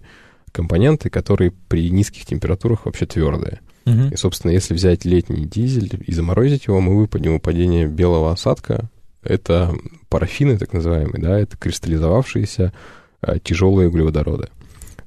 компоненты, 0.52 1.10
которые 1.10 1.52
при 1.68 1.90
низких 1.90 2.26
температурах 2.26 2.86
вообще 2.86 3.06
твердые. 3.06 3.60
Угу. 3.86 4.08
И, 4.12 4.16
собственно, 4.16 4.50
если 4.50 4.74
взять 4.74 5.04
летний 5.04 5.46
дизель 5.46 6.02
и 6.04 6.12
заморозить 6.12 6.66
его, 6.66 6.80
мы 6.80 6.96
выпадем 6.96 7.34
выпадение 7.34 7.86
белого 7.86 8.32
осадка. 8.32 8.90
Это 9.22 9.74
парафины, 10.08 10.58
так 10.58 10.72
называемые, 10.72 11.22
да, 11.22 11.38
это 11.38 11.56
кристаллизовавшиеся 11.56 12.72
тяжелые 13.42 13.90
углеводороды. 13.90 14.48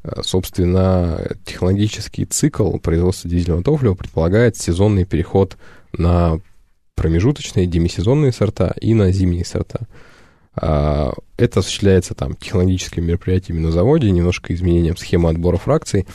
Э, 0.03 0.21
собственно, 0.23 1.35
технологический 1.45 2.25
цикл 2.25 2.77
производства 2.77 3.29
дизельного 3.29 3.63
топлива 3.63 3.95
предполагает 3.95 4.57
сезонный 4.57 5.05
переход 5.05 5.57
на 5.93 6.39
промежуточные 6.95 7.65
демисезонные 7.65 8.31
сорта 8.31 8.73
и 8.79 8.93
на 8.93 9.11
зимние 9.11 9.45
сорта. 9.45 9.87
А, 10.55 11.13
это 11.37 11.61
осуществляется 11.61 12.13
там 12.13 12.35
технологическими 12.35 13.05
мероприятиями 13.05 13.59
на 13.59 13.71
заводе, 13.71 14.11
немножко 14.11 14.53
изменением 14.53 14.95
схемы 14.97 15.29
отбора 15.29 15.57
фракций, 15.57 16.05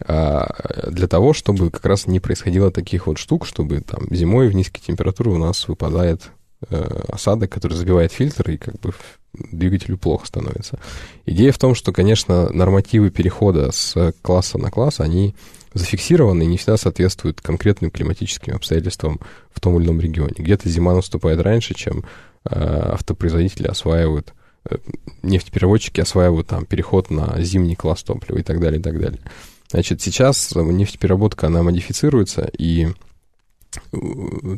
а, 0.00 0.90
для 0.90 1.08
того, 1.08 1.32
чтобы 1.32 1.70
как 1.70 1.86
раз 1.86 2.06
не 2.06 2.20
происходило 2.20 2.70
таких 2.70 3.06
вот 3.06 3.16
штук, 3.18 3.46
чтобы 3.46 3.80
там 3.80 4.06
зимой 4.10 4.48
в 4.48 4.54
низкие 4.54 4.82
температуры 4.86 5.30
у 5.30 5.38
нас 5.38 5.66
выпадает 5.68 6.30
э, 6.68 7.02
осадок, 7.08 7.50
который 7.50 7.74
забивает 7.74 8.12
фильтр, 8.12 8.50
и 8.50 8.56
как 8.58 8.78
бы 8.80 8.92
двигателю 9.52 9.98
плохо 9.98 10.26
становится. 10.26 10.78
Идея 11.24 11.52
в 11.52 11.58
том, 11.58 11.74
что, 11.74 11.92
конечно, 11.92 12.50
нормативы 12.52 13.10
перехода 13.10 13.70
с 13.72 14.12
класса 14.22 14.58
на 14.58 14.70
класс, 14.70 15.00
они 15.00 15.34
зафиксированы 15.74 16.44
и 16.44 16.46
не 16.46 16.56
всегда 16.56 16.76
соответствуют 16.76 17.40
конкретным 17.40 17.90
климатическим 17.90 18.54
обстоятельствам 18.54 19.20
в 19.52 19.60
том 19.60 19.78
или 19.78 19.86
ином 19.86 20.00
регионе. 20.00 20.34
Где-то 20.38 20.68
зима 20.68 20.94
наступает 20.94 21.40
раньше, 21.40 21.74
чем 21.74 22.04
э, 22.44 22.58
автопроизводители 22.94 23.66
осваивают, 23.66 24.32
э, 24.68 24.76
нефтепереводчики 25.22 26.00
осваивают 26.00 26.46
там 26.46 26.64
переход 26.64 27.10
на 27.10 27.34
зимний 27.42 27.76
класс 27.76 28.02
топлива 28.02 28.38
и 28.38 28.42
так 28.42 28.60
далее, 28.60 28.80
и 28.80 28.82
так 28.82 28.98
далее. 28.98 29.20
Значит, 29.70 30.00
сейчас 30.00 30.54
нефтепереработка, 30.54 31.48
она 31.48 31.62
модифицируется, 31.62 32.48
и 32.56 32.88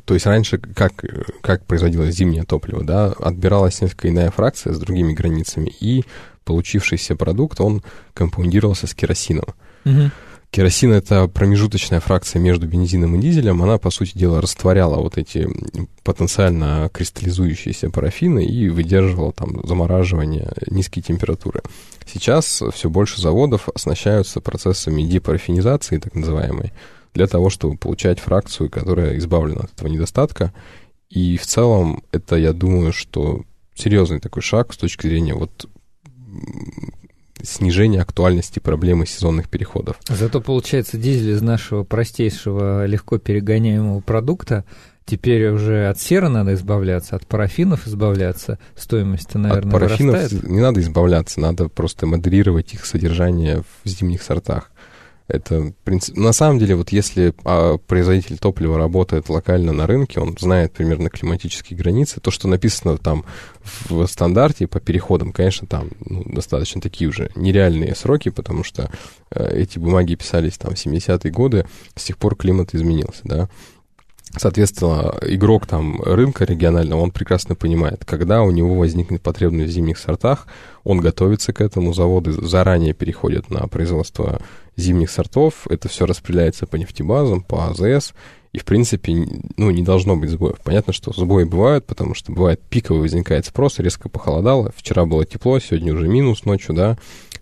то 0.05 0.15
есть 0.15 0.27
раньше 0.27 0.59
как, 0.59 0.93
как 1.41 1.65
производилось 1.67 2.15
зимнее 2.15 2.45
топливо, 2.45 2.85
да, 2.85 3.07
отбиралась 3.07 3.81
несколько 3.81 4.09
иная 4.09 4.31
фракция 4.31 4.73
с 4.73 4.79
другими 4.79 5.13
границами, 5.13 5.73
и 5.81 6.05
получившийся 6.45 7.17
продукт, 7.17 7.61
он 7.61 7.83
компаундировался 8.15 8.87
с 8.87 8.95
керосином. 8.95 9.47
Угу. 9.85 10.11
Керосин— 10.51 10.93
это 10.95 11.29
промежуточная 11.29 12.01
фракция 12.01 12.41
между 12.41 12.67
бензином 12.67 13.17
и 13.17 13.21
дизелем. 13.21 13.63
Она, 13.63 13.77
по 13.77 13.91
сути 13.91 14.17
дела, 14.17 14.41
растворяла 14.41 14.97
вот 14.97 15.19
эти 15.19 15.47
потенциально 16.03 16.89
кристаллизующиеся 16.93 17.91
парафины 17.91 18.47
и 18.47 18.71
выдерживала 18.71 19.33
там 19.33 19.61
замораживание 19.67 20.51
низкие 20.69 21.03
температуры. 21.03 21.61
Сейчас 22.07 22.63
все 22.73 22.89
больше 22.89 23.21
заводов 23.21 23.69
оснащаются 23.75 24.41
процессами 24.41 25.03
депарафинизации, 25.03 25.99
так 25.99 26.15
называемой, 26.15 26.73
для 27.15 27.27
того, 27.27 27.51
чтобы 27.51 27.77
получать 27.77 28.21
фракцию, 28.21 28.71
которая 28.71 29.17
избавлена 29.19 29.63
от 29.63 29.73
этого 29.73 29.89
недостатка. 29.89 30.53
И 31.11 31.37
в 31.37 31.47
целом 31.47 32.03
это, 32.13 32.37
я 32.37 32.53
думаю, 32.53 32.93
что 32.93 33.45
серьезный 33.75 34.21
такой 34.21 34.43
шаг 34.43 34.73
с 34.73 34.77
точки 34.77 35.07
зрения 35.07 35.35
вот 35.35 35.69
снижения 37.43 38.03
актуальности 38.03 38.59
проблемы 38.59 39.07
сезонных 39.07 39.49
переходов. 39.49 39.99
Зато 40.09 40.41
получается 40.41 40.99
дизель 40.99 41.31
из 41.31 41.43
нашего 41.43 41.85
простейшего, 41.85 42.85
легко 42.87 43.19
перегоняемого 43.19 44.01
продукта 44.01 44.65
теперь 45.09 45.49
уже 45.49 45.89
от 45.89 45.99
серы 45.99 46.29
надо 46.29 46.55
избавляться, 46.55 47.17
от 47.17 47.27
парафинов 47.27 47.87
избавляться, 47.87 48.59
стоимость, 48.77 49.35
наверное, 49.35 49.67
От 49.67 49.73
парафинов 49.73 50.17
вырастает. 50.17 50.49
не 50.49 50.61
надо 50.61 50.81
избавляться, 50.81 51.41
надо 51.41 51.69
просто 51.69 52.07
модерировать 52.07 52.75
их 52.75 52.85
содержание 52.85 53.63
в 53.83 53.89
зимних 53.89 54.23
сортах. 54.23 54.71
Это, 55.29 55.75
на 56.15 56.33
самом 56.33 56.59
деле, 56.59 56.75
вот 56.75 56.89
если 56.89 57.35
а, 57.45 57.77
производитель 57.77 58.39
топлива 58.39 58.79
работает 58.79 59.29
локально 59.29 59.73
на 59.73 59.87
рынке, 59.87 60.21
он 60.21 60.35
знает 60.39 60.73
примерно 60.73 61.11
климатические 61.11 61.79
границы, 61.79 62.19
то, 62.21 62.31
что 62.31 62.49
написано 62.49 62.97
там 62.97 63.27
в 63.91 64.07
стандарте 64.07 64.67
по 64.67 64.81
переходам, 64.81 65.33
конечно, 65.33 65.67
там 65.67 65.91
ну, 66.01 66.25
достаточно 66.25 66.81
такие 66.81 67.11
уже 67.11 67.31
нереальные 67.35 67.95
сроки, 67.95 68.31
потому 68.31 68.65
что 68.65 68.91
э, 69.31 69.61
эти 69.61 69.79
бумаги 69.79 70.15
писались 70.15 70.57
там 70.57 70.75
в 70.75 70.79
70-е 70.79 71.31
годы, 71.31 71.67
с 71.95 72.05
тех 72.05 72.17
пор 72.17 72.35
климат 72.35 72.75
изменился, 72.75 73.21
да. 73.25 73.51
Соответственно, 74.37 75.15
игрок 75.23 75.67
там 75.67 76.01
рынка 76.03 76.45
регионального, 76.45 77.01
он 77.01 77.11
прекрасно 77.11 77.55
понимает, 77.55 78.05
когда 78.05 78.43
у 78.43 78.51
него 78.51 78.75
возникнет 78.75 79.23
потребность 79.23 79.71
в 79.71 79.75
зимних 79.75 79.99
сортах, 79.99 80.47
он 80.85 81.01
готовится 81.01 81.53
к 81.53 81.61
этому, 81.61 81.93
заводы 81.93 82.33
заранее 82.33 82.95
переходят 82.95 83.51
на 83.51 83.67
производство 83.69 84.41
зимних 84.79 85.11
сортов, 85.11 85.67
это 85.69 85.89
все 85.89 86.07
распределяется 86.07 86.67
по 86.67 86.77
нефтебазам, 86.77 87.43
по 87.43 87.69
АЗС, 87.69 88.15
и, 88.53 88.59
в 88.59 88.65
принципе, 88.65 89.13
ну, 89.57 89.71
не 89.71 89.83
должно 89.83 90.17
быть 90.17 90.31
сбоев. 90.31 90.59
Понятно, 90.65 90.93
что 90.93 91.13
сбои 91.13 91.45
бывают, 91.45 91.85
потому 91.87 92.15
что 92.15 92.33
бывает 92.33 92.61
пиковый 92.71 93.03
возникает 93.03 93.45
спрос, 93.45 93.79
резко 93.79 94.09
похолодало, 94.09 94.73
вчера 94.75 95.05
было 95.05 95.27
тепло, 95.27 95.59
сегодня 95.59 95.93
уже 95.93 96.09
минус 96.09 96.45
ночью, 96.45 96.75
да, 96.75 96.97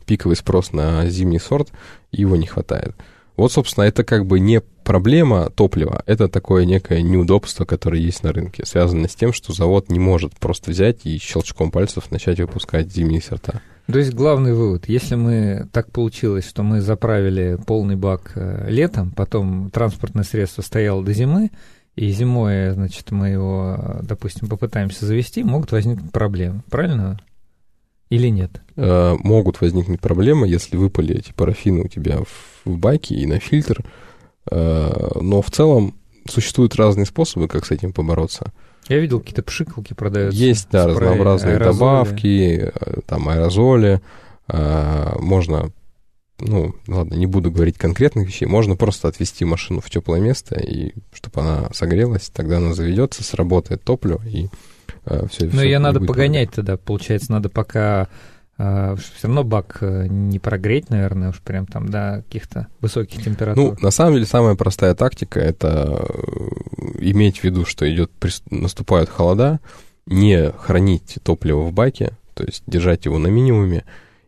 пиковый 0.06 0.36
спрос 0.36 0.72
на 0.72 1.08
зимний 1.08 1.38
сорт, 1.38 1.70
его 2.10 2.36
не 2.36 2.46
хватает. 2.46 2.96
Вот, 3.36 3.52
собственно, 3.52 3.84
это 3.84 4.02
как 4.02 4.26
бы 4.26 4.40
не 4.40 4.60
проблема 4.60 5.50
топлива, 5.50 6.02
это 6.06 6.28
такое 6.28 6.64
некое 6.64 7.02
неудобство, 7.02 7.66
которое 7.66 8.00
есть 8.00 8.22
на 8.22 8.32
рынке, 8.32 8.64
связанное 8.64 9.08
с 9.08 9.14
тем, 9.14 9.34
что 9.34 9.52
завод 9.52 9.90
не 9.90 9.98
может 9.98 10.34
просто 10.38 10.70
взять 10.70 11.04
и 11.04 11.18
щелчком 11.18 11.70
пальцев 11.70 12.10
начать 12.10 12.40
выпускать 12.40 12.90
зимние 12.90 13.20
сорта. 13.20 13.60
То 13.86 13.98
есть 13.98 14.14
главный 14.14 14.52
вывод, 14.52 14.88
если 14.88 15.14
мы 15.14 15.68
так 15.72 15.92
получилось, 15.92 16.48
что 16.48 16.64
мы 16.64 16.80
заправили 16.80 17.56
полный 17.66 17.94
бак 17.94 18.32
э, 18.34 18.66
летом, 18.68 19.12
потом 19.12 19.70
транспортное 19.70 20.24
средство 20.24 20.62
стояло 20.62 21.04
до 21.04 21.12
зимы, 21.12 21.50
и 21.94 22.10
зимой, 22.10 22.72
значит, 22.72 23.10
мы 23.10 23.28
его, 23.28 24.00
допустим, 24.02 24.48
попытаемся 24.48 25.06
завести, 25.06 25.44
могут 25.44 25.72
возникнуть 25.72 26.10
проблемы. 26.10 26.62
Правильно? 26.68 27.18
Или 28.10 28.28
нет? 28.28 28.60
Э, 28.76 29.14
могут 29.22 29.60
возникнуть 29.60 30.00
проблемы, 30.00 30.48
если 30.48 30.76
выпали 30.76 31.16
эти 31.16 31.32
парафины 31.32 31.84
у 31.84 31.88
тебя 31.88 32.18
в, 32.18 32.68
в 32.68 32.78
баке 32.78 33.14
и 33.14 33.24
на 33.26 33.38
фильтр. 33.38 33.84
Э, 34.50 35.12
но 35.20 35.42
в 35.42 35.50
целом 35.50 35.94
существуют 36.28 36.76
разные 36.76 37.06
способы, 37.06 37.48
как 37.48 37.64
с 37.64 37.70
этим 37.70 37.92
побороться. 37.92 38.52
Я 38.88 38.98
видел, 38.98 39.20
какие-то 39.20 39.42
пшикалки 39.42 39.94
продаются. 39.94 40.38
Есть, 40.38 40.68
да, 40.70 40.86
разнообразные 40.86 41.54
аэрозоли. 41.54 41.72
добавки, 41.72 42.72
э, 42.74 43.00
там 43.06 43.28
аэрозоли. 43.28 44.00
А, 44.48 45.16
можно, 45.18 45.70
ну, 46.38 46.74
ладно, 46.86 47.14
не 47.14 47.26
буду 47.26 47.50
говорить 47.50 47.78
конкретных 47.78 48.28
вещей, 48.28 48.46
можно 48.46 48.76
просто 48.76 49.08
отвести 49.08 49.44
машину 49.44 49.80
в 49.80 49.90
теплое 49.90 50.20
место, 50.20 50.60
и 50.60 50.92
чтобы 51.12 51.40
она 51.40 51.68
согрелась, 51.72 52.30
тогда 52.32 52.58
она 52.58 52.72
заведется, 52.72 53.24
сработает 53.24 53.82
топливо, 53.82 54.22
и 54.24 54.48
все. 55.30 55.46
Но 55.52 55.62
ее 55.62 55.80
надо 55.80 56.00
погонять 56.00 56.52
тогда, 56.52 56.76
получается, 56.76 57.32
надо 57.32 57.48
пока 57.48 58.08
все 58.56 59.26
равно 59.28 59.44
бак 59.44 59.78
э, 59.82 60.06
не 60.08 60.38
прогреть, 60.38 60.88
наверное, 60.88 61.30
уж 61.30 61.40
прям 61.40 61.66
там 61.66 61.88
до 61.88 62.22
каких-то 62.24 62.68
высоких 62.80 63.22
температур. 63.22 63.74
Ну, 63.74 63.76
на 63.82 63.90
самом 63.90 64.14
деле, 64.14 64.24
самая 64.26 64.54
простая 64.54 64.94
тактика— 64.94 65.40
это 65.40 66.06
э, 66.08 66.18
иметь 67.00 67.40
в 67.40 67.44
виду, 67.44 67.66
что 67.66 67.90
идет, 67.92 68.10
наступают 68.50 69.10
холода, 69.10 69.60
не 70.06 70.52
хранить 70.52 71.18
топливо 71.22 71.62
в 71.62 71.72
баке, 71.72 72.12
то 72.34 72.44
есть 72.44 72.62
держать 72.66 73.04
его 73.04 73.18
на 73.18 73.26
минимуме, 73.26 73.84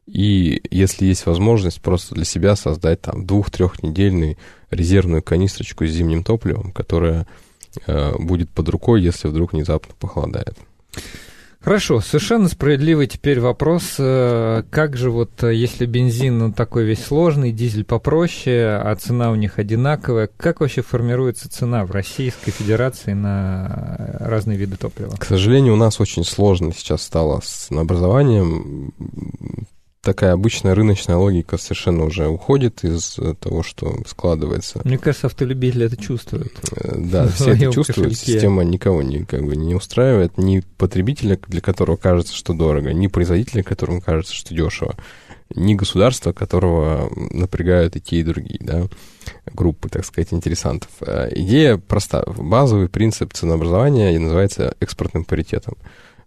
и 0.06 0.62
если 0.70 1.06
есть 1.06 1.26
возможность, 1.26 1.80
просто 1.80 2.14
для 2.14 2.24
себя 2.24 2.56
создать 2.56 3.02
там 3.02 3.26
двух-трехнедельную 3.26 4.36
резервную 4.70 5.22
канистрочку 5.22 5.86
с 5.86 5.90
зимним 5.90 6.24
топливом, 6.24 6.72
которая 6.72 7.26
э, 7.86 8.12
будет 8.18 8.50
под 8.50 8.68
рукой, 8.68 9.02
если 9.02 9.28
вдруг 9.28 9.52
внезапно 9.52 9.94
похолодает. 9.98 10.58
Хорошо, 11.60 12.00
совершенно 12.00 12.48
справедливый 12.48 13.08
теперь 13.08 13.40
вопрос. 13.40 13.96
Э, 13.98 14.62
как 14.70 14.96
же 14.96 15.10
вот, 15.10 15.42
э, 15.42 15.54
если 15.54 15.86
бензин 15.86 16.38
ну, 16.38 16.52
такой 16.52 16.84
весь 16.84 17.04
сложный, 17.04 17.50
дизель 17.50 17.84
попроще, 17.84 18.76
а 18.76 18.94
цена 18.94 19.32
у 19.32 19.34
них 19.34 19.58
одинаковая, 19.58 20.30
как 20.36 20.60
вообще 20.60 20.82
формируется 20.82 21.50
цена 21.50 21.84
в 21.84 21.90
Российской 21.90 22.52
Федерации 22.52 23.12
на 23.12 24.16
разные 24.20 24.56
виды 24.56 24.76
топлива? 24.76 25.16
К 25.16 25.24
сожалению, 25.24 25.74
у 25.74 25.76
нас 25.76 26.00
очень 26.00 26.24
сложно 26.24 26.72
сейчас 26.72 27.02
стало 27.02 27.40
с 27.42 27.70
образованием 27.72 28.92
такая 30.08 30.32
обычная 30.32 30.74
рыночная 30.74 31.16
логика 31.16 31.58
совершенно 31.58 32.04
уже 32.04 32.28
уходит 32.28 32.82
из 32.82 33.18
того, 33.40 33.62
что 33.62 33.94
складывается. 34.06 34.80
Мне 34.84 34.96
кажется, 34.96 35.26
автолюбители 35.26 35.84
это 35.84 35.98
чувствуют. 35.98 36.52
Э, 36.72 36.94
да, 36.96 37.28
все 37.34 37.52
это 37.52 37.70
чувствуют. 37.70 38.12
Кошельке. 38.12 38.32
Система 38.32 38.64
никого 38.64 39.02
не, 39.02 39.24
как 39.24 39.44
бы, 39.44 39.54
не 39.54 39.74
устраивает. 39.74 40.38
Ни 40.38 40.62
потребителя, 40.78 41.38
для 41.46 41.60
которого 41.60 41.96
кажется, 41.96 42.34
что 42.34 42.54
дорого, 42.54 42.94
ни 42.94 43.06
производителя, 43.08 43.62
которому 43.62 44.00
кажется, 44.00 44.34
что 44.34 44.54
дешево, 44.54 44.96
ни 45.54 45.74
государства, 45.74 46.32
которого 46.32 47.12
напрягают 47.14 47.96
и 47.96 48.00
те, 48.00 48.16
и 48.16 48.22
другие, 48.22 48.60
да, 48.62 48.84
группы, 49.52 49.90
так 49.90 50.06
сказать, 50.06 50.32
интересантов. 50.32 50.88
Э, 51.02 51.28
идея 51.34 51.76
проста. 51.76 52.24
Базовый 52.26 52.88
принцип 52.88 53.34
ценообразования 53.34 54.18
называется 54.18 54.74
экспортным 54.80 55.24
паритетом. 55.24 55.76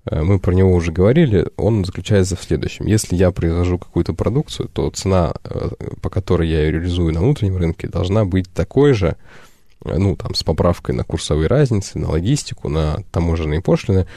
Э, 0.06 0.22
мы 0.22 0.40
про 0.40 0.54
него 0.54 0.74
уже 0.74 0.92
говорили, 0.92 1.48
он 1.58 1.86
заключается 1.86 2.36
в 2.36 2.44
следующем. 2.44 2.86
Если 2.86 3.16
я 3.16 3.32
произвожу 3.32 3.78
какую-то 3.78 4.14
продукцию, 4.14 4.70
то 4.70 4.90
цена, 4.90 5.34
э, 5.44 5.70
по 6.02 6.10
которой 6.10 6.50
я 6.50 6.62
ее 6.62 6.72
реализую 6.72 7.14
на 7.14 7.22
внутреннем 7.22 7.58
рынке, 7.58 7.88
должна 7.88 8.26
быть 8.26 8.52
такой 8.52 8.94
же, 8.94 9.16
э, 9.86 9.98
ну, 9.98 10.16
там, 10.16 10.34
с 10.34 10.44
поправкой 10.44 10.96
на 10.96 11.04
курсовые 11.04 11.48
разницы, 11.48 12.00
на 12.00 12.10
логистику, 12.10 12.70
на 12.70 13.04
таможенные 13.12 13.62
пошлины, 13.62 14.08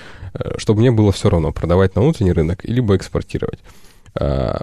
чтобы 0.56 0.80
мне 0.80 0.90
было 0.90 1.12
все 1.12 1.30
равно 1.30 1.52
продавать 1.52 1.94
на 1.94 2.02
внутренний 2.02 2.32
рынок, 2.32 2.64
либо 2.64 2.96
экспортировать. 2.96 3.60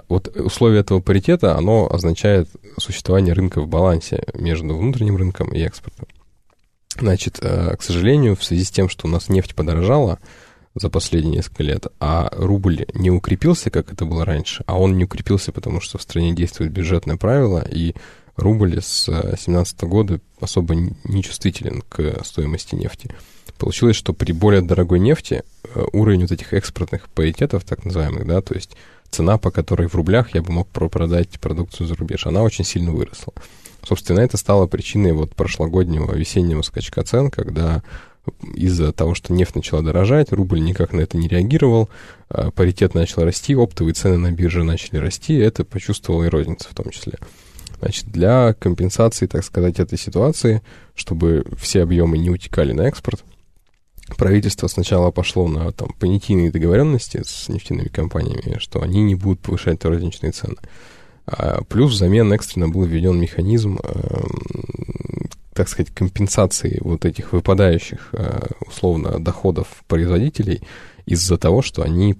Вот 0.08 0.28
условие 0.36 0.80
этого 0.80 1.00
паритета, 1.00 1.56
оно 1.56 1.90
означает 1.90 2.48
существование 2.78 3.34
рынка 3.34 3.60
в 3.60 3.68
балансе 3.68 4.22
между 4.34 4.76
внутренним 4.76 5.16
рынком 5.16 5.52
и 5.52 5.60
экспортом. 5.60 6.08
Значит, 6.98 7.38
к 7.38 7.78
сожалению, 7.80 8.36
в 8.36 8.44
связи 8.44 8.64
с 8.64 8.70
тем, 8.70 8.90
что 8.90 9.06
у 9.06 9.10
нас 9.10 9.28
нефть 9.30 9.54
подорожала, 9.54 10.18
за 10.74 10.88
последние 10.88 11.36
несколько 11.36 11.62
лет, 11.62 11.86
а 12.00 12.30
рубль 12.32 12.86
не 12.94 13.10
укрепился, 13.10 13.70
как 13.70 13.92
это 13.92 14.04
было 14.04 14.24
раньше, 14.24 14.64
а 14.66 14.78
он 14.78 14.96
не 14.96 15.04
укрепился, 15.04 15.52
потому 15.52 15.80
что 15.80 15.98
в 15.98 16.02
стране 16.02 16.34
действует 16.34 16.72
бюджетное 16.72 17.16
правило, 17.16 17.66
и 17.68 17.94
рубль 18.36 18.80
с 18.80 19.06
2017 19.06 19.82
года 19.82 20.20
особо 20.40 20.74
не 20.74 21.22
чувствителен 21.22 21.82
к 21.88 22.24
стоимости 22.24 22.74
нефти. 22.74 23.10
Получилось, 23.58 23.96
что 23.96 24.12
при 24.12 24.32
более 24.32 24.62
дорогой 24.62 24.98
нефти 24.98 25.44
э, 25.62 25.84
уровень 25.92 26.22
вот 26.22 26.32
этих 26.32 26.52
экспортных 26.52 27.08
паритетов, 27.10 27.64
так 27.64 27.84
называемых, 27.84 28.26
да, 28.26 28.40
то 28.40 28.54
есть 28.54 28.76
цена, 29.10 29.38
по 29.38 29.50
которой 29.50 29.88
в 29.88 29.94
рублях 29.94 30.34
я 30.34 30.42
бы 30.42 30.52
мог 30.52 30.68
продать 30.68 31.38
продукцию 31.38 31.86
за 31.86 31.94
рубеж, 31.94 32.26
она 32.26 32.42
очень 32.42 32.64
сильно 32.64 32.92
выросла. 32.92 33.34
Собственно, 33.86 34.20
это 34.20 34.36
стало 34.36 34.66
причиной 34.66 35.12
вот 35.12 35.34
прошлогоднего 35.34 36.14
весеннего 36.14 36.62
скачка 36.62 37.02
цен, 37.02 37.30
когда 37.30 37.82
из-за 38.54 38.92
того, 38.92 39.14
что 39.14 39.32
нефть 39.32 39.56
начала 39.56 39.82
дорожать, 39.82 40.32
рубль 40.32 40.60
никак 40.60 40.92
на 40.92 41.00
это 41.00 41.16
не 41.16 41.28
реагировал, 41.28 41.88
а 42.28 42.50
паритет 42.50 42.94
начал 42.94 43.24
расти, 43.24 43.54
оптовые 43.54 43.94
цены 43.94 44.16
на 44.16 44.32
бирже 44.32 44.62
начали 44.62 44.98
расти, 44.98 45.34
это 45.34 45.64
почувствовала 45.64 46.24
и 46.24 46.28
розница 46.28 46.68
в 46.70 46.74
том 46.74 46.90
числе. 46.90 47.14
Значит, 47.80 48.06
для 48.06 48.54
компенсации, 48.54 49.26
так 49.26 49.44
сказать, 49.44 49.80
этой 49.80 49.98
ситуации, 49.98 50.62
чтобы 50.94 51.44
все 51.58 51.82
объемы 51.82 52.16
не 52.16 52.30
утекали 52.30 52.72
на 52.72 52.82
экспорт, 52.82 53.24
правительство 54.16 54.68
сначала 54.68 55.10
пошло 55.10 55.48
на 55.48 55.72
там, 55.72 55.88
понятийные 55.98 56.52
договоренности 56.52 57.22
с 57.24 57.48
нефтяными 57.48 57.88
компаниями, 57.88 58.58
что 58.58 58.82
они 58.82 59.02
не 59.02 59.16
будут 59.16 59.40
повышать 59.40 59.84
розничные 59.84 60.30
цены. 60.30 60.56
А 61.26 61.62
плюс 61.64 61.92
взамен 61.92 62.32
экстренно 62.32 62.68
был 62.68 62.84
введен 62.84 63.18
механизм 63.18 63.78
эм, 63.82 65.28
так 65.54 65.68
сказать, 65.68 65.92
компенсации 65.92 66.78
вот 66.80 67.04
этих 67.04 67.32
выпадающих, 67.32 68.08
э, 68.12 68.46
условно, 68.66 69.22
доходов 69.22 69.84
производителей 69.86 70.62
из-за 71.06 71.36
того, 71.36 71.62
что 71.62 71.82
они 71.82 72.16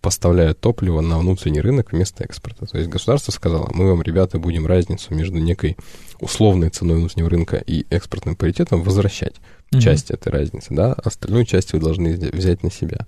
поставляют 0.00 0.60
топливо 0.60 1.00
на 1.00 1.18
внутренний 1.18 1.62
рынок 1.62 1.92
вместо 1.92 2.24
экспорта. 2.24 2.66
То 2.66 2.76
есть 2.76 2.90
государство 2.90 3.32
сказало, 3.32 3.70
мы 3.72 3.88
вам, 3.88 4.02
ребята, 4.02 4.38
будем 4.38 4.66
разницу 4.66 5.14
между 5.14 5.38
некой 5.38 5.78
условной 6.20 6.68
ценой 6.68 6.96
внутреннего 6.96 7.30
рынка 7.30 7.56
и 7.56 7.86
экспортным 7.88 8.36
паритетом 8.36 8.82
возвращать 8.82 9.36
mm-hmm. 9.70 9.80
часть 9.80 10.10
этой 10.10 10.30
разницы, 10.30 10.74
да, 10.74 10.92
остальную 10.92 11.46
часть 11.46 11.72
вы 11.72 11.80
должны 11.80 12.16
взять 12.16 12.62
на 12.62 12.70
себя. 12.70 13.06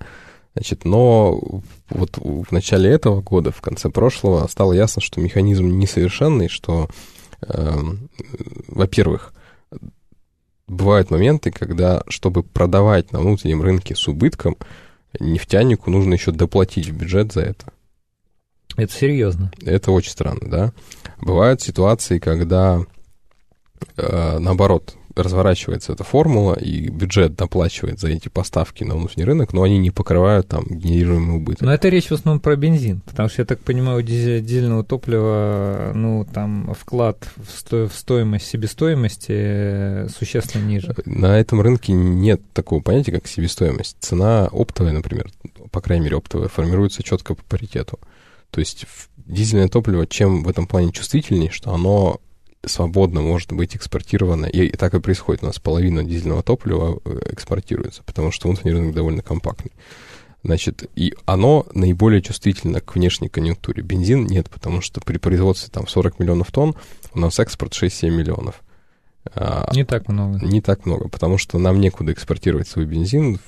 Значит, 0.55 0.87
но 0.87 1.63
вот 1.91 2.17
в 2.17 2.51
начале 2.51 2.89
этого 2.89 3.21
года, 3.21 3.51
в 3.51 3.61
конце 3.61 3.91
прошлого, 3.91 4.47
стало 4.47 4.73
ясно, 4.73 5.03
что 5.03 5.21
механизм 5.21 5.69
несовершенный, 5.69 6.49
что, 6.49 6.89
э, 7.47 7.79
во-первых, 8.69 9.35
бывают 10.69 11.11
моменты, 11.11 11.51
когда, 11.51 12.03
чтобы 12.09 12.43
продавать 12.43 13.13
на 13.13 13.21
внутреннем 13.21 13.63
рынке 13.63 13.95
с 13.95 14.09
убытком, 14.09 14.57
нефтянику 15.19 15.91
нужно 15.91 16.15
еще 16.15 16.33
доплатить 16.33 16.89
в 16.89 16.97
бюджет 16.97 17.33
за 17.33 17.43
это. 17.43 17.73
Это 18.77 18.93
серьезно. 18.93 19.51
Это 19.63 19.91
очень 19.91 20.11
странно, 20.11 20.51
да. 20.51 20.73
Бывают 21.21 21.63
ситуации, 21.63 22.19
когда, 22.19 22.83
э, 23.97 24.39
наоборот, 24.39 24.97
разворачивается 25.17 25.93
эта 25.93 26.05
формула, 26.05 26.55
и 26.55 26.89
бюджет 26.89 27.35
доплачивает 27.35 27.99
за 27.99 28.09
эти 28.09 28.29
поставки 28.29 28.85
на 28.85 28.95
внутренний 28.95 29.25
рынок, 29.25 29.53
но 29.53 29.63
они 29.63 29.79
не 29.79 29.91
покрывают 29.91 30.49
там 30.49 30.65
генерируемый 30.69 31.37
убыток. 31.37 31.63
Но 31.63 31.73
это 31.73 31.89
речь 31.89 32.09
в 32.09 32.13
основном 32.13 32.41
про 32.41 32.57
бензин, 32.57 33.01
потому 33.01 33.29
что, 33.29 33.43
я 33.43 33.47
так 33.47 33.61
понимаю, 33.61 33.99
у 33.99 34.03
дизельного 34.03 34.85
топлива, 34.85 35.93
ну, 35.95 36.27
там 36.33 36.75
вклад 36.79 37.27
в, 37.37 37.59
сто, 37.59 37.89
в 37.89 37.95
стоимость, 37.95 38.47
себестоимости 38.47 39.33
э, 39.33 40.09
существенно 40.09 40.65
ниже. 40.65 40.95
На 41.07 41.39
этом 41.39 41.61
рынке 41.61 41.93
нет 41.93 42.41
такого 42.53 42.81
понятия, 42.81 43.13
как 43.13 43.27
себестоимость. 43.27 43.97
Цена 44.01 44.49
оптовая, 44.53 44.93
например, 44.93 45.31
по 45.71 45.81
крайней 45.81 46.05
мере, 46.05 46.17
оптовая, 46.17 46.49
формируется 46.49 47.03
четко 47.03 47.35
по 47.35 47.43
паритету. 47.45 47.99
То 48.51 48.61
есть 48.61 48.87
дизельное 49.17 49.69
топливо 49.69 50.07
чем 50.07 50.45
в 50.45 50.49
этом 50.49 50.67
плане 50.67 50.93
чувствительнее, 50.93 51.51
что 51.51 51.73
оно 51.73 52.21
свободно 52.67 53.21
может 53.21 53.53
быть 53.53 53.77
экспортировано. 53.77 54.47
И, 54.47 54.71
так 54.71 54.95
и 54.95 55.01
происходит. 55.01 55.43
У 55.43 55.47
нас 55.47 55.59
половина 55.59 56.05
дизельного 56.05 56.43
топлива 56.43 57.01
э, 57.05 57.21
экспортируется, 57.31 58.03
потому 58.05 58.31
что 58.31 58.49
внутренний 58.49 58.73
рынок 58.73 58.95
довольно 58.95 59.23
компактный. 59.23 59.73
Значит, 60.43 60.89
и 60.95 61.15
оно 61.25 61.67
наиболее 61.75 62.23
чувствительно 62.23 62.81
к 62.81 62.95
внешней 62.95 63.29
конъюнктуре. 63.29 63.83
Бензин 63.83 64.27
нет, 64.27 64.49
потому 64.49 64.81
что 64.81 65.01
при 65.01 65.19
производстве 65.19 65.71
там 65.73 65.89
40 65.89 66.21
миллионов 66.21 66.53
тонн 66.53 66.77
у 67.15 67.19
нас 67.19 67.39
экспорт 67.41 67.73
6-7 67.73 68.11
миллионов. 68.11 68.63
А, 69.35 69.69
не 69.75 69.85
так 69.85 70.09
много. 70.09 70.39
Не 70.47 70.61
так 70.61 70.87
много, 70.87 71.09
потому 71.09 71.37
что 71.37 71.59
нам 71.59 71.81
некуда 71.81 72.13
экспортировать 72.13 72.69
свой 72.69 72.85
бензин. 72.85 73.41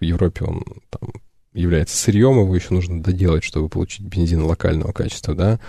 В 0.00 0.04
Европе 0.04 0.44
он 0.44 0.64
там 0.88 1.10
является 1.52 1.96
сырьем, 1.96 2.40
его 2.40 2.54
еще 2.54 2.74
нужно 2.74 3.02
доделать, 3.02 3.44
чтобы 3.44 3.68
получить 3.68 4.06
бензин 4.06 4.42
локального 4.42 4.92
качества, 4.92 5.34
да 5.34 5.60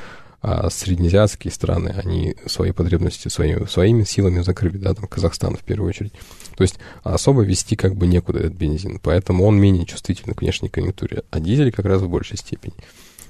а 0.41 0.69
среднеазиатские 0.71 1.51
страны, 1.51 1.89
они 2.03 2.35
свои 2.47 2.71
потребности 2.71 3.27
своими, 3.27 3.65
своими 3.65 4.03
силами 4.03 4.41
закрыли, 4.41 4.77
да, 4.77 4.93
там 4.93 5.07
Казахстан 5.07 5.55
в 5.55 5.61
первую 5.61 5.89
очередь. 5.89 6.13
То 6.57 6.63
есть 6.63 6.79
особо 7.03 7.43
вести 7.43 7.75
как 7.75 7.95
бы 7.95 8.07
некуда 8.07 8.39
этот 8.39 8.53
бензин, 8.53 8.99
поэтому 8.99 9.45
он 9.45 9.59
менее 9.59 9.85
чувствителен 9.85 10.33
к 10.33 10.41
внешней 10.41 10.69
конъюнктуре, 10.69 11.23
а 11.29 11.39
дизель 11.39 11.71
как 11.71 11.85
раз 11.85 12.01
в 12.01 12.09
большей 12.09 12.37
степени. 12.37 12.73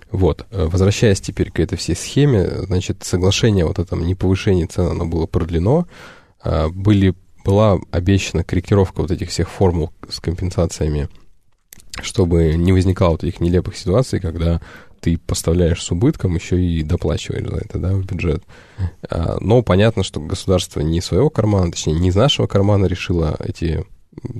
Вот, 0.10 0.46
э, 0.52 0.66
возвращаясь 0.66 1.22
теперь 1.22 1.52
к 1.52 1.60
этой 1.60 1.78
всей 1.78 1.96
схеме, 1.96 2.64
значит, 2.64 3.04
соглашение 3.04 3.66
вот 3.66 3.80
о 3.80 3.84
этом 3.84 4.06
неповышении 4.06 4.66
цен, 4.66 4.88
оно 4.88 5.06
было 5.06 5.26
продлено, 5.26 5.88
а, 6.42 6.70
были 6.70 7.16
была 7.44 7.80
обещана 7.92 8.44
корректировка 8.44 9.02
вот 9.02 9.12
этих 9.12 9.30
всех 9.30 9.50
формул 9.50 9.92
с 10.10 10.20
компенсациями, 10.20 11.10
чтобы 12.02 12.54
не 12.56 12.72
возникало 12.72 13.12
вот 13.12 13.24
этих 13.24 13.40
нелепых 13.40 13.76
ситуаций, 13.76 14.20
когда 14.20 14.62
ты 15.02 15.18
поставляешь 15.18 15.84
с 15.84 15.92
убытком, 15.92 16.36
еще 16.36 16.64
и 16.64 16.84
доплачиваешь 16.84 17.48
за 17.48 17.58
это, 17.58 17.80
да, 17.80 17.94
в 17.94 18.06
бюджет. 18.06 18.44
А, 19.10 19.38
но 19.42 19.64
понятно, 19.64 20.04
что 20.04 20.22
государство 20.22 20.80
не 20.80 21.02
своего 21.02 21.30
кармана, 21.30 21.72
точнее, 21.72 22.00
не 22.00 22.10
из 22.10 22.16
нашего 22.16 22.48
кармана 22.48 22.86
решило 22.86 23.36
эти, 23.40 23.84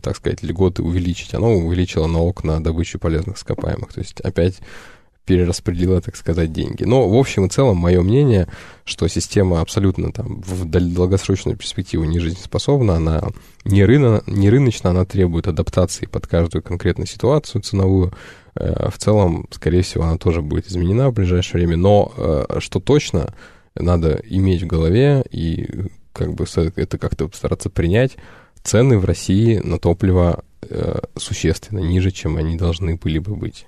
так 0.02 0.16
сказать, 0.16 0.44
льготы 0.44 0.84
увеличить. 0.84 1.34
Оно 1.34 1.56
увеличило 1.56 2.08
налог 2.08 2.44
на 2.44 2.64
добычу 2.64 3.00
полезных 3.00 3.38
ископаемых. 3.38 3.92
То 3.92 4.00
есть 4.00 4.22
опять 4.22 4.62
перераспределила, 5.26 6.02
так 6.02 6.16
сказать, 6.16 6.52
деньги. 6.52 6.84
Но, 6.84 7.08
в 7.08 7.16
общем 7.16 7.46
и 7.46 7.50
целом, 7.50 7.78
мое 7.78 8.02
мнение, 8.02 8.48
что 8.86 9.08
система 9.08 9.62
абсолютно 9.62 10.12
там 10.12 10.42
в 10.42 10.66
долгосрочную 10.66 11.58
перспективу 11.58 12.04
не 12.06 12.20
жизнеспособна, 12.20 12.96
она 12.96 13.30
не, 13.64 13.86
рыно, 13.86 14.24
не 14.26 14.50
рыночная, 14.50 14.92
она 14.92 15.06
требует 15.06 15.48
адаптации 15.48 16.06
под 16.06 16.28
каждую 16.28 16.64
конкретную 16.64 17.08
ситуацию 17.08 17.62
ценовую. 17.62 18.14
Э, 18.56 18.90
в 18.90 18.98
целом, 18.98 19.48
скорее 19.52 19.82
всего, 19.82 20.04
она 20.04 20.18
тоже 20.18 20.42
будет 20.42 20.68
изменена 20.68 21.10
в 21.10 21.14
ближайшее 21.14 21.60
время. 21.60 21.78
Но 21.78 22.12
э, 22.16 22.60
что 22.60 22.80
точно 22.80 23.34
надо 23.76 24.22
иметь 24.26 24.64
в 24.64 24.68
голове 24.68 25.24
и 25.32 25.86
как 26.14 26.34
бы 26.34 26.46
это 26.76 26.98
как-то 26.98 27.30
стараться 27.34 27.70
принять, 27.70 28.18
цены 28.64 28.98
в 29.00 29.06
России 29.06 29.58
на 29.58 29.80
топливо 29.80 30.44
э, 30.62 31.00
существенно 31.18 31.80
ниже, 31.80 32.12
чем 32.12 32.38
они 32.38 32.58
должны 32.58 32.96
были 32.96 33.20
бы 33.20 33.36
быть. 33.36 33.68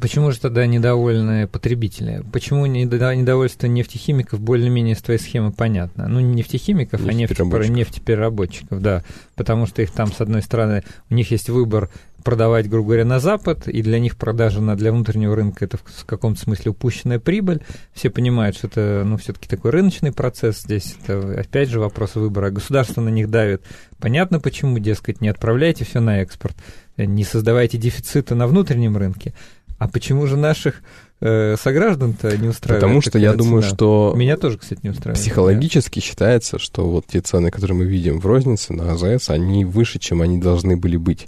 Почему 0.00 0.32
же 0.32 0.40
тогда 0.40 0.66
недовольны 0.66 1.46
потребители? 1.46 2.24
Почему 2.32 2.66
недовольство 2.66 3.66
нефтехимиков 3.66 4.40
более-менее 4.40 4.96
с 4.96 5.02
твоей 5.02 5.20
схемы 5.20 5.52
понятно? 5.52 6.08
Ну, 6.08 6.18
не 6.20 6.34
нефтехимиков, 6.36 7.06
а 7.06 7.12
нефтепереработчиков. 7.12 7.76
нефтепереработчиков, 7.76 8.80
да. 8.80 9.04
Потому 9.36 9.66
что 9.66 9.82
их 9.82 9.92
там, 9.92 10.10
с 10.12 10.20
одной 10.20 10.42
стороны, 10.42 10.82
у 11.10 11.14
них 11.14 11.30
есть 11.30 11.48
выбор 11.50 11.90
продавать, 12.22 12.68
грубо 12.68 12.88
говоря, 12.88 13.04
на 13.04 13.20
Запад, 13.20 13.68
и 13.68 13.82
для 13.82 13.98
них 13.98 14.16
продажа 14.16 14.60
на, 14.60 14.76
для 14.76 14.92
внутреннего 14.92 15.34
рынка 15.34 15.64
это 15.64 15.76
в 15.76 16.04
каком-то 16.06 16.40
смысле 16.40 16.70
упущенная 16.70 17.18
прибыль. 17.18 17.60
Все 17.92 18.10
понимают, 18.10 18.56
что 18.56 18.68
это, 18.68 19.02
ну, 19.04 19.16
все-таки 19.16 19.48
такой 19.48 19.72
рыночный 19.72 20.12
процесс 20.12 20.62
здесь. 20.62 20.96
Это, 21.02 21.40
опять 21.40 21.68
же, 21.68 21.80
вопрос 21.80 22.14
выбора. 22.14 22.50
Государство 22.50 23.00
на 23.00 23.08
них 23.08 23.28
давит. 23.28 23.62
Понятно, 23.98 24.40
почему, 24.40 24.78
дескать, 24.78 25.20
не 25.20 25.28
отправляйте 25.28 25.84
все 25.84 26.00
на 26.00 26.22
экспорт, 26.22 26.56
не 26.96 27.24
создавайте 27.24 27.78
дефицита 27.78 28.34
на 28.34 28.46
внутреннем 28.46 28.96
рынке. 28.96 29.34
А 29.82 29.88
почему 29.88 30.28
же 30.28 30.36
наших 30.36 30.80
э, 31.20 31.56
сограждан-то 31.60 32.36
не 32.38 32.46
устраивает? 32.46 32.82
Потому 32.82 33.00
что 33.02 33.18
я 33.18 33.32
думаю, 33.32 33.62
что... 33.64 34.12
Меня 34.14 34.36
тоже, 34.36 34.58
кстати, 34.58 34.78
не 34.84 34.90
устраивает. 34.90 35.20
Психологически 35.20 35.98
да. 35.98 36.06
считается, 36.06 36.60
что 36.60 36.88
вот 36.88 37.06
те 37.08 37.20
цены, 37.20 37.50
которые 37.50 37.78
мы 37.78 37.84
видим 37.84 38.20
в 38.20 38.26
рознице 38.26 38.72
на 38.74 38.92
АЗС, 38.92 39.30
они 39.30 39.64
выше, 39.64 39.98
чем 39.98 40.22
они 40.22 40.38
должны 40.38 40.76
были 40.76 40.96
быть. 40.96 41.26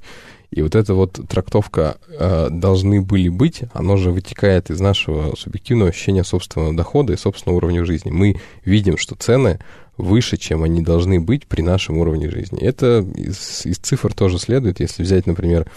И 0.52 0.62
вот 0.62 0.76
эта 0.76 0.94
вот 0.94 1.18
трактовка 1.28 1.96
э, 2.06 2.46
«должны 2.48 3.02
были 3.02 3.28
быть», 3.28 3.62
оно 3.72 3.96
же 3.96 4.12
вытекает 4.12 4.70
из 4.70 4.78
нашего 4.78 5.34
субъективного 5.34 5.90
ощущения 5.90 6.22
собственного 6.22 6.76
дохода 6.76 7.12
и 7.12 7.16
собственного 7.16 7.56
уровня 7.56 7.84
жизни. 7.84 8.12
Мы 8.12 8.36
видим, 8.64 8.98
что 8.98 9.16
цены 9.16 9.58
выше, 9.96 10.36
чем 10.36 10.62
они 10.62 10.80
должны 10.80 11.18
быть 11.18 11.48
при 11.48 11.62
нашем 11.62 11.98
уровне 11.98 12.30
жизни. 12.30 12.62
Это 12.62 13.04
из, 13.16 13.66
из 13.66 13.78
цифр 13.78 14.14
тоже 14.14 14.38
следует. 14.38 14.78
Если 14.78 15.02
взять, 15.02 15.26
например, 15.26 15.68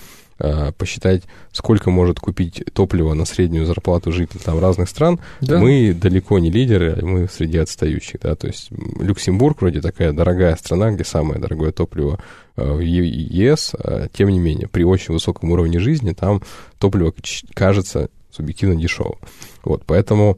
посчитать, 0.78 1.24
сколько 1.52 1.90
может 1.90 2.20
купить 2.20 2.64
топливо 2.74 3.14
на 3.14 3.26
среднюю 3.26 3.66
зарплату 3.66 4.12
жителей 4.12 4.42
там 4.44 4.60
разных 4.60 4.90
стран, 4.90 5.20
да. 5.42 5.60
мы 5.60 5.94
далеко 5.94 6.40
не 6.40 6.52
лидеры, 6.52 7.00
мы 7.02 7.28
среди 7.28 7.58
отстающих, 7.58 8.20
да, 8.22 8.36
то 8.36 8.48
есть 8.48 8.70
Люксембург 9.00 9.62
вроде 9.62 9.82
такая 9.82 10.14
дорогая 10.14 10.56
страна, 10.56 10.92
где 10.92 11.04
самое 11.04 11.40
дорогое 11.40 11.72
топливо 11.72 12.20
э, 12.56 12.72
в 12.72 12.80
ЕС, 12.80 13.74
а 13.74 14.08
тем 14.14 14.30
не 14.30 14.40
менее, 14.40 14.68
при 14.68 14.84
очень 14.84 15.14
высоком 15.14 15.52
уровне 15.52 15.80
жизни 15.80 16.14
там 16.14 16.42
топливо 16.78 17.14
кажется 17.54 18.10
субъективно 18.32 18.76
дешевым. 18.76 19.18
Вот, 19.64 19.84
поэтому 19.86 20.38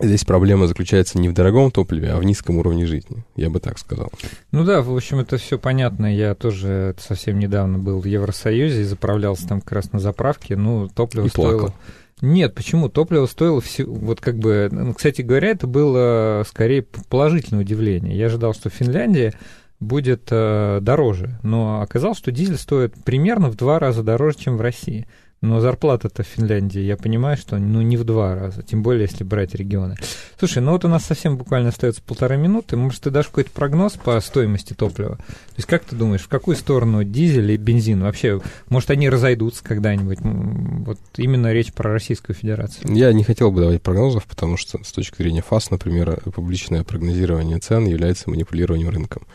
Здесь 0.00 0.24
проблема 0.24 0.66
заключается 0.66 1.18
не 1.18 1.28
в 1.28 1.34
дорогом 1.34 1.70
топливе, 1.70 2.10
а 2.10 2.18
в 2.18 2.24
низком 2.24 2.56
уровне 2.56 2.86
жизни, 2.86 3.24
я 3.36 3.50
бы 3.50 3.60
так 3.60 3.78
сказал. 3.78 4.10
Ну 4.50 4.64
да, 4.64 4.82
в 4.82 4.94
общем, 4.94 5.18
это 5.18 5.36
все 5.36 5.58
понятно. 5.58 6.14
Я 6.14 6.34
тоже 6.34 6.94
совсем 6.98 7.38
недавно 7.38 7.78
был 7.78 8.00
в 8.00 8.06
Евросоюзе 8.06 8.82
и 8.82 8.84
заправлялся 8.84 9.46
там 9.46 9.60
как 9.60 9.72
раз 9.72 9.92
на 9.92 9.98
заправке. 9.98 10.56
Ну, 10.56 10.88
топливо 10.88 11.26
и 11.26 11.28
стоило... 11.28 11.58
Плакал. 11.58 11.74
Нет, 12.22 12.54
почему? 12.54 12.88
Топливо 12.88 13.26
стоило 13.26 13.60
все, 13.60 13.84
вот 13.84 14.20
как 14.20 14.38
бы, 14.38 14.68
ну, 14.70 14.94
кстати 14.94 15.22
говоря, 15.22 15.48
это 15.48 15.66
было 15.66 16.44
скорее 16.48 16.82
положительное 17.08 17.62
удивление. 17.62 18.16
Я 18.16 18.26
ожидал, 18.26 18.54
что 18.54 18.70
в 18.70 18.74
Финляндии 18.74 19.32
будет 19.80 20.28
э, 20.30 20.78
дороже, 20.80 21.40
но 21.42 21.80
оказалось, 21.80 22.18
что 22.18 22.30
дизель 22.30 22.58
стоит 22.58 22.94
примерно 23.04 23.50
в 23.50 23.56
два 23.56 23.80
раза 23.80 24.04
дороже, 24.04 24.38
чем 24.38 24.56
в 24.56 24.60
России. 24.60 25.06
Но 25.42 25.58
зарплата-то 25.58 26.22
в 26.22 26.26
Финляндии, 26.26 26.80
я 26.80 26.96
понимаю, 26.96 27.36
что 27.36 27.58
ну, 27.58 27.82
не 27.82 27.96
в 27.96 28.04
два 28.04 28.36
раза, 28.36 28.62
тем 28.62 28.84
более, 28.84 29.08
если 29.10 29.24
брать 29.24 29.56
регионы. 29.56 29.96
Слушай, 30.38 30.62
ну 30.62 30.70
вот 30.70 30.84
у 30.84 30.88
нас 30.88 31.04
совсем 31.04 31.36
буквально 31.36 31.70
остается 31.70 32.00
полторы 32.00 32.36
минуты. 32.36 32.76
Может, 32.76 33.02
ты 33.02 33.10
дашь 33.10 33.26
какой-то 33.26 33.50
прогноз 33.50 33.94
по 33.94 34.20
стоимости 34.20 34.72
топлива? 34.72 35.16
То 35.16 35.56
есть, 35.56 35.68
как 35.68 35.82
ты 35.84 35.96
думаешь, 35.96 36.22
в 36.22 36.28
какую 36.28 36.56
сторону 36.56 37.02
дизель 37.02 37.50
и 37.50 37.56
бензин? 37.56 38.02
Вообще, 38.02 38.40
может, 38.68 38.92
они 38.92 39.10
разойдутся 39.10 39.64
когда-нибудь? 39.64 40.18
Вот 40.22 41.00
именно 41.16 41.52
речь 41.52 41.72
про 41.72 41.92
Российскую 41.92 42.36
Федерацию. 42.36 42.94
Я 42.94 43.12
не 43.12 43.24
хотел 43.24 43.50
бы 43.50 43.62
давать 43.62 43.82
прогнозов, 43.82 44.26
потому 44.26 44.56
что 44.56 44.82
с 44.84 44.92
точки 44.92 45.16
зрения 45.16 45.42
ФАС, 45.42 45.72
например, 45.72 46.20
публичное 46.32 46.84
прогнозирование 46.84 47.58
цен 47.58 47.84
является 47.86 48.30
манипулированием 48.30 48.90
рынком. 48.90 49.26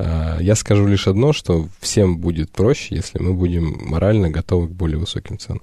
А, 0.00 0.38
я 0.40 0.54
скажу 0.54 0.86
лишь 0.86 1.06
одно, 1.06 1.32
что 1.32 1.68
всем 1.80 2.18
будет 2.18 2.50
проще, 2.50 2.96
если 2.96 3.18
мы 3.18 3.34
будем 3.34 3.78
морально 3.82 4.30
готовы 4.30 4.68
к 4.68 4.72
более 4.72 4.98
высоким 4.98 5.38
ценам. 5.38 5.62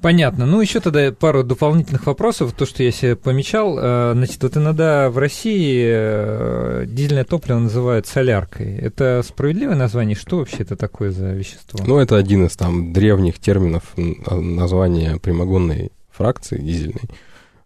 Понятно. 0.00 0.44
Ну, 0.44 0.60
еще 0.60 0.80
тогда 0.80 1.10
пару 1.12 1.42
дополнительных 1.44 2.06
вопросов. 2.06 2.52
То, 2.52 2.66
что 2.66 2.82
я 2.82 2.90
себе 2.90 3.16
помечал. 3.16 3.76
А, 3.78 4.12
значит, 4.14 4.42
вот 4.42 4.56
иногда 4.56 5.08
в 5.08 5.16
России 5.16 5.82
э, 5.86 6.84
дизельное 6.86 7.24
топливо 7.24 7.58
называют 7.58 8.06
соляркой. 8.06 8.76
Это 8.76 9.22
справедливое 9.26 9.76
название? 9.76 10.14
Что 10.14 10.38
вообще 10.38 10.58
это 10.58 10.76
такое 10.76 11.10
за 11.10 11.32
вещество? 11.32 11.82
Ну, 11.86 11.98
это 11.98 12.16
один 12.16 12.44
из 12.44 12.54
там 12.56 12.92
древних 12.92 13.38
терминов 13.38 13.84
названия 13.96 15.16
прямогонной 15.16 15.90
фракции 16.10 16.58
дизельной 16.58 17.08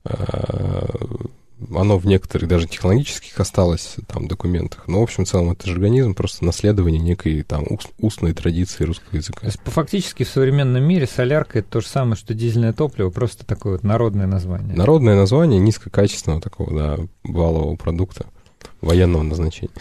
а, 0.05 0.87
оно 1.75 1.99
в 1.99 2.07
некоторых 2.07 2.49
даже 2.49 2.67
технологических 2.67 3.39
осталось 3.41 3.97
там 4.07 4.29
документах. 4.29 4.87
Но, 4.87 5.01
в 5.01 5.03
общем, 5.03 5.25
в 5.25 5.29
целом, 5.29 5.53
это 5.53 5.67
же 5.67 5.73
организм, 5.73 6.15
просто 6.15 6.45
наследование 6.45 7.01
некой 7.01 7.43
там 7.43 7.65
устной 7.99 8.33
традиции 8.33 8.85
русского 8.85 9.17
языка. 9.17 9.41
То 9.41 9.47
есть, 9.47 9.61
фактически, 9.65 10.23
в 10.25 10.29
современном 10.29 10.83
мире 10.85 11.07
солярка— 11.07 11.59
это 11.61 11.69
то 11.69 11.81
же 11.81 11.87
самое, 11.87 12.17
что 12.17 12.35
дизельное 12.35 12.73
топливо, 12.73 13.11
просто 13.11 13.45
такое 13.45 13.73
вот 13.73 13.83
народное 13.83 14.27
название. 14.27 14.75
Народное 14.75 15.17
название 15.17 15.61
низкокачественного 15.61 16.41
такого, 16.41 16.75
да, 16.75 16.99
валового 17.25 17.77
продукта 17.77 18.27
военного 18.81 19.23
назначения. 19.23 19.73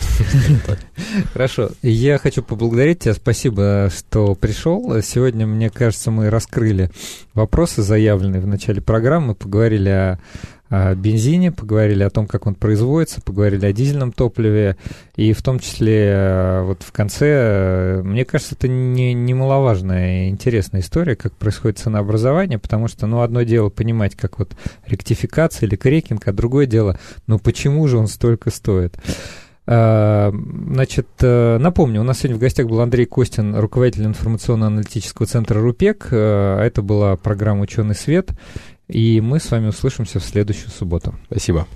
Хорошо. 1.33 1.69
Я 1.83 2.17
хочу 2.17 2.41
поблагодарить 2.41 2.99
тебя. 2.99 3.13
Спасибо, 3.13 3.91
что 3.95 4.33
пришел. 4.33 5.01
Сегодня, 5.03 5.45
мне 5.45 5.69
кажется, 5.69 6.09
мы 6.09 6.29
раскрыли 6.29 6.89
вопросы, 7.33 7.83
заявленные 7.83 8.41
в 8.41 8.47
начале 8.47 8.81
программы, 8.81 9.35
поговорили 9.35 9.89
о 9.89 10.19
о 10.56 10.56
бензине, 10.69 11.51
поговорили 11.51 12.03
о 12.03 12.09
том, 12.09 12.27
как 12.27 12.45
он 12.45 12.55
производится, 12.55 13.21
поговорили 13.21 13.65
о 13.65 13.73
дизельном 13.73 14.11
топливе, 14.11 14.75
и 15.15 15.33
в 15.33 15.41
том 15.41 15.59
числе 15.59 16.07
э, 16.09 16.61
вот 16.63 16.83
в 16.83 16.91
конце, 16.91 17.25
э, 17.27 18.01
мне 18.03 18.25
кажется, 18.25 18.55
это 18.55 18.67
не, 18.67 19.13
немаловажная 19.13 20.25
и 20.25 20.29
интересная 20.29 20.81
история, 20.81 21.15
как 21.15 21.33
происходит 21.33 21.79
ценообразование, 21.79 22.59
потому 22.59 22.87
что, 22.87 23.07
ну, 23.07 23.21
одно 23.21 23.43
дело 23.43 23.69
понимать, 23.69 24.15
как 24.15 24.39
вот 24.39 24.55
ректификация 24.85 25.67
или 25.67 25.75
крекинг, 25.75 26.27
а 26.27 26.33
другое 26.33 26.65
дело, 26.65 26.99
ну, 27.27 27.39
почему 27.39 27.87
же 27.87 27.97
он 27.97 28.07
столько 28.07 28.49
стоит. 28.49 28.97
Э, 29.65 30.31
значит, 30.31 31.07
напомню, 31.21 32.01
у 32.01 32.03
нас 32.03 32.19
сегодня 32.19 32.37
в 32.37 32.41
гостях 32.41 32.67
был 32.67 32.81
Андрей 32.81 33.05
Костин, 33.05 33.55
руководитель 33.55 34.05
информационно-аналитического 34.05 35.27
центра 35.27 35.61
РУПЕК. 35.61 36.07
Это 36.11 36.81
была 36.81 37.15
программа 37.15 37.61
«Ученый 37.61 37.95
свет». 37.95 38.31
И 38.87 39.19
мы 39.21 39.39
с 39.39 39.51
вами 39.51 39.67
услышимся 39.67 40.19
в 40.19 40.23
следующую 40.23 40.69
субботу. 40.69 41.15
Спасибо. 41.25 41.67